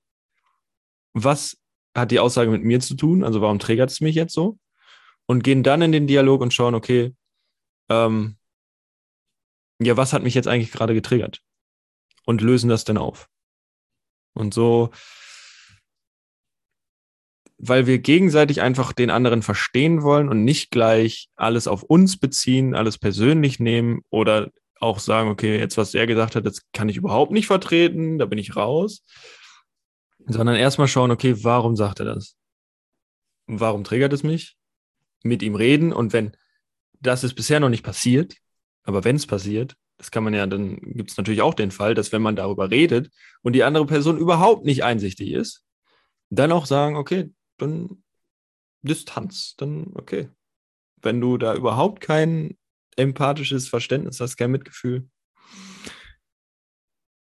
Was 1.13 1.57
hat 1.93 2.11
die 2.11 2.19
Aussage 2.19 2.49
mit 2.49 2.63
mir 2.63 2.79
zu 2.79 2.95
tun? 2.95 3.23
Also 3.23 3.41
warum 3.41 3.59
triggert 3.59 3.91
es 3.91 3.99
mich 3.99 4.15
jetzt 4.15 4.33
so? 4.33 4.57
Und 5.25 5.43
gehen 5.43 5.61
dann 5.61 5.81
in 5.81 5.91
den 5.91 6.07
Dialog 6.07 6.41
und 6.41 6.53
schauen, 6.53 6.75
okay, 6.75 7.13
ähm, 7.89 8.37
ja, 9.79 9.97
was 9.97 10.13
hat 10.13 10.23
mich 10.23 10.33
jetzt 10.33 10.47
eigentlich 10.47 10.71
gerade 10.71 10.93
getriggert? 10.93 11.41
Und 12.25 12.41
lösen 12.41 12.69
das 12.69 12.85
dann 12.85 12.97
auf. 12.97 13.27
Und 14.33 14.53
so, 14.53 14.91
weil 17.63 17.85
wir 17.85 17.99
gegenseitig 17.99 18.61
einfach 18.61 18.91
den 18.91 19.11
anderen 19.11 19.43
verstehen 19.43 20.01
wollen 20.01 20.29
und 20.29 20.43
nicht 20.43 20.71
gleich 20.71 21.29
alles 21.35 21.67
auf 21.67 21.83
uns 21.83 22.17
beziehen, 22.17 22.73
alles 22.73 22.97
persönlich 22.97 23.59
nehmen 23.59 24.01
oder 24.09 24.49
auch 24.79 24.97
sagen, 24.97 25.29
okay, 25.29 25.59
jetzt 25.59 25.77
was 25.77 25.93
er 25.93 26.07
gesagt 26.07 26.35
hat, 26.35 26.43
das 26.43 26.61
kann 26.73 26.89
ich 26.89 26.97
überhaupt 26.97 27.31
nicht 27.31 27.45
vertreten, 27.45 28.17
da 28.17 28.25
bin 28.25 28.39
ich 28.39 28.55
raus, 28.55 29.03
sondern 30.25 30.55
erstmal 30.55 30.87
schauen, 30.87 31.11
okay, 31.11 31.43
warum 31.43 31.75
sagt 31.75 31.99
er 31.99 32.07
das? 32.07 32.35
Warum 33.45 33.83
triggert 33.83 34.13
es 34.13 34.23
mich? 34.23 34.57
Mit 35.21 35.43
ihm 35.43 35.53
reden 35.53 35.93
und 35.93 36.13
wenn 36.13 36.35
das 36.99 37.23
ist 37.23 37.35
bisher 37.35 37.59
noch 37.59 37.69
nicht 37.69 37.83
passiert, 37.83 38.37
aber 38.81 39.03
wenn 39.03 39.17
es 39.17 39.27
passiert, 39.27 39.75
das 39.97 40.09
kann 40.09 40.23
man 40.23 40.33
ja, 40.33 40.47
dann 40.47 40.77
gibt 40.77 41.11
es 41.11 41.17
natürlich 41.17 41.43
auch 41.43 41.53
den 41.53 41.69
Fall, 41.69 41.93
dass 41.93 42.11
wenn 42.11 42.23
man 42.23 42.35
darüber 42.35 42.71
redet 42.71 43.11
und 43.43 43.53
die 43.53 43.63
andere 43.63 43.85
Person 43.85 44.17
überhaupt 44.17 44.65
nicht 44.65 44.83
einsichtig 44.83 45.31
ist, 45.31 45.63
dann 46.31 46.51
auch 46.51 46.65
sagen, 46.65 46.95
okay, 46.95 47.29
dann 47.61 48.03
Distanz, 48.81 49.55
dann 49.57 49.91
okay. 49.93 50.29
Wenn 51.01 51.21
du 51.21 51.37
da 51.37 51.55
überhaupt 51.55 52.01
kein 52.01 52.57
empathisches 52.95 53.67
Verständnis 53.67 54.19
hast, 54.19 54.37
kein 54.37 54.51
Mitgefühl, 54.51 55.09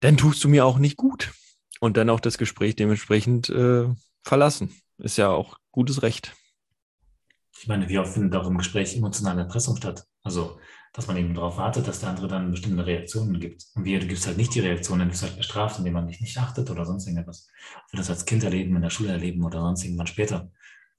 dann 0.01 0.17
tust 0.17 0.43
du 0.43 0.49
mir 0.49 0.65
auch 0.65 0.77
nicht 0.77 0.97
gut. 0.97 1.31
Und 1.79 1.97
dann 1.97 2.09
auch 2.09 2.19
das 2.19 2.37
Gespräch 2.37 2.75
dementsprechend 2.75 3.49
äh, 3.49 3.87
verlassen. 4.23 4.73
Ist 4.97 5.17
ja 5.17 5.29
auch 5.29 5.57
gutes 5.71 6.01
Recht. 6.01 6.33
Ich 7.59 7.67
meine, 7.67 7.89
wie 7.89 7.97
oft 7.97 8.13
findet 8.13 8.35
auch 8.35 8.47
im 8.47 8.57
Gespräch 8.57 8.95
emotionale 8.95 9.41
Erpressung 9.41 9.75
statt? 9.75 10.05
Also, 10.23 10.59
dass 10.93 11.07
man 11.07 11.17
eben 11.17 11.33
darauf 11.33 11.57
wartet, 11.57 11.87
dass 11.87 11.99
der 11.99 12.09
andere 12.09 12.27
dann 12.27 12.51
bestimmte 12.51 12.85
Reaktionen 12.85 13.39
gibt. 13.39 13.65
Und 13.73 13.83
wie, 13.83 13.97
du 13.97 14.05
gibst 14.05 14.27
halt 14.27 14.37
nicht 14.37 14.53
die 14.53 14.59
Reaktionen, 14.59 14.99
dann 14.99 15.09
wirst 15.09 15.23
du 15.23 15.27
halt 15.27 15.37
bestraft, 15.37 15.79
indem 15.79 15.93
man 15.93 16.07
dich 16.07 16.21
nicht 16.21 16.37
achtet 16.37 16.69
oder 16.69 16.85
sonst 16.85 17.07
irgendwas. 17.07 17.47
Ob 17.85 17.93
wir 17.93 17.97
das 17.97 18.11
als 18.11 18.25
Kind 18.25 18.43
erleben, 18.43 18.75
in 18.75 18.81
der 18.83 18.91
Schule 18.91 19.11
erleben 19.11 19.43
oder 19.43 19.59
sonst 19.59 19.83
irgendwann 19.83 20.07
später. 20.07 20.51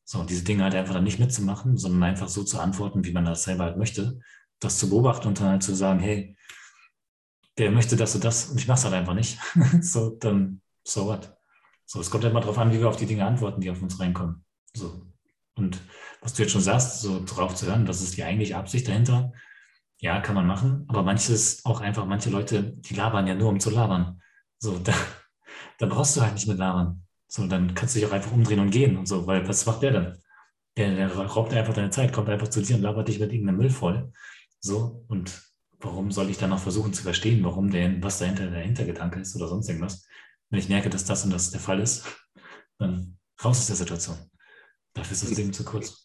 So, 0.05 0.25
diese 0.25 0.43
Dinge 0.45 0.65
halt 0.65 0.75
einfach 0.75 0.95
dann 0.95 1.05
nicht 1.05 1.21
mitzumachen, 1.21 1.79
sondern 1.79 2.03
einfach 2.03 2.29
so 2.29 2.43
zu 2.43 2.59
antworten, 2.59 3.05
wie 3.05 3.13
man 3.13 3.25
das 3.25 3.45
selber 3.45 3.65
halt 3.65 3.79
möchte. 3.79 4.19
Das 4.59 4.79
zu 4.79 4.91
beobachten 4.91 5.29
und 5.29 5.41
dann 5.41 5.49
halt 5.49 5.63
zu 5.63 5.75
sagen, 5.75 6.01
hey, 6.01 6.37
der 7.57 7.71
möchte 7.71 7.97
das 7.97 8.17
und 8.17 8.25
das 8.25 8.47
und 8.47 8.59
ich 8.59 8.67
mach's 8.67 8.85
halt 8.85 8.95
einfach 8.95 9.15
nicht. 9.15 9.39
so, 9.81 10.11
dann, 10.11 10.61
so 10.83 11.07
what? 11.07 11.37
So, 11.87 12.01
es 12.01 12.11
kommt 12.11 12.25
halt 12.25 12.33
immer 12.33 12.41
darauf 12.41 12.59
an, 12.59 12.73
wie 12.73 12.81
wir 12.81 12.89
auf 12.89 12.97
die 12.97 13.07
Dinge 13.07 13.25
antworten, 13.25 13.61
die 13.61 13.71
auf 13.71 13.81
uns 13.81 14.01
reinkommen. 14.01 14.45
So. 14.75 15.07
Und 15.55 15.81
was 16.21 16.35
du 16.35 16.43
jetzt 16.43 16.51
schon 16.51 16.61
sagst, 16.63 17.01
so 17.01 17.25
drauf 17.25 17.55
zu 17.55 17.67
hören, 17.67 17.87
das 17.87 18.03
ist 18.03 18.17
die 18.17 18.25
eigentliche 18.25 18.57
Absicht 18.57 18.89
dahinter, 18.89 19.33
ja, 19.99 20.21
kann 20.21 20.35
man 20.35 20.47
machen, 20.47 20.85
aber 20.89 21.03
manches 21.03 21.65
auch 21.65 21.81
einfach, 21.81 22.07
manche 22.07 22.31
Leute, 22.31 22.75
die 22.77 22.95
labern 22.95 23.27
ja 23.27 23.35
nur, 23.35 23.49
um 23.49 23.61
zu 23.61 23.71
labern. 23.71 24.21
So, 24.59 24.79
da, 24.79 24.93
da 25.79 25.87
brauchst 25.87 26.17
du 26.17 26.23
halt 26.23 26.35
nicht 26.35 26.49
mit 26.49 26.59
labern. 26.59 27.07
So, 27.27 27.47
dann 27.47 27.75
kannst 27.75 27.95
du 27.95 28.01
dich 28.01 28.09
auch 28.09 28.13
einfach 28.13 28.33
umdrehen 28.33 28.61
und 28.61 28.71
gehen 28.71 28.97
und 28.97 29.07
so, 29.07 29.27
weil 29.27 29.47
was 29.49 29.67
macht 29.67 29.83
der 29.83 29.93
dann? 29.93 30.19
Der, 30.77 30.95
der 30.95 31.15
raubt 31.17 31.53
einfach 31.55 31.75
deine 31.75 31.91
Zeit, 31.91 32.13
kommt 32.13 32.29
einfach 32.29 32.49
zu 32.49 32.61
dir 32.63 32.77
und 32.77 32.83
labert 32.83 33.09
dich 33.09 33.21
mit 33.21 33.33
irgendeinem 33.33 33.59
Müll 33.59 33.71
voll. 33.71 34.13
So, 34.61 35.05
und 35.09 35.43
warum 35.81 36.11
soll 36.11 36.31
ich 36.31 36.39
dann 36.39 36.51
noch 36.51 36.59
versuchen 36.59 36.93
zu 36.93 37.03
verstehen, 37.03 37.45
warum 37.45 37.71
der, 37.71 38.03
was 38.03 38.19
dahinter 38.19 38.51
der 38.51 38.63
Hintergedanke 38.63 39.21
ist 39.21 39.37
oder 39.37 39.49
sonst 39.49 39.69
irgendwas? 39.69 40.07
Wenn 40.51 40.59
ich 40.59 40.69
merke, 40.69 40.91
dass 40.91 41.05
das 41.05 41.25
und 41.25 41.33
das 41.33 41.51
der 41.51 41.61
Fall 41.61 41.81
ist, 41.81 42.05
dann 42.79 43.19
raus 43.43 43.59
aus 43.59 43.67
der 43.67 43.77
Situation. 43.77 44.17
Dafür 44.95 45.13
ist 45.13 45.23
das 45.25 45.37
Leben 45.37 45.53
zu 45.53 45.65
kurz. 45.65 46.04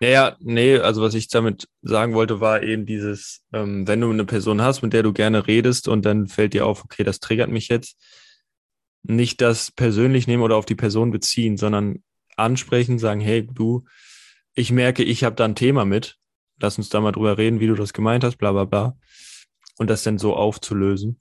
Naja, 0.00 0.36
nee, 0.40 0.78
also 0.78 1.02
was 1.02 1.14
ich 1.14 1.28
damit 1.28 1.68
sagen 1.82 2.14
wollte, 2.14 2.40
war 2.40 2.62
eben 2.62 2.86
dieses, 2.86 3.42
ähm, 3.52 3.86
wenn 3.86 4.00
du 4.00 4.10
eine 4.10 4.24
Person 4.24 4.62
hast, 4.62 4.80
mit 4.82 4.94
der 4.94 5.02
du 5.02 5.12
gerne 5.12 5.46
redest 5.46 5.88
und 5.88 6.06
dann 6.06 6.26
fällt 6.26 6.54
dir 6.54 6.66
auf, 6.66 6.84
okay, 6.84 7.04
das 7.04 7.20
triggert 7.20 7.50
mich 7.50 7.68
jetzt, 7.68 7.98
nicht 9.02 9.40
das 9.40 9.70
persönlich 9.70 10.26
nehmen 10.26 10.42
oder 10.42 10.56
auf 10.56 10.66
die 10.66 10.74
Person 10.74 11.10
beziehen, 11.10 11.56
sondern 11.56 12.02
ansprechen, 12.36 12.98
sagen, 12.98 13.20
hey, 13.20 13.46
du, 13.46 13.84
ich 14.54 14.72
merke, 14.72 15.02
ich 15.02 15.24
habe 15.24 15.36
da 15.36 15.44
ein 15.44 15.54
Thema 15.54 15.84
mit, 15.84 16.16
lass 16.60 16.78
uns 16.78 16.88
da 16.88 17.00
mal 17.00 17.12
drüber 17.12 17.38
reden, 17.38 17.60
wie 17.60 17.66
du 17.66 17.74
das 17.74 17.92
gemeint 17.92 18.24
hast, 18.24 18.36
bla 18.36 18.52
bla 18.52 18.64
bla. 18.64 18.96
Und 19.76 19.88
das 19.88 20.02
dann 20.02 20.18
so 20.18 20.34
aufzulösen, 20.34 21.18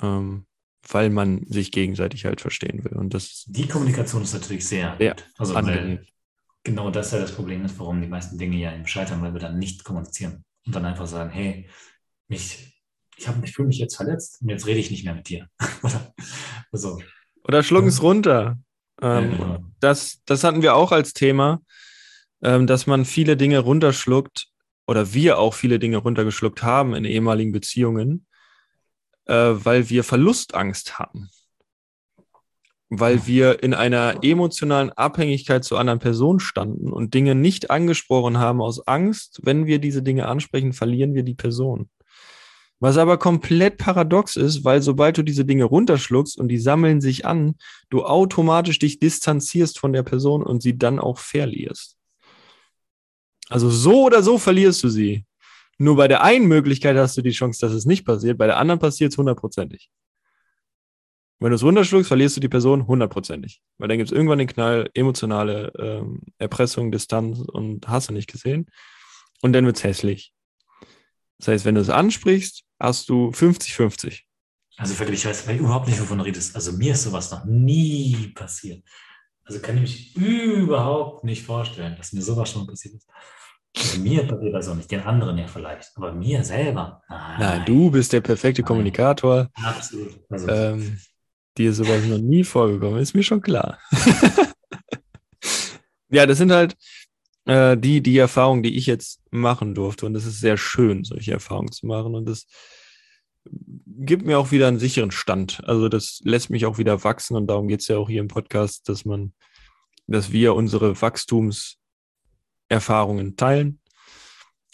ähm, 0.00 0.46
weil 0.88 1.10
man 1.10 1.44
sich 1.46 1.72
gegenseitig 1.72 2.24
halt 2.24 2.40
verstehen 2.40 2.84
will. 2.84 2.96
Und 2.96 3.14
das 3.14 3.44
Die 3.48 3.66
Kommunikation 3.66 4.22
ist 4.22 4.32
natürlich 4.32 4.66
sehr 4.66 4.96
ja, 5.00 5.14
gut. 5.14 5.24
Also, 5.38 5.54
weil 5.54 6.06
genau 6.62 6.90
das 6.90 7.12
ja 7.12 7.18
das 7.18 7.32
Problem 7.32 7.64
ist, 7.64 7.78
warum 7.78 8.00
die 8.00 8.08
meisten 8.08 8.38
Dinge 8.38 8.56
ja 8.56 8.74
eben 8.74 8.86
scheitern, 8.86 9.22
weil 9.22 9.32
wir 9.32 9.40
dann 9.40 9.58
nicht 9.58 9.84
kommunizieren 9.84 10.44
und 10.66 10.74
dann 10.74 10.84
einfach 10.84 11.06
sagen, 11.06 11.30
hey, 11.30 11.68
mich, 12.28 12.76
ich, 13.16 13.28
ich 13.42 13.52
fühle 13.52 13.68
mich 13.68 13.78
jetzt 13.78 13.96
verletzt 13.96 14.40
und 14.42 14.48
jetzt 14.48 14.66
rede 14.66 14.80
ich 14.80 14.90
nicht 14.90 15.04
mehr 15.04 15.14
mit 15.14 15.28
dir. 15.28 15.48
Oder, 15.82 16.12
so. 16.72 17.00
Oder 17.44 17.62
schlucken 17.62 17.88
es 17.88 18.02
runter. 18.02 18.58
Ähm, 19.02 19.30
ja, 19.32 19.36
genau. 19.36 19.64
das, 19.80 20.20
das 20.26 20.44
hatten 20.44 20.62
wir 20.62 20.74
auch 20.74 20.92
als 20.92 21.14
Thema, 21.14 21.62
ähm, 22.42 22.66
dass 22.66 22.86
man 22.86 23.04
viele 23.04 23.36
Dinge 23.36 23.58
runterschluckt 23.58 24.48
oder 24.86 25.14
wir 25.14 25.38
auch 25.38 25.54
viele 25.54 25.78
Dinge 25.78 25.98
runtergeschluckt 25.98 26.62
haben 26.62 26.94
in 26.94 27.04
ehemaligen 27.04 27.52
Beziehungen, 27.52 28.26
äh, 29.24 29.34
weil 29.34 29.88
wir 29.88 30.04
Verlustangst 30.04 30.98
hatten 30.98 31.30
weil 32.90 33.24
wir 33.26 33.62
in 33.62 33.72
einer 33.72 34.18
emotionalen 34.22 34.90
Abhängigkeit 34.90 35.64
zu 35.64 35.76
anderen 35.76 36.00
Personen 36.00 36.40
standen 36.40 36.92
und 36.92 37.14
Dinge 37.14 37.36
nicht 37.36 37.70
angesprochen 37.70 38.38
haben 38.38 38.60
aus 38.60 38.86
Angst, 38.88 39.40
wenn 39.44 39.66
wir 39.66 39.78
diese 39.78 40.02
Dinge 40.02 40.26
ansprechen, 40.26 40.72
verlieren 40.72 41.14
wir 41.14 41.22
die 41.22 41.36
Person. 41.36 41.88
Was 42.80 42.96
aber 42.96 43.16
komplett 43.18 43.76
paradox 43.76 44.34
ist, 44.36 44.64
weil 44.64 44.82
sobald 44.82 45.18
du 45.18 45.22
diese 45.22 45.44
Dinge 45.44 45.64
runterschluckst 45.64 46.36
und 46.36 46.48
die 46.48 46.58
sammeln 46.58 47.00
sich 47.00 47.26
an, 47.26 47.54
du 47.90 48.04
automatisch 48.04 48.78
dich 48.80 48.98
distanzierst 48.98 49.78
von 49.78 49.92
der 49.92 50.02
Person 50.02 50.42
und 50.42 50.60
sie 50.60 50.76
dann 50.76 50.98
auch 50.98 51.18
verlierst. 51.18 51.96
Also 53.48 53.70
so 53.70 54.04
oder 54.04 54.22
so 54.22 54.38
verlierst 54.38 54.82
du 54.82 54.88
sie. 54.88 55.24
Nur 55.78 55.96
bei 55.96 56.08
der 56.08 56.22
einen 56.22 56.46
Möglichkeit 56.46 56.96
hast 56.96 57.16
du 57.16 57.22
die 57.22 57.30
Chance, 57.30 57.60
dass 57.60 57.72
es 57.72 57.84
nicht 57.84 58.04
passiert, 58.04 58.36
bei 58.36 58.46
der 58.46 58.58
anderen 58.58 58.80
passiert 58.80 59.12
es 59.12 59.18
hundertprozentig. 59.18 59.90
Wenn 61.40 61.50
du 61.50 61.56
es 61.56 61.62
runterschluckst, 61.62 62.08
verlierst 62.08 62.36
du 62.36 62.40
die 62.40 62.50
Person 62.50 62.86
hundertprozentig. 62.86 63.62
Weil 63.78 63.88
dann 63.88 63.96
gibt 63.96 64.10
es 64.10 64.16
irgendwann 64.16 64.38
den 64.38 64.46
Knall, 64.46 64.90
emotionale 64.92 65.72
ähm, 65.78 66.20
Erpressung, 66.38 66.92
Distanz 66.92 67.38
und 67.38 67.88
hast 67.88 68.10
du 68.10 68.12
nicht 68.12 68.30
gesehen. 68.30 68.66
Und 69.40 69.54
dann 69.54 69.64
wird 69.64 69.76
es 69.76 69.84
hässlich. 69.84 70.34
Das 71.38 71.48
heißt, 71.48 71.64
wenn 71.64 71.74
du 71.74 71.80
es 71.80 71.88
ansprichst, 71.88 72.64
hast 72.78 73.08
du 73.08 73.30
50-50. 73.30 74.20
Also 74.76 74.98
wirklich, 74.98 75.20
ich 75.20 75.26
weiß 75.26 75.48
überhaupt 75.50 75.88
nicht, 75.88 76.00
wovon 76.00 76.18
du 76.18 76.24
redest. 76.24 76.54
Also 76.54 76.72
mir 76.72 76.92
ist 76.92 77.04
sowas 77.04 77.30
noch 77.30 77.46
nie 77.46 78.32
passiert. 78.34 78.84
Also 79.44 79.60
kann 79.60 79.76
ich 79.76 79.82
mich 79.82 80.16
überhaupt 80.16 81.24
nicht 81.24 81.44
vorstellen, 81.44 81.96
dass 81.96 82.12
mir 82.12 82.22
sowas 82.22 82.50
schon 82.50 82.66
passiert 82.66 82.94
ist. 82.94 83.08
Also 83.76 84.00
mir 84.00 84.26
passiert 84.26 84.54
das 84.54 84.68
auch 84.68 84.74
nicht, 84.74 84.90
den 84.90 85.00
anderen 85.00 85.38
ja 85.38 85.46
vielleicht, 85.46 85.90
aber 85.96 86.12
mir 86.12 86.44
selber. 86.44 87.02
Nein, 87.08 87.36
Nein 87.38 87.64
du 87.64 87.90
bist 87.90 88.12
der 88.12 88.20
perfekte 88.20 88.62
Nein. 88.62 88.66
Kommunikator. 88.66 89.48
Absolut. 89.54 90.20
Also, 90.28 90.48
ähm, 90.48 90.98
Dir 91.58 91.70
ist 91.70 91.78
sowas 91.78 92.04
noch 92.04 92.18
nie 92.18 92.44
vorgekommen, 92.44 93.00
ist 93.00 93.14
mir 93.14 93.22
schon 93.22 93.40
klar. 93.40 93.78
ja, 96.10 96.26
das 96.26 96.38
sind 96.38 96.52
halt 96.52 96.76
äh, 97.44 97.76
die, 97.76 98.02
die 98.02 98.18
Erfahrungen, 98.18 98.62
die 98.62 98.76
ich 98.76 98.86
jetzt 98.86 99.20
machen 99.30 99.74
durfte. 99.74 100.06
Und 100.06 100.14
es 100.14 100.26
ist 100.26 100.38
sehr 100.40 100.56
schön, 100.56 101.02
solche 101.04 101.32
Erfahrungen 101.32 101.72
zu 101.72 101.86
machen. 101.86 102.14
Und 102.14 102.26
das 102.26 102.46
gibt 103.86 104.24
mir 104.24 104.38
auch 104.38 104.52
wieder 104.52 104.68
einen 104.68 104.78
sicheren 104.78 105.10
Stand. 105.10 105.62
Also 105.64 105.88
das 105.88 106.20
lässt 106.22 106.50
mich 106.50 106.66
auch 106.66 106.78
wieder 106.78 107.02
wachsen. 107.02 107.36
Und 107.36 107.48
darum 107.48 107.66
geht 107.68 107.80
es 107.80 107.88
ja 107.88 107.96
auch 107.96 108.08
hier 108.08 108.20
im 108.20 108.28
Podcast, 108.28 108.88
dass 108.88 109.04
man, 109.04 109.32
dass 110.06 110.30
wir 110.32 110.54
unsere 110.54 111.00
Wachstumserfahrungen 111.00 113.36
teilen. 113.36 113.80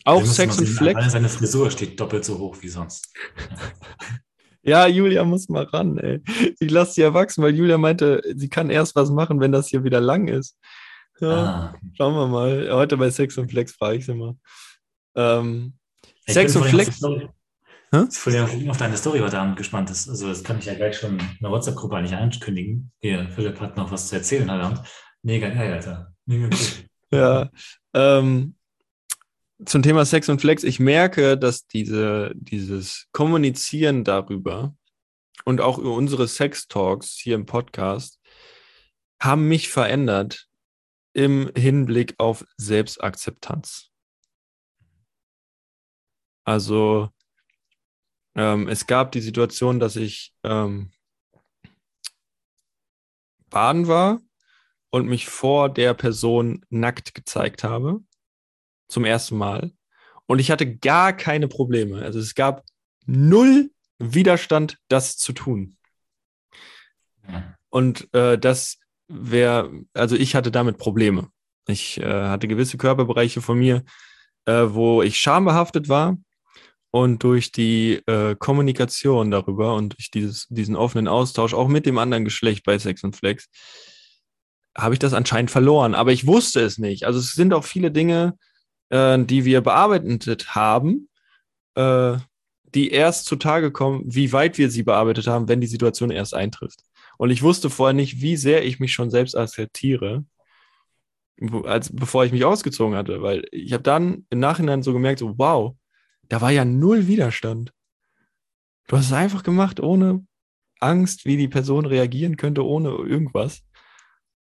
Auch 0.04 0.24
Sex 0.24 0.58
und 0.58 0.66
Flex. 0.66 1.12
Seine 1.12 1.28
Frisur 1.28 1.70
steht 1.70 1.98
doppelt 1.98 2.24
so 2.24 2.38
hoch 2.38 2.56
wie 2.60 2.68
sonst. 2.68 3.12
Ja, 4.66 4.88
Julia 4.88 5.22
muss 5.22 5.48
mal 5.48 5.62
ran, 5.64 5.96
ey. 5.98 6.20
Ich 6.58 6.70
lasse 6.70 6.94
sie 6.94 7.02
erwachsen, 7.02 7.42
weil 7.42 7.54
Julia 7.54 7.78
meinte, 7.78 8.20
sie 8.34 8.48
kann 8.48 8.68
erst 8.68 8.96
was 8.96 9.10
machen, 9.10 9.38
wenn 9.38 9.52
das 9.52 9.68
hier 9.68 9.84
wieder 9.84 10.00
lang 10.00 10.26
ist. 10.26 10.58
Ja, 11.20 11.30
ah. 11.30 11.74
schauen 11.96 12.14
wir 12.14 12.26
mal. 12.26 12.68
Heute 12.72 12.96
bei 12.96 13.08
Sex 13.10 13.38
und 13.38 13.48
Flex 13.48 13.72
frage 13.72 13.98
ich 13.98 14.06
sie 14.06 14.14
mal. 14.14 14.34
Ähm, 15.14 15.74
Sex 16.26 16.56
und 16.56 16.64
Flex. 16.64 17.00
Ich 17.00 18.60
bin 18.60 18.70
auf 18.70 18.76
deine 18.76 18.96
Story 18.96 19.20
heute 19.20 19.38
Abend 19.38 19.56
gespannt 19.56 19.88
ist. 19.90 20.08
Also, 20.08 20.28
das 20.28 20.42
kann 20.42 20.58
ich 20.58 20.66
ja 20.66 20.74
gleich 20.74 20.98
schon 20.98 21.12
in 21.12 21.38
der 21.40 21.50
WhatsApp-Gruppe 21.50 21.96
eigentlich 21.96 22.14
ankündigen. 22.14 22.90
Hier, 22.98 23.28
Philipp 23.30 23.60
hat 23.60 23.76
noch 23.76 23.92
was 23.92 24.08
zu 24.08 24.16
erzählen 24.16 24.50
heute 24.50 24.64
Abend. 24.64 24.80
Mega 25.22 25.48
geil, 25.48 25.72
Alter. 25.72 26.12
Mega 26.26 26.48
gut. 26.48 26.84
ja. 27.12 27.48
Ähm, 27.94 28.56
zum 29.64 29.82
Thema 29.82 30.04
Sex 30.04 30.28
und 30.28 30.40
Flex, 30.40 30.64
ich 30.64 30.80
merke, 30.80 31.38
dass 31.38 31.66
diese, 31.66 32.32
dieses 32.34 33.06
Kommunizieren 33.12 34.04
darüber 34.04 34.74
und 35.44 35.60
auch 35.60 35.78
über 35.78 35.92
unsere 35.92 36.28
Sex-Talks 36.28 37.12
hier 37.12 37.34
im 37.34 37.46
Podcast 37.46 38.20
haben 39.20 39.48
mich 39.48 39.68
verändert 39.70 40.48
im 41.14 41.50
Hinblick 41.56 42.14
auf 42.18 42.44
Selbstakzeptanz. 42.58 43.90
Also 46.44 47.08
ähm, 48.34 48.68
es 48.68 48.86
gab 48.86 49.12
die 49.12 49.22
Situation, 49.22 49.80
dass 49.80 49.96
ich 49.96 50.34
ähm, 50.44 50.92
baden 53.48 53.88
war 53.88 54.20
und 54.90 55.06
mich 55.06 55.26
vor 55.26 55.70
der 55.70 55.94
Person 55.94 56.64
nackt 56.68 57.14
gezeigt 57.14 57.64
habe. 57.64 58.00
Zum 58.88 59.04
ersten 59.04 59.36
Mal. 59.36 59.72
Und 60.26 60.38
ich 60.38 60.50
hatte 60.50 60.76
gar 60.76 61.12
keine 61.12 61.48
Probleme. 61.48 62.02
Also 62.02 62.18
es 62.18 62.34
gab 62.34 62.64
null 63.06 63.70
Widerstand, 63.98 64.78
das 64.88 65.16
zu 65.16 65.32
tun. 65.32 65.76
Und 67.70 68.12
äh, 68.14 68.38
das 68.38 68.78
wäre, 69.08 69.70
also 69.94 70.16
ich 70.16 70.34
hatte 70.34 70.50
damit 70.50 70.78
Probleme. 70.78 71.28
Ich 71.66 71.98
äh, 72.00 72.04
hatte 72.04 72.48
gewisse 72.48 72.78
Körperbereiche 72.78 73.40
von 73.40 73.58
mir, 73.58 73.84
äh, 74.44 74.64
wo 74.68 75.02
ich 75.02 75.18
schambehaftet 75.18 75.88
war. 75.88 76.16
Und 76.90 77.22
durch 77.24 77.52
die 77.52 78.00
äh, 78.06 78.36
Kommunikation 78.36 79.30
darüber 79.30 79.74
und 79.74 79.98
durch 79.98 80.10
dieses, 80.10 80.46
diesen 80.48 80.76
offenen 80.76 81.08
Austausch 81.08 81.52
auch 81.52 81.68
mit 81.68 81.84
dem 81.84 81.98
anderen 81.98 82.24
Geschlecht 82.24 82.64
bei 82.64 82.78
Sex 82.78 83.02
und 83.02 83.16
Flex 83.16 83.48
habe 84.76 84.94
ich 84.94 84.98
das 84.98 85.12
anscheinend 85.12 85.50
verloren. 85.50 85.94
Aber 85.94 86.12
ich 86.12 86.26
wusste 86.26 86.60
es 86.60 86.78
nicht. 86.78 87.04
Also 87.04 87.18
es 87.18 87.34
sind 87.34 87.52
auch 87.52 87.64
viele 87.64 87.90
Dinge, 87.90 88.38
äh, 88.90 89.18
die 89.18 89.44
wir 89.44 89.60
bearbeitet 89.60 90.54
haben, 90.54 91.08
äh, 91.74 92.16
die 92.74 92.90
erst 92.90 93.26
zutage 93.26 93.70
kommen, 93.70 94.02
wie 94.06 94.32
weit 94.32 94.58
wir 94.58 94.70
sie 94.70 94.82
bearbeitet 94.82 95.26
haben, 95.26 95.48
wenn 95.48 95.60
die 95.60 95.66
Situation 95.66 96.10
erst 96.10 96.34
eintrifft. 96.34 96.80
Und 97.18 97.30
ich 97.30 97.42
wusste 97.42 97.70
vorher 97.70 97.94
nicht, 97.94 98.20
wie 98.20 98.36
sehr 98.36 98.64
ich 98.64 98.80
mich 98.80 98.92
schon 98.92 99.10
selbst 99.10 99.34
akzeptiere, 99.36 100.24
als 101.64 101.94
bevor 101.94 102.24
ich 102.24 102.32
mich 102.32 102.44
ausgezogen 102.44 102.96
hatte, 102.96 103.22
weil 103.22 103.46
ich 103.50 103.72
habe 103.72 103.82
dann 103.82 104.26
im 104.30 104.40
Nachhinein 104.40 104.82
so 104.82 104.92
gemerkt, 104.92 105.18
so 105.18 105.38
wow, 105.38 105.74
da 106.28 106.40
war 106.40 106.50
ja 106.50 106.64
null 106.64 107.06
Widerstand. 107.06 107.72
Du 108.88 108.96
hast 108.96 109.06
es 109.06 109.12
einfach 109.12 109.42
gemacht, 109.42 109.80
ohne 109.80 110.26
Angst, 110.80 111.24
wie 111.24 111.36
die 111.36 111.48
Person 111.48 111.86
reagieren 111.86 112.36
könnte, 112.36 112.64
ohne 112.64 112.90
irgendwas. 112.90 113.62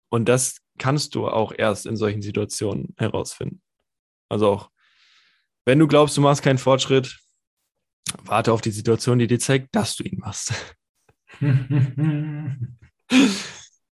Und 0.10 0.30
das 0.30 0.62
kannst 0.78 1.16
du 1.16 1.28
auch 1.28 1.54
erst 1.56 1.86
in 1.86 1.96
solchen 1.96 2.22
Situationen 2.22 2.94
herausfinden. 2.98 3.62
Also 4.30 4.48
auch, 4.48 4.70
wenn 5.66 5.80
du 5.80 5.88
glaubst, 5.88 6.16
du 6.16 6.22
machst 6.22 6.44
keinen 6.44 6.58
Fortschritt, 6.58 7.20
warte 8.24 8.54
auf 8.54 8.62
die 8.62 8.72
Situation, 8.72 9.20
die 9.20 9.28
dir 9.28 9.40
zeigt, 9.40 9.76
dass 9.76 9.96
du 9.96 10.04
ihn 10.04 10.20
machst. 10.20 10.54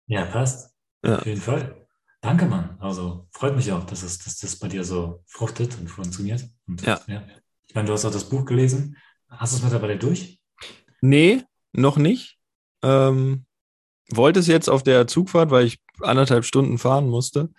ja, 0.08 0.26
passt. 0.26 0.74
Ja. 1.04 1.18
Auf 1.20 1.26
jeden 1.26 1.42
Fall. 1.42 1.88
Danke, 2.22 2.46
Mann. 2.46 2.78
Also 2.80 3.28
freut 3.32 3.56
mich 3.56 3.72
auch, 3.72 3.84
dass, 3.86 4.04
es, 4.04 4.20
dass 4.20 4.40
das 4.40 4.58
bei 4.58 4.68
dir 4.68 4.84
so 4.84 5.24
fruchtet 5.28 5.78
und 5.78 5.88
funktioniert. 5.88 6.48
Und, 6.68 6.82
ja. 6.82 7.00
ja. 7.08 7.24
Ich 7.68 7.76
meine, 7.76 7.88
du 7.88 7.94
hast 7.94 8.06
auch 8.06 8.12
das 8.12 8.30
Buch 8.30 8.46
gelesen. 8.46 8.98
Hast 9.30 9.54
du 9.54 9.58
es 9.58 9.64
mittlerweile 9.64 9.98
durch? 9.98 10.40
Nee, 11.02 11.44
noch 11.72 11.98
nicht. 11.98 12.40
Ähm, 12.82 13.46
wollte 14.10 14.40
es 14.40 14.48
jetzt 14.48 14.70
auf 14.70 14.82
der 14.84 15.08
Zugfahrt, 15.08 15.52
weil 15.52 15.66
ich 15.66 15.80
anderthalb 16.02 16.46
Stunden 16.46 16.78
fahren 16.78 17.08
musste. 17.08 17.50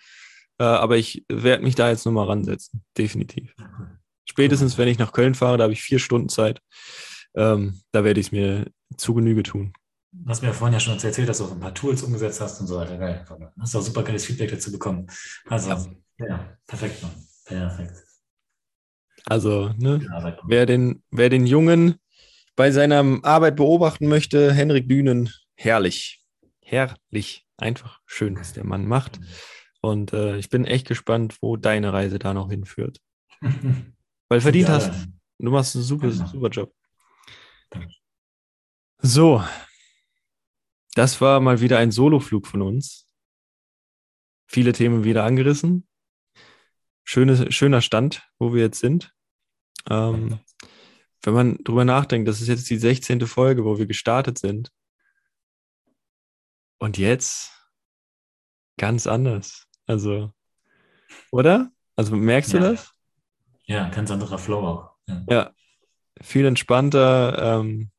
Äh, 0.59 0.63
aber 0.63 0.97
ich 0.97 1.25
werde 1.29 1.63
mich 1.63 1.75
da 1.75 1.89
jetzt 1.89 2.05
nochmal 2.05 2.27
ransetzen. 2.27 2.83
Definitiv. 2.97 3.53
Spätestens, 4.25 4.77
wenn 4.77 4.87
ich 4.87 4.99
nach 4.99 5.13
Köln 5.13 5.35
fahre, 5.35 5.57
da 5.57 5.63
habe 5.63 5.73
ich 5.73 5.81
vier 5.81 5.99
Stunden 5.99 6.29
Zeit. 6.29 6.61
Ähm, 7.35 7.81
da 7.91 8.03
werde 8.03 8.19
ich 8.19 8.27
es 8.27 8.31
mir 8.31 8.65
zu 8.97 9.13
Genüge 9.13 9.43
tun. 9.43 9.73
Du 10.11 10.29
hast 10.29 10.41
mir 10.41 10.53
vorhin 10.53 10.73
ja 10.73 10.79
schon 10.79 10.93
erzählt, 10.93 11.29
dass 11.29 11.37
du 11.37 11.45
auch 11.45 11.51
ein 11.51 11.59
paar 11.59 11.73
Tools 11.73 12.01
umgesetzt 12.01 12.41
hast 12.41 12.59
und 12.59 12.67
so 12.67 12.77
weiter. 12.77 12.97
Geil. 12.97 13.25
Hast 13.59 13.73
du 13.73 13.79
auch 13.79 13.83
super 13.83 14.03
geiles 14.03 14.25
Feedback 14.25 14.49
dazu 14.49 14.71
bekommen. 14.71 15.07
Also, 15.45 15.69
ja, 16.17 16.27
ja 16.27 16.57
perfekt, 16.65 17.03
Mann. 17.03 17.11
Perfekt. 17.45 18.03
Also, 19.25 19.73
ne, 19.77 19.99
wer, 20.47 20.65
den, 20.65 21.03
wer 21.11 21.29
den 21.29 21.45
Jungen 21.45 21.95
bei 22.55 22.71
seiner 22.71 23.19
Arbeit 23.23 23.55
beobachten 23.57 24.07
möchte, 24.07 24.53
Henrik 24.53 24.87
Dünen, 24.89 25.29
herrlich. 25.55 26.25
Herrlich. 26.61 27.45
Einfach 27.57 27.99
schön, 28.05 28.37
was 28.37 28.53
der 28.53 28.65
Mann 28.65 28.87
macht. 28.87 29.19
Und 29.87 30.11
äh, 30.11 30.35
ich 30.37 30.49
bin 30.49 30.65
echt 30.65 30.85
gespannt, 30.85 31.37
wo 31.41 31.55
deine 31.55 31.93
Reise 31.93 32.19
da 32.19 32.33
noch 32.33 32.49
hinführt. 32.49 32.99
Weil 34.29 34.41
verdient 34.41 34.67
ja, 34.67 34.75
hast. 34.75 35.07
Du 35.39 35.49
machst 35.49 35.75
einen 35.75 35.85
super, 35.85 36.09
genau. 36.09 36.27
super 36.27 36.49
Job. 36.49 36.75
So. 38.99 39.41
Das 40.93 41.21
war 41.21 41.39
mal 41.39 41.61
wieder 41.61 41.77
ein 41.77 41.91
Soloflug 41.91 42.47
von 42.47 42.63
uns. 42.63 43.07
Viele 44.47 44.73
Themen 44.73 45.05
wieder 45.05 45.23
angerissen. 45.23 45.87
Schöne, 47.05 47.49
schöner 47.53 47.81
Stand, 47.81 48.27
wo 48.39 48.53
wir 48.53 48.63
jetzt 48.63 48.79
sind. 48.79 49.13
Ähm, 49.89 50.39
wenn 51.21 51.33
man 51.33 51.63
drüber 51.63 51.85
nachdenkt, 51.85 52.27
das 52.27 52.41
ist 52.41 52.49
jetzt 52.49 52.69
die 52.69 52.77
16. 52.77 53.25
Folge, 53.25 53.63
wo 53.63 53.77
wir 53.77 53.85
gestartet 53.85 54.37
sind. 54.37 54.73
Und 56.77 56.97
jetzt 56.97 57.53
ganz 58.77 59.07
anders. 59.07 59.66
Also, 59.87 60.31
oder? 61.31 61.71
Also 61.95 62.15
merkst 62.15 62.53
ja. 62.53 62.59
du 62.59 62.65
das? 62.71 62.91
Ja, 63.65 63.89
ganz 63.89 64.11
anderer 64.11 64.37
Flow 64.37 64.59
auch. 64.59 64.91
Ja, 65.07 65.25
ja 65.29 65.51
viel 66.21 66.45
entspannter. 66.45 67.59
Ähm, 67.61 67.91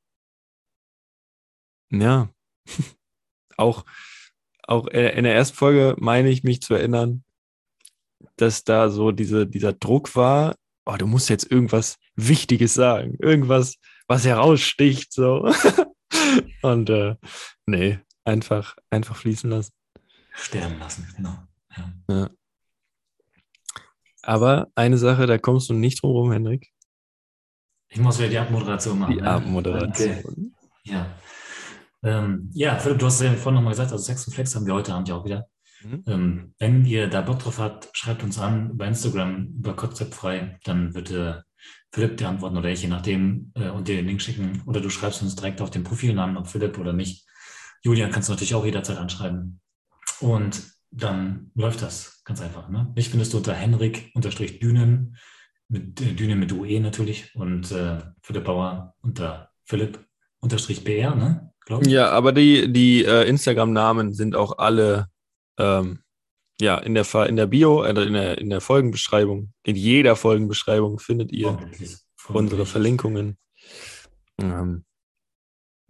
ja, 1.90 2.28
auch, 3.56 3.84
auch 4.62 4.86
in 4.88 5.24
der 5.24 5.34
ersten 5.34 5.56
Folge 5.56 5.96
meine 5.98 6.28
ich 6.28 6.44
mich 6.44 6.60
zu 6.60 6.74
erinnern, 6.74 7.24
dass 8.36 8.64
da 8.64 8.90
so 8.90 9.10
diese, 9.10 9.46
dieser 9.46 9.72
Druck 9.72 10.14
war, 10.14 10.56
oh, 10.84 10.96
du 10.96 11.06
musst 11.06 11.28
jetzt 11.28 11.50
irgendwas 11.50 11.98
Wichtiges 12.14 12.74
sagen, 12.74 13.16
irgendwas, 13.20 13.76
was 14.06 14.24
heraussticht, 14.24 15.12
so. 15.12 15.52
Und 16.62 16.90
äh, 16.90 17.16
nee, 17.66 17.98
einfach, 18.24 18.76
einfach 18.90 19.16
fließen 19.16 19.50
lassen. 19.50 19.72
Sterben 20.34 20.78
lassen, 20.78 21.06
genau. 21.16 21.47
Ja. 22.08 22.30
Aber 24.22 24.68
eine 24.74 24.98
Sache, 24.98 25.26
da 25.26 25.38
kommst 25.38 25.70
du 25.70 25.74
nicht 25.74 26.02
drum 26.02 26.10
rum, 26.10 26.32
Hendrik. 26.32 26.70
Ich 27.88 27.98
muss 27.98 28.18
wieder 28.18 28.28
die 28.28 28.38
Abmoderation 28.38 28.98
machen. 28.98 29.14
Die 29.14 29.20
ne? 29.20 29.30
Abmoderation. 29.30 30.18
Okay. 30.18 30.52
Ja. 30.84 31.06
Ähm, 32.02 32.50
ja, 32.52 32.78
Philipp, 32.78 32.98
du 32.98 33.06
hast 33.06 33.20
es 33.20 33.22
ja 33.22 33.32
vorhin 33.32 33.54
nochmal 33.54 33.72
gesagt, 33.72 33.92
also 33.92 34.04
Sex 34.04 34.26
und 34.26 34.34
Flex 34.34 34.54
haben 34.54 34.66
wir 34.66 34.74
heute 34.74 34.92
Abend 34.92 35.08
ja 35.08 35.16
auch 35.16 35.24
wieder. 35.24 35.48
Mhm. 35.82 36.04
Ähm, 36.06 36.54
wenn 36.58 36.84
ihr 36.84 37.08
da 37.08 37.22
Bock 37.22 37.38
drauf 37.38 37.58
habt, 37.58 37.88
schreibt 37.92 38.22
uns 38.22 38.38
an 38.38 38.70
über 38.70 38.86
Instagram, 38.86 39.54
über 39.58 39.74
Konzeptfrei, 39.74 40.58
dann 40.64 40.94
wird 40.94 41.10
äh, 41.10 41.40
Philipp 41.92 42.16
dir 42.16 42.28
antworten 42.28 42.56
oder 42.56 42.68
ich, 42.68 42.82
je 42.82 42.88
nachdem, 42.88 43.52
äh, 43.54 43.70
und 43.70 43.88
dir 43.88 43.96
den 43.96 44.06
Link 44.06 44.20
schicken. 44.20 44.62
Oder 44.66 44.80
du 44.80 44.90
schreibst 44.90 45.22
uns 45.22 45.36
direkt 45.36 45.60
auf 45.60 45.70
dem 45.70 45.84
Profilnamen, 45.84 46.36
ob 46.36 46.48
Philipp 46.48 46.78
oder 46.78 46.92
mich. 46.92 47.24
Julian 47.82 48.10
kannst 48.10 48.28
du 48.28 48.32
natürlich 48.32 48.54
auch 48.54 48.64
jederzeit 48.64 48.98
anschreiben. 48.98 49.60
Und 50.20 50.62
dann 50.90 51.50
läuft 51.54 51.82
das 51.82 52.22
ganz 52.24 52.40
einfach. 52.40 52.68
Ne? 52.68 52.92
Mich 52.94 53.10
findest 53.10 53.32
du 53.32 53.38
unter 53.38 53.54
Henrik-Dünen, 53.54 55.16
mit 55.68 56.00
äh, 56.00 56.12
Dünen 56.14 56.38
mit 56.38 56.52
UE 56.52 56.80
natürlich, 56.80 57.34
und 57.34 57.70
äh, 57.72 57.98
Philipp 58.22 58.44
Bauer 58.44 58.94
unter 59.02 59.50
Philipp-BR, 59.64 61.14
ne? 61.14 61.52
Ja, 61.82 62.10
aber 62.10 62.32
die, 62.32 62.72
die 62.72 63.04
äh, 63.04 63.28
Instagram-Namen 63.28 64.14
sind 64.14 64.34
auch 64.34 64.56
alle 64.56 65.08
ähm, 65.58 66.00
ja, 66.60 66.78
in 66.78 66.94
der, 66.94 67.06
in 67.26 67.36
der 67.36 67.46
Bio, 67.46 67.82
äh, 67.82 67.90
in, 67.90 68.14
der, 68.14 68.38
in 68.38 68.50
der 68.50 68.60
Folgenbeschreibung, 68.60 69.52
in 69.64 69.76
jeder 69.76 70.16
Folgenbeschreibung 70.16 70.98
findet 70.98 71.32
ihr 71.32 71.58
unsere 72.28 72.66
Verlinkungen. 72.66 73.38
Ähm, 74.40 74.84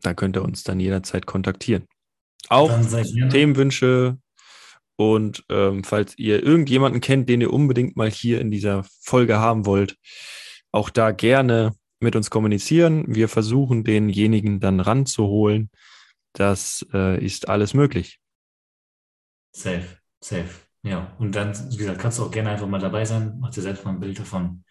da 0.00 0.14
könnt 0.14 0.36
ihr 0.36 0.42
uns 0.42 0.64
dann 0.64 0.80
jederzeit 0.80 1.26
kontaktieren. 1.26 1.86
Auch 2.48 2.70
Themenwünsche 3.30 4.18
und 4.98 5.44
ähm, 5.48 5.84
falls 5.84 6.18
ihr 6.18 6.42
irgendjemanden 6.42 7.00
kennt, 7.00 7.28
den 7.28 7.40
ihr 7.40 7.52
unbedingt 7.52 7.96
mal 7.96 8.10
hier 8.10 8.40
in 8.40 8.50
dieser 8.50 8.84
Folge 9.00 9.38
haben 9.38 9.64
wollt, 9.64 9.96
auch 10.72 10.90
da 10.90 11.12
gerne 11.12 11.72
mit 12.00 12.16
uns 12.16 12.30
kommunizieren. 12.30 13.04
Wir 13.06 13.28
versuchen 13.28 13.84
denjenigen 13.84 14.58
dann 14.58 14.80
ranzuholen. 14.80 15.70
Das 16.32 16.84
äh, 16.92 17.24
ist 17.24 17.48
alles 17.48 17.74
möglich. 17.74 18.18
Safe, 19.52 19.86
safe. 20.20 20.48
Ja, 20.82 21.14
und 21.18 21.34
dann, 21.36 21.54
wie 21.70 21.76
gesagt, 21.76 22.00
kannst 22.00 22.18
du 22.18 22.24
auch 22.24 22.30
gerne 22.30 22.50
einfach 22.50 22.66
mal 22.66 22.80
dabei 22.80 23.04
sein. 23.04 23.36
Mach 23.40 23.50
dir 23.50 23.62
selbst 23.62 23.84
mal 23.84 23.92
ein 23.92 24.00
Bild 24.00 24.18
davon 24.18 24.64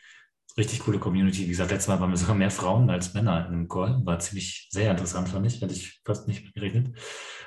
richtig 0.58 0.80
coole 0.80 1.00
Community. 1.00 1.44
Wie 1.44 1.50
gesagt, 1.50 1.72
letztes 1.72 1.88
Mal 1.88 2.00
waren 2.00 2.10
wir 2.10 2.18
sogar 2.18 2.36
mehr 2.36 2.52
Frauen 2.52 2.90
als 2.90 3.14
Männer 3.14 3.46
in 3.48 3.54
dem 3.54 3.68
Call. 3.68 4.02
War 4.06 4.20
ziemlich 4.20 4.68
sehr 4.72 4.92
interessant, 4.92 5.30
fand 5.30 5.46
ich. 5.46 5.62
Hätte 5.62 5.74
ich 5.74 6.02
fast 6.04 6.28
nicht 6.28 6.54
gerechnet. 6.54 6.98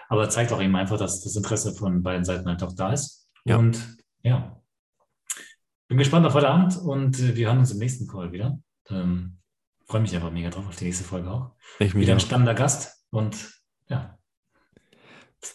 Aber 0.09 0.29
zeigt 0.29 0.53
auch 0.53 0.63
eben 0.63 0.75
einfach, 0.77 0.99
dass 0.99 1.23
das 1.23 1.37
Interesse 1.37 1.75
von 1.75 2.03
beiden 2.03 2.25
Seiten 2.25 2.49
halt 2.49 2.63
auch 2.63 2.75
da 2.75 2.93
ist. 2.93 3.29
Ja. 3.45 3.57
Und 3.57 3.97
ja, 4.23 4.61
bin 5.89 5.99
gespannt 5.99 6.25
auf 6.25 6.35
heute 6.35 6.49
Abend 6.49 6.77
und 6.77 7.19
äh, 7.19 7.35
wir 7.35 7.49
hören 7.49 7.59
uns 7.59 7.73
im 7.73 7.79
nächsten 7.79 8.07
Call 8.07 8.31
wieder. 8.31 8.61
Ähm, 8.89 9.39
Freue 9.87 10.03
mich 10.03 10.15
einfach 10.15 10.31
mega 10.31 10.49
drauf 10.51 10.69
auf 10.69 10.77
die 10.77 10.85
nächste 10.85 11.03
Folge 11.03 11.29
auch. 11.29 11.51
Ich 11.81 11.97
wieder 11.97 12.13
ein 12.13 12.21
spannender 12.21 12.55
Gast 12.55 13.05
und 13.11 13.61
ja. 13.89 14.17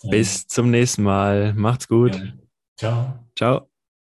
Bis 0.10 0.45
zum 0.45 0.72
nächsten 0.72 1.03
Mal. 1.03 1.53
Macht's 1.53 1.88
gut. 1.88 2.16
Ja. 2.16 2.34
Ciao. 2.76 3.30
Ciao. 3.38 3.70